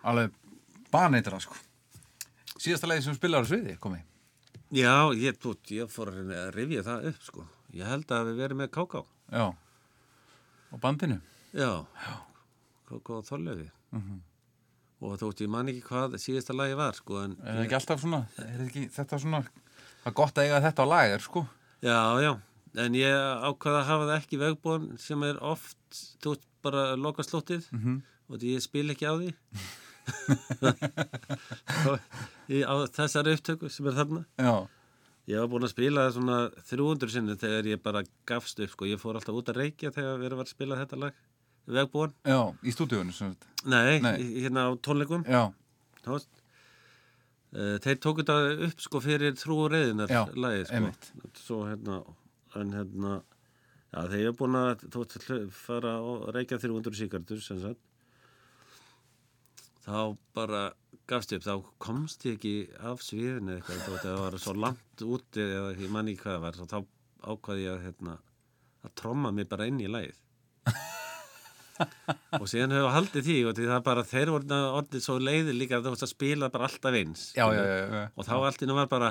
[0.09, 0.37] Alveg
[0.89, 1.57] baneitra, sko.
[2.57, 3.99] Síðasta leiði sem á sviði, komi.
[4.73, 7.45] Já, ég, þú, ég fór að rifja það upp, sko.
[7.77, 9.03] Ég held að við verðum með Káká.
[9.29, 9.45] Já.
[10.73, 11.19] Og bandinu.
[11.53, 11.85] Já.
[12.89, 13.69] Káká og Þorlefi.
[15.05, 17.37] Og þú veist, ég man ekki hvað síðasta lagi var, sko, en...
[17.45, 19.43] Er það ekki alltaf svona, er það ekki þetta svona,
[20.01, 21.45] það er gott að eiga þetta á lager, sko.
[21.85, 22.33] Já, já,
[22.87, 25.77] en ég ákvaða að hafa það ekki vegbúin sem er oft,
[26.25, 27.99] þú veist, bara loka slóttið Mhm.
[28.31, 29.35] og því ég spil ekki á því
[32.53, 34.23] í, á þessari upptöku sem er þarna.
[34.39, 34.55] Já.
[35.33, 36.39] Ég var búin að spila það svona
[36.69, 38.85] 300 sinni þegar ég bara gafst upp, sko.
[38.91, 41.15] Ég fór alltaf út að reykja þegar verið var að spila þetta lag,
[41.79, 42.13] vegbúin.
[42.29, 43.33] Já, í stúdíunum.
[43.65, 44.17] Nei, Nei.
[44.45, 45.23] hérna á tónleikum.
[47.55, 48.37] Uh, þeir tóku þetta
[48.67, 50.89] upp sko fyrir og reyðinar Já, lagið sko.
[51.39, 52.01] Svo hérna,
[52.59, 53.13] en hérna,
[53.95, 57.79] já þegar ég er búin að fara og reykja 300 sigardur sem sagt,
[59.85, 60.65] þá bara
[61.11, 62.55] gafst ég upp, þá komst ég ekki
[62.91, 66.45] af sviðinu eitthvað, veist, það var svo langt úti eða ég man ekki hvað það
[66.47, 68.17] var, þá ákvaði ég að hérna,
[68.85, 70.19] að tromma mig bara inn í lagið.
[72.41, 75.79] og síðan hefur haldið því og því það bara þeir voru orðið svo leiðir líka
[75.79, 78.79] að þú veist að spila bara alltaf eins Já, já, já, og þá allt innan
[78.79, 79.09] var bara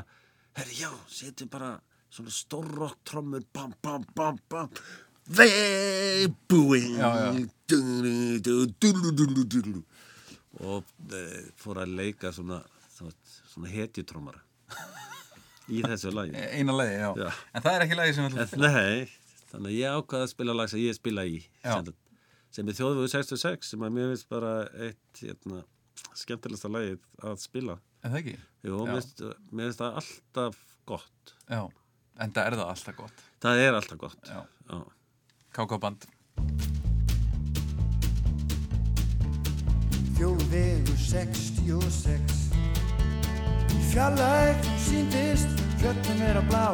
[0.58, 1.74] herri já, setjum bara
[2.14, 4.70] svona stórrock trommur bam, bam, bam, bam
[5.34, 7.32] veibúing Já, já.
[10.62, 11.22] og e,
[11.58, 12.60] fór að leika svona,
[12.94, 14.44] svona hetjutrommara
[15.72, 17.10] í þessu lagi Eina lagi, já.
[17.24, 17.30] Já.
[17.56, 19.14] En það er ekki lagi sem við En, nei,
[19.52, 21.78] þannig að ég ákvaði að spila lag sem ég spila í Já.
[21.80, 21.94] sem,
[22.58, 25.64] sem er þjóðvögu 66 sem að mér finnst bara eitt hérna,
[26.20, 28.36] skemmtilegsta lagið að spila En það ekki?
[28.68, 29.00] Jú, mér
[29.72, 30.60] finnst það alltaf
[30.90, 31.64] gott Já,
[32.22, 33.24] en það er það alltaf gott.
[33.42, 34.34] það er alltaf gott.
[35.54, 36.06] Kákaband.
[40.18, 42.38] Þjóðvegur 66
[43.74, 46.68] Í fjallæg síndist fjöllin vera blá.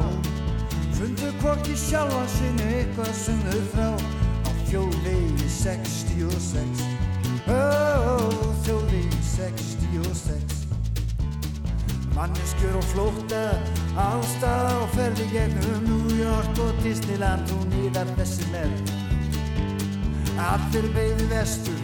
[0.99, 3.89] Fundu hvorki sjálfa sinni eitthvað sem þau þrá
[4.43, 6.83] Á þjóðvegi 66
[7.47, 7.61] Ó,
[8.67, 10.58] þjóðvegi 66
[12.19, 13.41] Manneskjur og flótta
[13.95, 18.73] Ástað og ferði gegnum New York og Disneyland og nýðar þessi með
[20.39, 21.79] Allir beigðu vestur,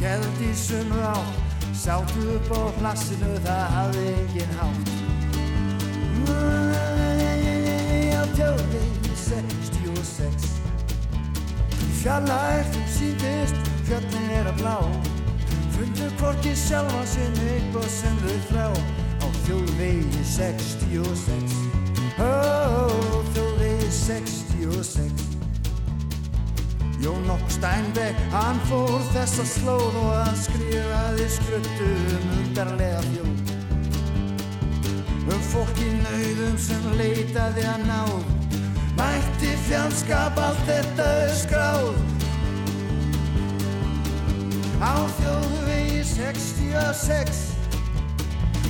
[0.00, 4.90] gæðum í sömu átt, sátu upp á plassinu, það hafði engin hátt.
[8.12, 10.50] Á tjóðvegi 66,
[12.02, 14.76] fjallægtum síndist, fjöllin er að blá,
[15.78, 19.03] fundu hvorki sjálfa sinni eitthvað sem þau þrá.
[19.44, 21.54] Þjóðvegi 66,
[22.16, 22.32] ó,
[23.34, 25.24] þjóðvegi 66.
[27.04, 33.52] Jón Okk Steinbeck, hann fór þessa slóð og hann skrifaði skruttu um undarlega þjóð.
[35.28, 38.28] Um fólk í nauðum sem leitaði að náð,
[38.96, 41.10] mætti fjandskap allt þetta
[41.44, 41.90] skráð.
[44.80, 47.53] Á þjóðvegi 66,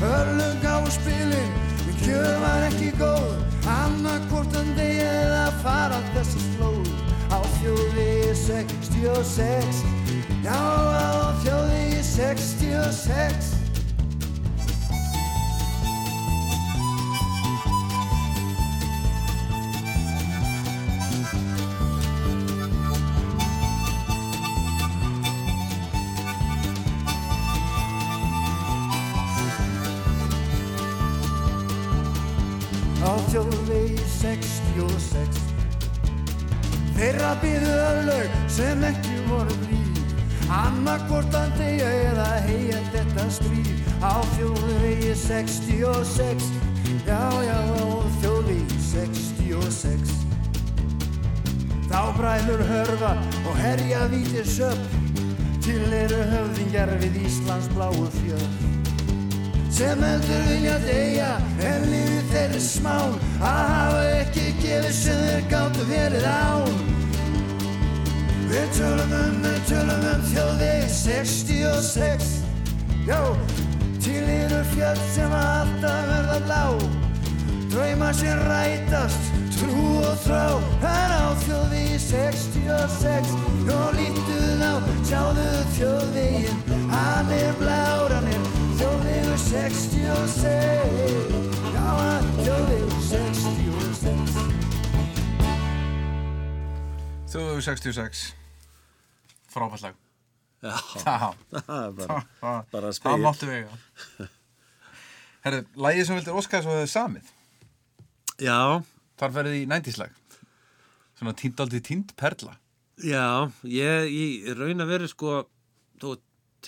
[0.03, 1.53] örlung á spilin,
[2.03, 3.35] kjör var ekki góð,
[3.69, 6.89] annarkortan degi eða fara þessa slóð.
[7.35, 9.85] Á þjóði 66
[10.45, 13.54] Já, á þjóði 66
[37.35, 40.13] Þeirra býðu öflög sem ekki voru blíð.
[40.55, 43.73] Annarkortan degja eða heia þetta stríð.
[43.99, 46.47] Á þjóðvegi 66
[47.09, 47.87] Já, já, á
[48.21, 50.15] þjóðvegi 66
[51.91, 53.13] Þá bræður hörfa
[53.43, 54.87] og herja vítir söp.
[55.65, 58.63] Til eru höfðingjar við Íslands bláu fjöld
[59.75, 61.33] sem heldur vilja deyja
[61.67, 63.17] en lífið þeirri smán.
[63.43, 66.94] Að hafa ekki gefið sem þeir gáttu verið án
[68.55, 72.27] Við tölum um, við tölum um þjóðveg 66
[73.03, 73.19] Já,
[74.07, 76.61] eru fjöld sem alltaf verða blá.
[77.73, 80.45] Drauma sem rætast, trú og þrá.
[80.87, 83.35] En á þjóðvegi 66
[83.75, 84.79] Og lítuð á,
[85.11, 88.47] sjáðu þjóðvegin Hann er blár, hann er
[88.79, 90.39] þjóðvegur 66
[91.75, 94.39] Já, hann þjóðvegur 66
[97.35, 98.44] Þjóðu 66.
[99.55, 100.01] Fráfallag.
[100.65, 100.75] Já,
[101.53, 102.19] það er bara,
[102.73, 103.25] bara Það spegill.
[103.27, 103.79] máttu vega.
[105.45, 107.33] Herru, lægið sem vildir óska svo þið samið.
[108.43, 108.59] Já,
[109.21, 110.15] Þar ferðið í nændislag.
[111.15, 112.57] Svona tíndaldið tínd perla.
[112.99, 113.27] já,
[113.63, 115.35] ég, ég raun að veru sko,
[116.03, 116.15] þú,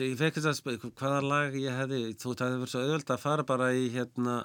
[0.03, 2.83] ég fekk þess að spila hvaða lag ég hefði, þú veist, það hefði verið svo
[2.85, 4.37] auðvöld að fara bara í hérna,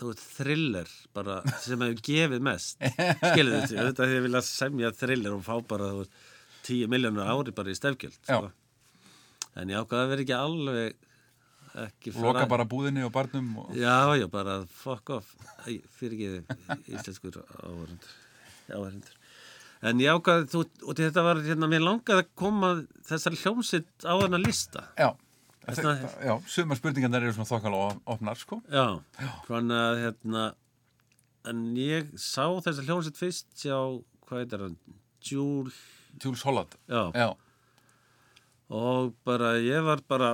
[0.00, 5.36] þú veist, thriller, bara, sem hefur gefið mest, skilur þetta, þetta hefði viljað semja thriller
[5.38, 6.23] og fá bara, þú veist,
[6.64, 8.50] tíu miljónur ári bara í stefgjöld, sko.
[9.54, 11.10] En ég ákvaði að vera ekki alveg,
[11.84, 13.74] ekki Loka bara búðinni og barnum og...
[13.78, 15.34] Já, já, bara fuck off
[15.66, 17.40] Æ, fyrir ekki íslenskur
[18.70, 19.20] áhverjandur
[19.84, 22.72] En ég ákvaði, þú, og þetta var hérna, mér langaði að koma
[23.06, 25.12] þessari hljómsitt á hana lista Já.
[25.64, 27.78] Þess Þetta, já, sumar spurningarnir eru svona þokkala
[28.12, 28.58] opnar, sko.
[28.68, 29.00] Já,
[29.48, 30.42] að hérna
[31.48, 33.78] en ég sá þessa hljómsitt fyrst hjá,
[34.28, 34.76] hvað heitir hann
[35.24, 35.70] Júl
[36.22, 36.74] Jules Holland.
[36.88, 37.10] Já.
[37.14, 37.34] Já.
[38.70, 40.28] og bara ég var bara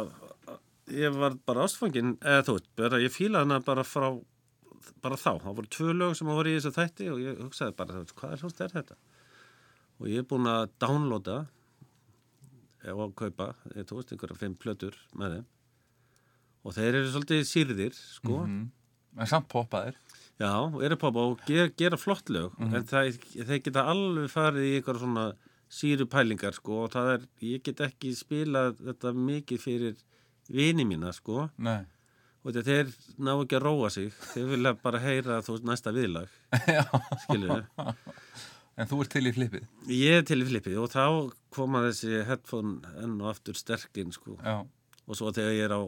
[0.91, 4.09] ég var bara ástfangin eða þú veit, bara ég fílaði hana bara frá
[5.03, 8.03] bara þá, það voru tvö lög sem voru í þessu þætti og ég hugsaði bara,
[8.15, 8.97] hvað er hljómsið er þetta
[10.01, 11.37] og ég er búinn að downloada
[12.81, 13.47] eða að kaupa,
[13.77, 15.47] ég veist, einhverja fimm plötur með þeim
[16.65, 18.69] og þeir eru svolítið sýrðir, sko Mhm.
[19.19, 19.97] En samt poppaðir.
[20.39, 20.51] Já,
[20.87, 22.75] eru poppa og ger, gera flott lög Mhm.
[22.77, 25.25] en það, þeir geta alveg farið í eitthvað svona
[25.71, 30.05] síru pælingar sko og það er, ég get ekki spilað þetta mikið fyrir
[30.51, 31.85] vini mína sko Nei.
[32.43, 36.33] og þetta þeir ná ekki að róa sig þeir vilja bara heyra þú næsta viðlag
[37.27, 37.69] skilur
[38.81, 39.65] En þú ert til í flippið?
[39.93, 41.03] Ég er til í flippið og þá
[41.53, 44.39] koma þessi headphone enn og aftur sterkinn sko.
[44.41, 44.63] Já.
[45.05, 45.81] Og svo þegar ég er á,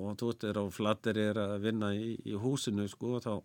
[0.50, 3.38] er á flatter er að vinna í, í húsinu sko, þá,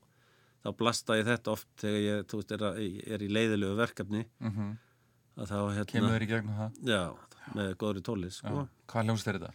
[0.66, 2.82] þá blasta ég þetta oft þegar ég, veist, er, að,
[3.14, 4.26] er í leiðilegu verkefni.
[4.44, 4.74] Mhm.
[4.74, 4.87] Að
[5.46, 6.80] þá, hérna, Kemur þér í gegnum það?
[6.90, 7.02] Já,
[7.58, 8.64] með góðri tóli, sko.
[8.90, 9.52] Hvað hljómsd er þetta?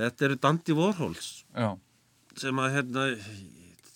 [0.00, 1.70] Þetta eru Dandy Warhols Já.
[2.38, 3.06] sem að, hérna,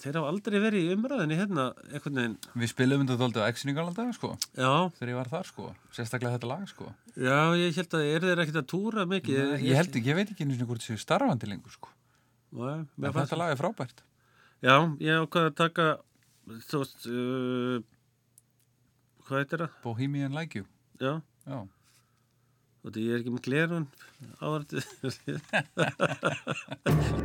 [0.01, 2.39] þeir hafa aldrei verið í umræðinni, hérna, einhvern veginn.
[2.61, 4.33] Við spilum þetta þóldu á Exyningalandag, sko.
[4.57, 4.73] Já.
[4.99, 5.69] Þegar ég var þar, sko.
[5.97, 6.89] Sérstaklega þetta lag, sko.
[7.15, 9.39] Já, ég held að, er þeir ekkert að túra mikið?
[9.55, 11.93] Nei, ég held ég veit ekki einu sinni hvort þessu starfandi lengur, sko.
[12.55, 14.05] Nei, þetta lag er frábært.
[14.65, 15.89] Já, ég ákvaði að taka,
[16.69, 17.81] þú veist, uh,
[19.25, 19.81] hvað heitir það?
[19.85, 20.69] Bohemian Like You.
[21.05, 21.15] Já.
[21.45, 21.59] Já.
[22.85, 23.87] Og þetta ég er ekki með glerun
[24.41, 24.81] áhverju.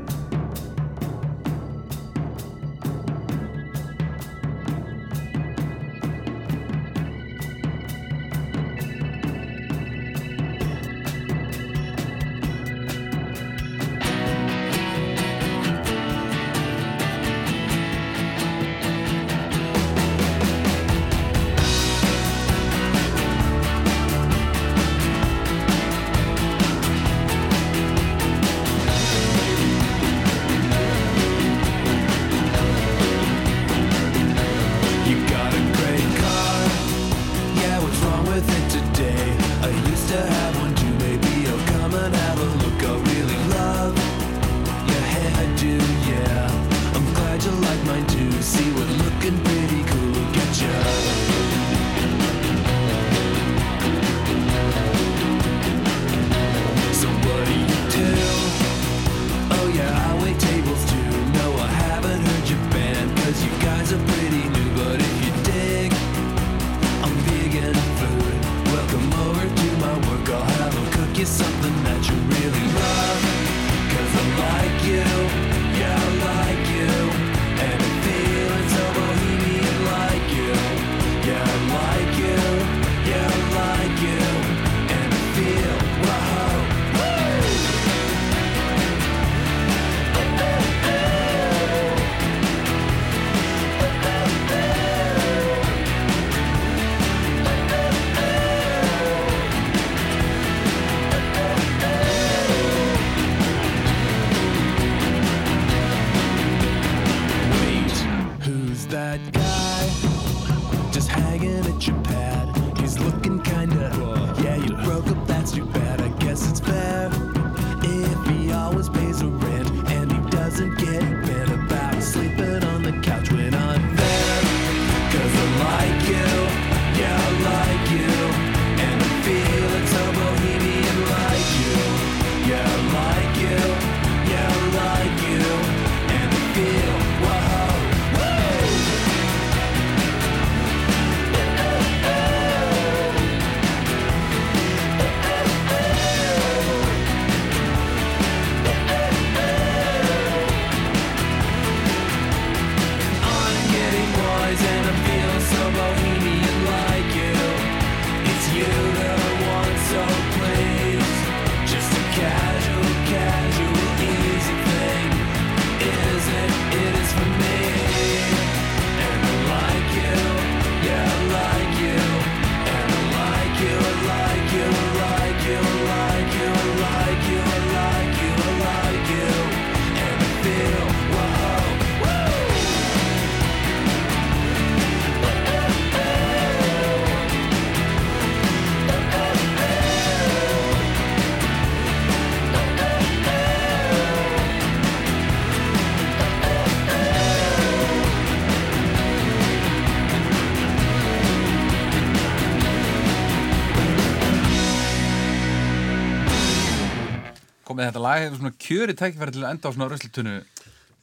[208.20, 210.32] Lag hefur svona kjöri tækifæri til að enda á svona röslutunnu.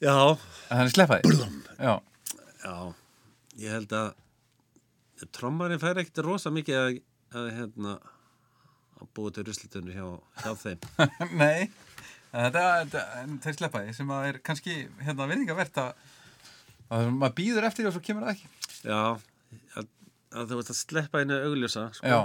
[0.03, 0.17] Já.
[0.69, 1.37] En þannig sleppaði.
[1.81, 1.93] Já.
[2.61, 2.73] Já,
[3.57, 4.09] ég held að
[5.33, 6.99] trommarinn fær ekkert rosa mikið að,
[7.39, 7.93] að hérna
[9.01, 10.05] að búa til ruslitunni hjá,
[10.43, 10.85] hjá þeim.
[11.41, 11.69] Nei,
[12.33, 13.01] en þetta,
[13.47, 16.03] þeir sleppaði sem að er kannski hérna virðingavert að,
[16.93, 18.51] að maður býður eftir og svo kemur það ekki.
[18.91, 19.01] Já,
[19.73, 19.89] að,
[20.37, 22.13] að þú veist að sleppa einu augljósa, sko.
[22.13, 22.21] Já.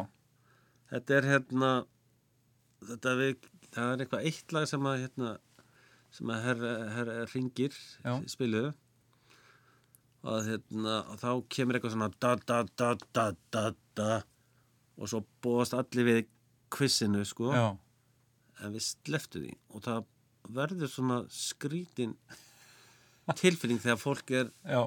[0.92, 1.72] Þetta er hérna,
[2.90, 5.32] þetta við, það er eitthvað eitt lag sem að hérna,
[6.12, 6.64] sem að herr,
[6.96, 8.14] herr ringir Já.
[8.30, 8.72] spiluðu.
[10.22, 13.64] Og hérna, og þá kemur eitthvað svona da da da da da
[13.98, 14.20] da.
[15.00, 16.22] Og svo búast allir við
[16.72, 17.50] kvissinu sko.
[17.56, 17.66] Já,
[18.62, 19.54] en við sleftu því.
[19.74, 20.04] Og það
[20.52, 22.14] verður svona skrítin
[23.38, 24.82] tilfinning þegar fólk er já.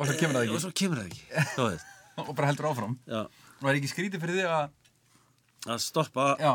[0.00, 1.86] Og svo kemur það og ekki svo kemur það ekki.
[2.20, 2.98] Og bara heldur áfram.
[3.08, 3.22] Já,
[3.60, 4.76] Og er ekki skrítið fyrir því að
[5.68, 6.52] að stoppa Já,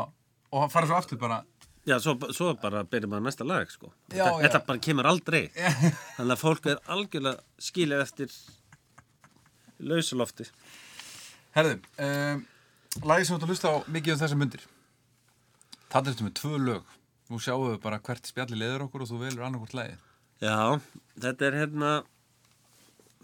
[0.52, 1.42] og hann fara svo aftur bara
[1.86, 3.92] Já, svo, svo bara byrjum maður næsta lag, sko.
[4.10, 4.40] Já, þetta, já.
[4.42, 5.42] þetta bara kemur aldrei.
[6.16, 8.32] Þannig að fólk er algjörlega skilið eftir
[9.86, 10.48] lausulofti.
[11.56, 12.42] Herðu, um,
[13.06, 14.64] lagið sem þú ert að hlusta á mikið um þessar myndir
[15.92, 16.90] Það ertu með tvö lög
[17.30, 20.02] Nú sjáum við bara hvert spjalli leður okkur og þú velur annarkvort lagið
[20.44, 20.76] Já,
[21.16, 21.92] þetta er hérna,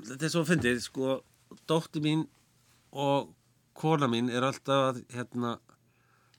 [0.00, 1.18] þetta er svo fyndið, sko,
[1.68, 2.22] dótti mín
[2.96, 3.34] og
[3.76, 5.58] kona mín er alltaf að, hérna,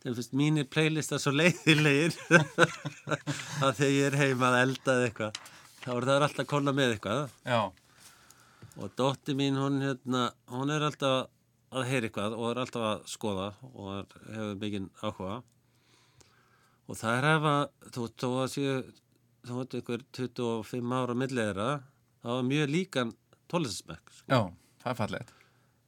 [0.03, 2.15] þeim finnst mínir playlistar svo leiðilegir
[3.63, 5.39] að þegar ég er heima að elda eða eitthvað,
[5.83, 7.23] þá er það alltaf kona með eitthvað.
[7.47, 7.61] Já,
[8.79, 11.29] og dótti mín hún hérna hún er alltaf
[11.73, 15.39] að heyra eitthvað og er alltaf að skoða og er, hefur mikinn áhuga
[16.83, 17.27] og það er
[17.93, 18.07] þú
[18.43, 18.91] að
[19.43, 21.69] þú veit ykkur 25 ára milliðra
[22.23, 23.15] það var mjög líkan
[23.51, 24.27] tólistasmekk sko.
[24.31, 24.39] já,
[24.83, 25.33] það er fallegt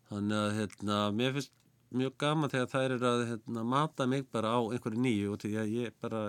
[0.10, 1.54] þannig að hérna mér finnst
[1.94, 5.52] mjög gaman þegar þær eru að hérna, mata mig bara á einhverju nýju og því
[5.62, 6.24] að ég bara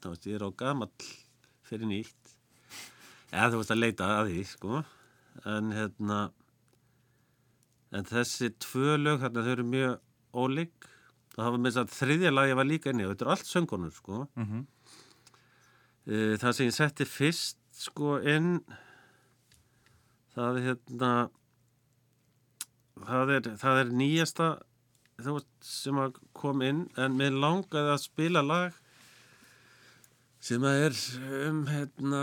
[0.00, 1.10] þú veist, ég er á gamall
[1.64, 2.32] fyrir nýtt.
[3.32, 4.82] Eða þú veist að leita að því sko.
[5.50, 6.20] En hérna
[7.94, 9.98] en þessi tvö lög þarna þau eru mjög
[10.34, 10.88] ólík.
[11.34, 13.94] Það hafa með þess að þriðja lagi var líka inni og þetta er allt söngunur
[13.94, 14.24] sko.
[14.38, 14.66] Mhm.
[16.04, 18.58] Eh, það sem ég setti fyrst sko inn
[20.34, 21.12] það er hérna
[23.08, 24.48] það er, það er nýjasta
[25.24, 28.80] þú veist, sem að kom inn en mér langaði að spila lag
[30.44, 30.98] sem að er
[31.48, 32.22] um hérna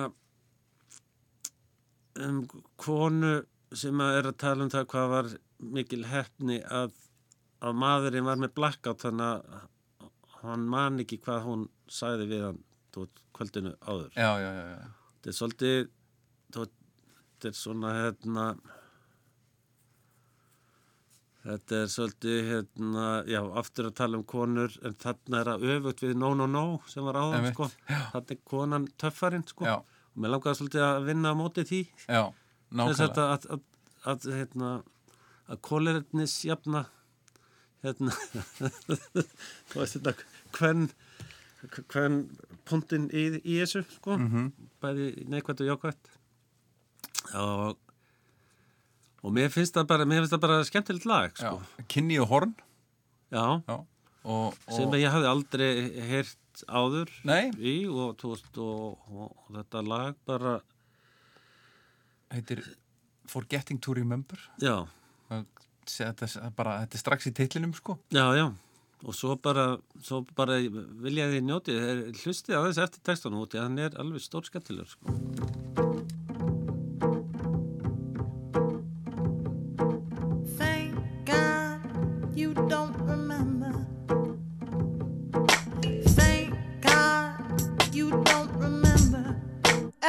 [2.21, 2.41] um
[2.81, 3.33] konu
[3.73, 5.29] sem að er að tala um það hvað var
[5.77, 6.91] mikil hefni að,
[7.63, 10.09] að maðurinn var með blackout þannig að
[10.41, 12.59] hann man ekki hvað hún sagði við hann
[12.91, 14.87] veist, kvöldinu áður Já, já, já, já.
[15.15, 15.77] þetta er svolítið
[16.57, 16.75] veist,
[17.31, 18.45] þetta er svona hérna
[21.41, 26.03] þetta er svolítið hérna, já, aftur að tala um konur en þarna er að öfugt
[26.05, 27.69] við no no no sem var áðan sko.
[27.89, 29.65] Þarna er konan töffarinn sko.
[29.65, 29.75] Já.
[29.81, 31.81] og mér langaði svolítið að vinna á móti því.
[32.05, 33.25] Já, þess nákvæmlega.
[33.25, 33.61] að, að, að,
[34.13, 34.71] að, hérna,
[35.51, 36.85] að kólernis jafna
[37.81, 38.13] hérna
[39.71, 40.13] þú veist þetta
[40.57, 40.89] hvern
[41.91, 42.17] hvern
[42.65, 44.17] punktinn í, í þessu sko.
[44.17, 44.51] Mhm.
[44.81, 46.11] bæði neikvæmt og jákvæmt
[47.37, 47.90] og
[49.21, 51.55] og mér finnst það bara, mér finnst það bara skemmtilegt lag sko.
[51.91, 52.53] Kynni og horn
[53.31, 53.77] já, já.
[54.21, 55.69] Og, og, sem ég hafði aldrei
[56.11, 57.49] heyrt áður Nei.
[57.57, 60.59] í og, og, þetta lag bara
[62.33, 62.63] heitir
[63.31, 64.83] Forgetting to Remember já,
[65.87, 68.49] þetta er, bara, þetta er strax í titlinum sko Já, já,
[69.01, 69.71] og svo bara,
[70.03, 71.77] svo bara vilja því njóti,
[72.23, 75.90] hlustið aðeins eftir textanum út, hann er alveg stór skemmtilegur, sko.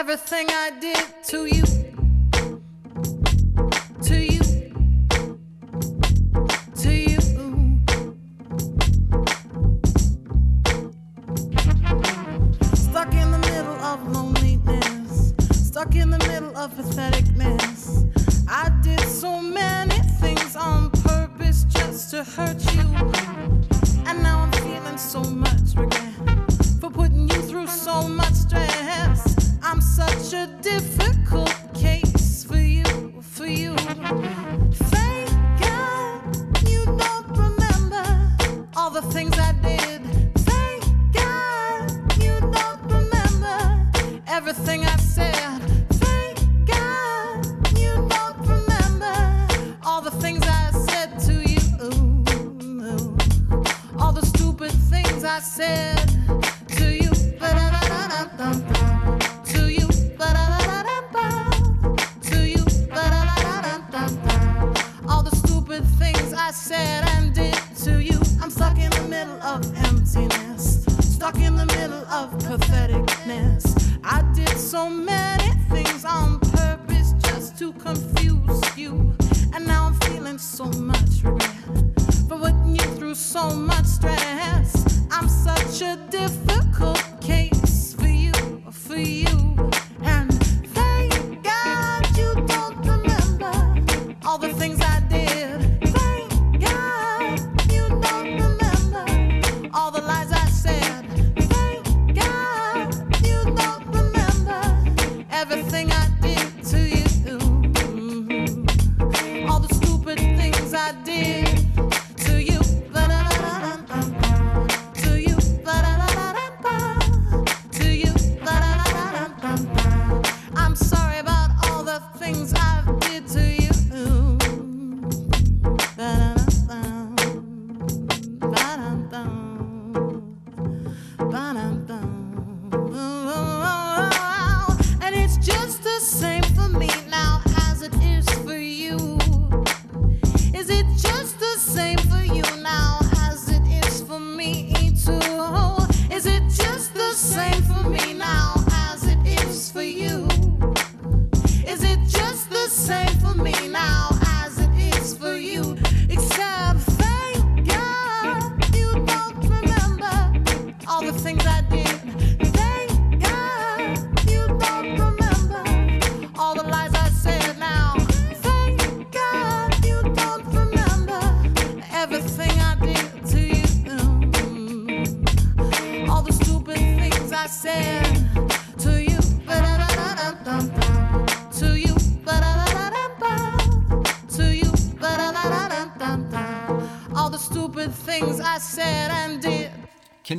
[0.03, 1.82] Everything I did to you.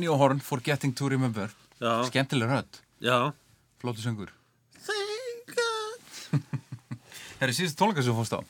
[0.04, 1.48] Kenny O'Horn, Forgetting to Remember.
[1.80, 2.04] Já.
[2.04, 3.32] Skemmtileg rödd, Já,
[3.80, 4.28] flóttu söngur.
[7.40, 8.40] Herri, síðust tónleika sem þú fórst á?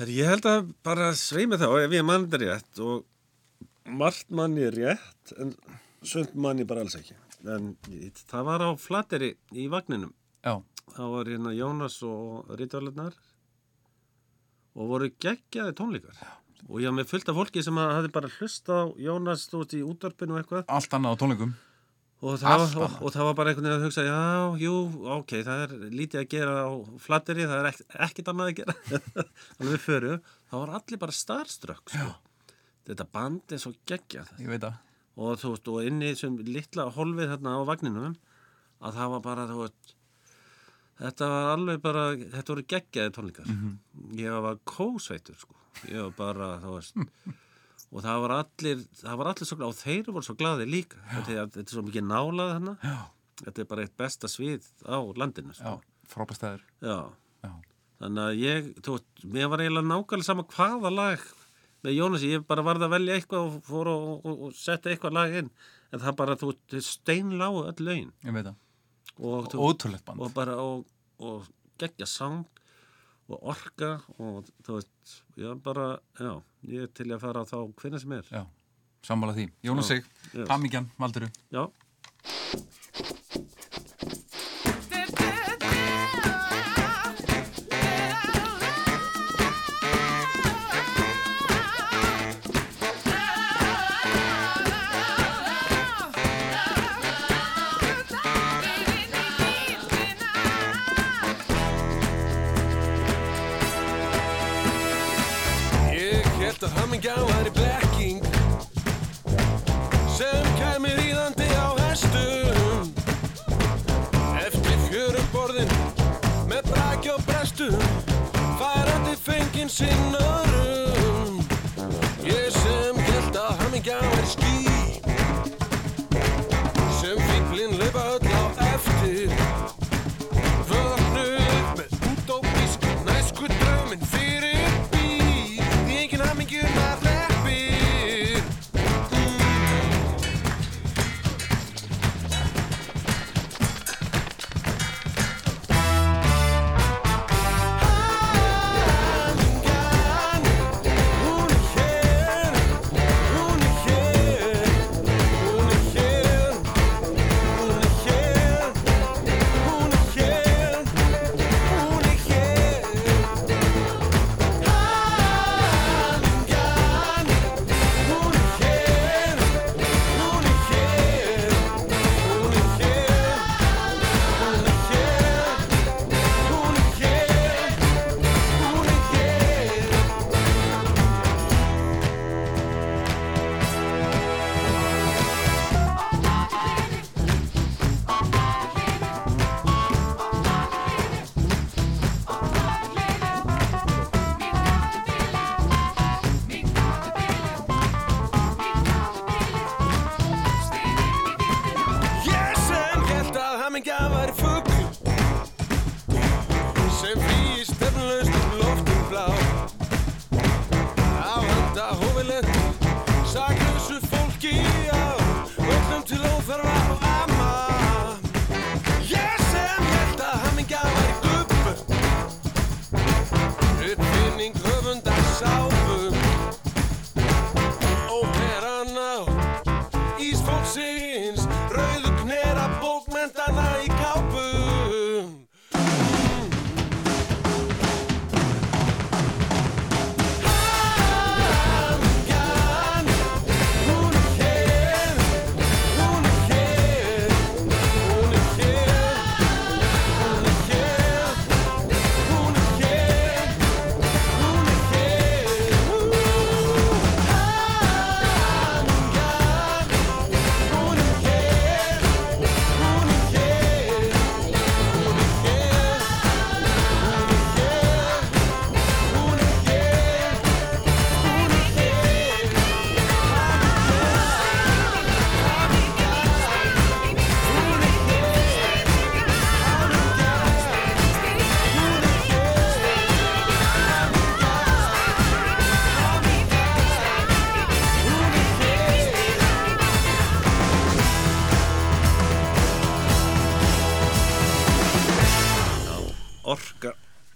[0.00, 3.04] Herri, ég held að bara sveimi þá ef ég mann þetta rétt og
[4.00, 5.54] margt mann ég rétt en
[6.06, 7.14] sönd mann ég bara alls ekki.
[7.46, 10.10] En ég- það var á flateri í vagninum.
[10.44, 10.58] Já,
[10.96, 13.14] þá var hérna Jónas og Rítarlegnar
[14.74, 16.18] og voru geggjaði tónleikar
[16.68, 19.84] og ég haf með fullt af fólki sem hafði bara hlust á Jónas veist í
[19.84, 20.66] útvarpinu eitthvað.
[20.72, 21.54] Allt annað á tónleikum.
[22.24, 24.20] Og það, var, og, og það var bara einhvern veginn að hugsa já,
[24.62, 24.74] jú,
[25.18, 26.72] ok, það er lítið að gera á
[27.04, 28.76] flatteri, það er ek, ekkert annað að gera.
[29.58, 30.30] Þannig við förum.
[30.48, 32.14] Það var allir bara starstruck sko.
[32.88, 34.32] þetta band er svo geggjað.
[35.14, 38.16] Og þú veist, og inni þessum litla holfið þarna á vagninum
[38.84, 39.94] að það var bara, þú veist
[41.00, 43.54] þetta var alveg bara, þetta voru geggjaði tónleikar.
[44.18, 45.56] Ég var kósveitur sko,
[45.90, 46.96] ég var bara, þú veist
[47.94, 50.98] og það var allir, það var allir svo glað og þeir voru svo glaði líka.
[51.12, 52.74] Þetta þetta er svo mikið nálað þarna.
[52.82, 52.96] Já.
[53.44, 55.76] þetta er bara eitt besta svið á landinu sko.
[55.76, 56.98] Já, frábæstæður Já.
[57.44, 57.52] Já.
[58.02, 61.24] Þannig að ég, þú veist, mér var eiginlega nákvæmlega sama hvaða lag
[61.84, 65.16] með Jónasi, ég bara varði að velja eitthvað og fór og, og, og setja eitthvað
[65.18, 65.50] lag inn.
[65.94, 68.56] En það bara, þú veist, steinláu öll lögin Ég veit það
[69.20, 70.20] og, Ótrúlegt band.
[70.20, 70.84] Og bara, og,
[71.22, 71.46] og
[71.80, 72.44] geggja sound
[73.30, 76.34] og orka og þú veist, ég bara, já
[76.68, 78.28] ég er til að fara þá hvernig sem er.
[78.32, 78.44] Já,
[79.06, 79.48] sammála því.
[79.64, 79.94] Jónas Já.
[79.94, 80.44] Sig, Já.
[80.50, 81.64] Hamingjan, Valduru Já,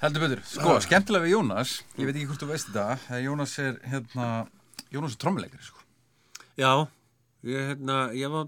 [0.09, 0.81] Heldur betur, sko, Ah.
[0.81, 4.49] skemmtilega við Jónas Ég veit ekki hvort þú veist þetta Jónas er, hérna
[4.91, 5.83] Jónas er trommuleikari, sko.
[6.57, 6.89] Já,
[7.45, 8.47] ég, hérna, ég var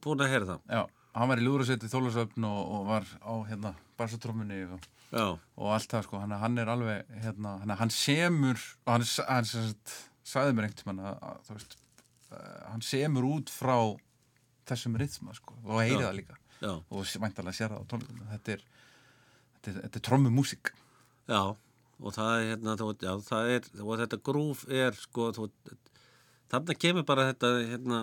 [0.00, 0.60] búin að heyra það.
[0.70, 0.82] Já,
[1.18, 4.86] hann var í Lúðurasveiti Þólasöfn og, og var á, hérna, barsatrómmunni og,
[5.58, 6.20] og allt það, sko.
[6.22, 11.02] Hann, hann er alveg, hérna, hann, hann semur og hann, hann sagði mér einhvern tímann
[11.02, 11.76] að, þú veist
[12.70, 13.74] hann semur út frá
[14.70, 16.06] þessum rithma, sko, og heyri Já.
[16.06, 16.38] það líka.
[16.62, 16.76] Já.
[16.78, 18.60] og væntalega sér það á tónleikum þetta er,
[19.66, 20.70] er, er trommumúsík
[21.28, 21.40] Já,
[22.02, 25.48] og það er hérna, þú, já, það er, og þetta grúf er, sko, þú,
[26.52, 28.00] þarna kemur bara þetta, hérna,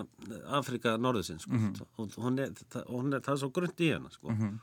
[0.58, 1.74] Afrika norðusinn, sko, Mhm.
[1.98, 4.60] og hún er, það, hún er, það er svo grund í hennar, sko, Mhm.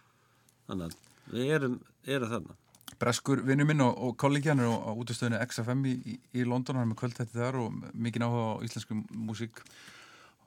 [0.67, 0.95] þannig að
[1.33, 2.55] við erum, erum þarna.
[2.99, 6.75] Breskur vinnu minn og, og kollegi hann er á, útastöðinu XFM í, í, í London,
[6.77, 9.61] hann er með kvöldtætti þar og mikið áhuga á íslensku músík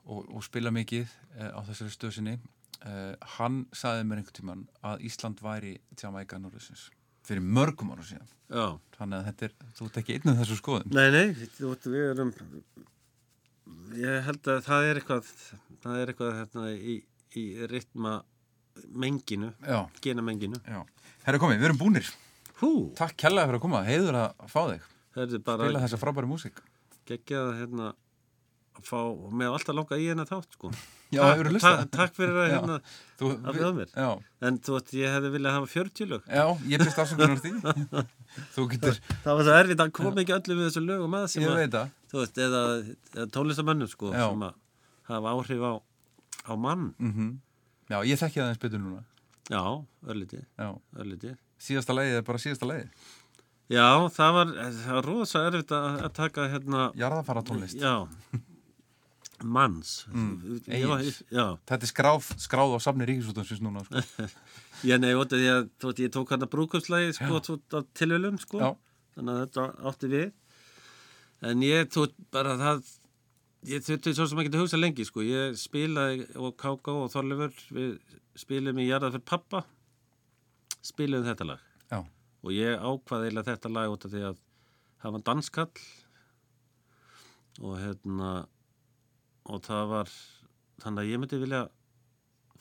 [0.05, 1.07] og, og spila mikið
[1.37, 2.39] eh, á þessari stöð sinni.
[2.83, 6.89] Eh, hann saði mér einhvern tímann að Ísland væri Jamaica Norðusins
[7.27, 8.29] fyrir mörgum ára síðan.
[8.51, 8.65] Já.
[8.97, 10.91] Þannig að þetta er, þú ert ekki einn af þessu skoðum.
[10.93, 11.27] Nei, nei,
[11.61, 12.33] við erum,
[14.01, 15.31] ég held að það er eitthvað,
[15.83, 16.97] það er eitthvað, hérna, í,
[17.39, 18.15] í ritma
[18.91, 19.79] menginu, Já.
[20.03, 20.59] gena menginu.
[20.65, 20.81] Já.
[21.25, 22.11] Herra komið, við erum búnir.
[22.61, 22.71] Hú.
[22.97, 24.87] Takk kærlega fyrir að koma, heiður að fá þig.
[25.11, 26.61] Spila þessa frábæri músík.
[27.09, 27.91] geggjað hérna
[28.77, 28.99] að fá,
[29.35, 30.69] með alltaf langa í hennar þátt sko
[31.11, 31.81] Já, Takk- hefurðu hlustað?
[31.91, 32.75] takk- fyrir að hérna
[33.19, 34.09] Þú- að við- mér já.
[34.47, 37.51] En þú veist, ég hefði viljað hafa 40 lög Já, ég byrst afsökunar á því.
[38.55, 38.99] Þú getur...
[39.25, 41.63] Það var svo erfitt að koma ekki öllum við þessu lögum að sem Ég að,
[41.75, 41.89] það.
[42.13, 42.61] Þú veist, eða,
[43.17, 44.23] eða tónlistamönnum sko Já.
[44.29, 44.53] sem að
[45.11, 45.73] hafa áhrif á,
[46.47, 47.31] á mann Mm
[47.91, 49.01] Já, ég þekki það eins betur núna.
[49.51, 49.63] Já,
[50.07, 50.69] örlítið Já.
[50.95, 53.09] Örlítið Síðasta leiðið er bara síðasta leiðið.
[53.71, 57.75] Já, það var, það var rosa erfitt að taka hérna Jarðafara tónlist.
[57.83, 58.07] Já
[59.43, 60.05] Manns.
[60.11, 60.85] Mm, Ég
[61.65, 64.03] Þetta er skráð, skráð á safni ríkisútansins núna, sko.
[64.87, 65.35] Já, nei, að
[65.81, 67.41] þú veit, ég tók hann að brúkupslægi sko,
[67.97, 68.73] tilhjölum, sko.
[69.15, 70.31] Þannig að þetta átti við.
[71.51, 72.81] En ég, veit, bara það
[73.69, 75.25] ég þurfti svo sem ekki að hugsa lengi, sko.
[75.25, 77.91] Ég spilaði og Káká og Þorleifur við
[78.39, 79.65] spilum í Jarðað fyrir pappa
[80.81, 81.67] spilum þetta lag.
[81.91, 81.99] Já.
[82.41, 84.39] og ég ákvaði eiginlega þetta lag út af því að
[85.03, 85.83] það var danskall.
[87.61, 88.31] Og hérna
[89.49, 90.11] og það var
[90.83, 91.61] þannig að ég myndi vilja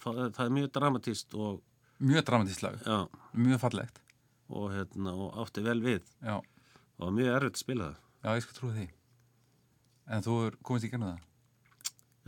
[0.01, 1.61] það er mjög dramatíst og
[2.01, 2.79] Mjög dramatískt lag.
[2.81, 3.09] Já.
[3.37, 3.99] Mjög fallegt.
[4.49, 6.07] Og, hérna, og átti vel við.
[6.25, 6.39] Já.
[6.97, 7.99] Og mjög erfitt að spila það.
[8.25, 8.87] Já, ég skal trúi því.
[10.17, 11.27] En þú er komist í genið það?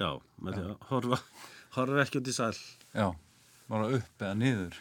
[0.03, 0.11] Já,
[0.45, 1.19] með því að horfa,
[1.79, 2.53] horfa ekki út í sal.
[2.93, 3.07] Já,
[3.73, 4.77] bara upp eða niður.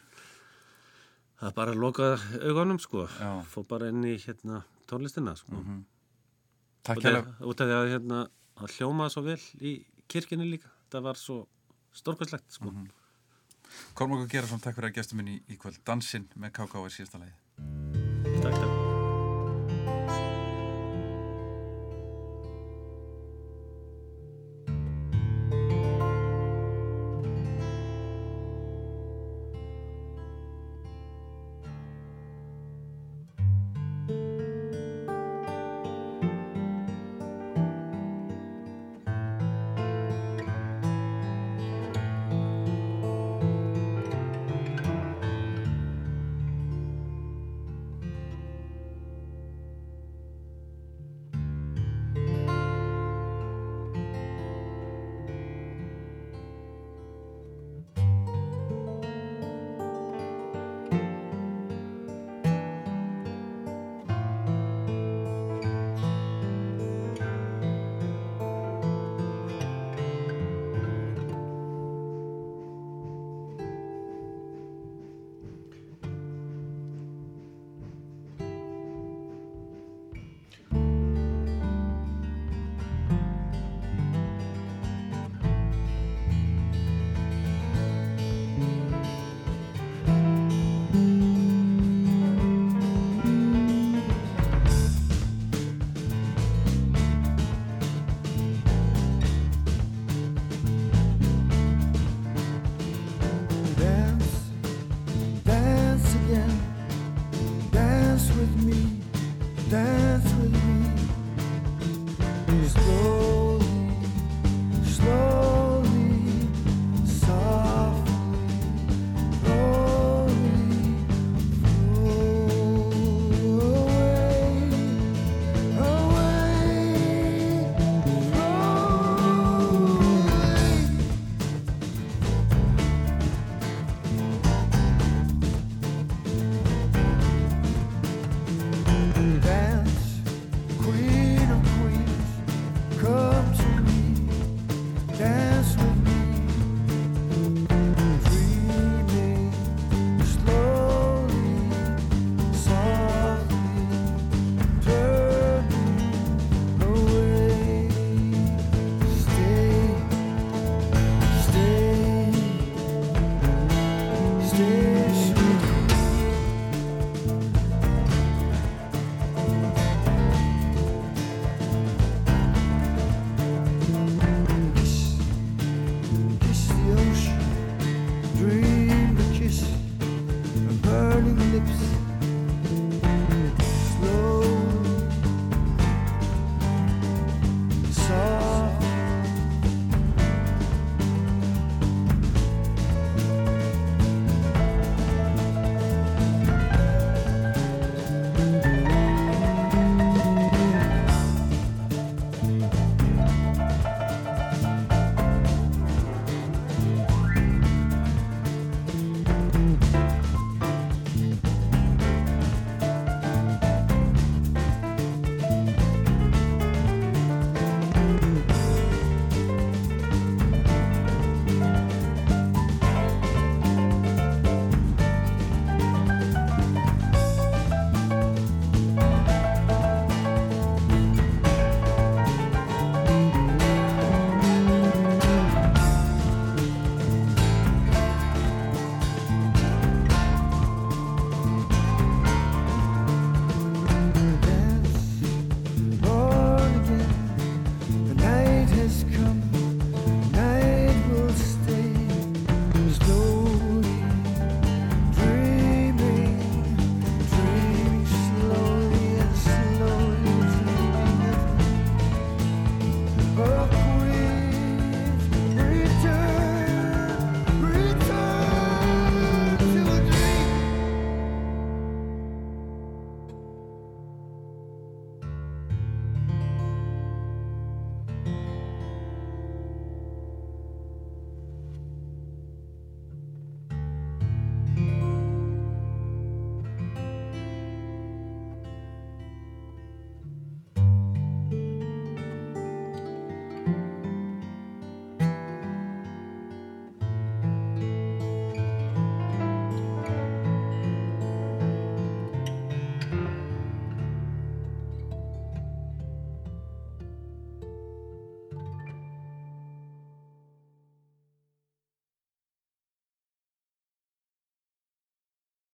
[1.40, 2.10] Það er bara að loka
[2.52, 3.08] augunum, sko.
[3.16, 3.32] Já.
[3.56, 4.60] Fór bara inn í hérna,
[4.92, 5.56] tónlistina, sko.
[5.56, 5.80] Mhm.
[6.84, 8.20] Takk Og það- að hérna,
[8.60, 9.74] það hljómaði svo vel í
[10.12, 10.72] kirkjunni líka.
[10.92, 11.38] Það var svo
[11.96, 12.72] stórkvæslegt, sko.
[12.72, 12.90] Mhm.
[13.96, 15.80] Kormákur Gerason, takk fyrir að gestur minn í, í kvöld.
[15.88, 17.36] Dansinn með KK er síðasta lagi.
[18.42, 18.81] Takk, takk.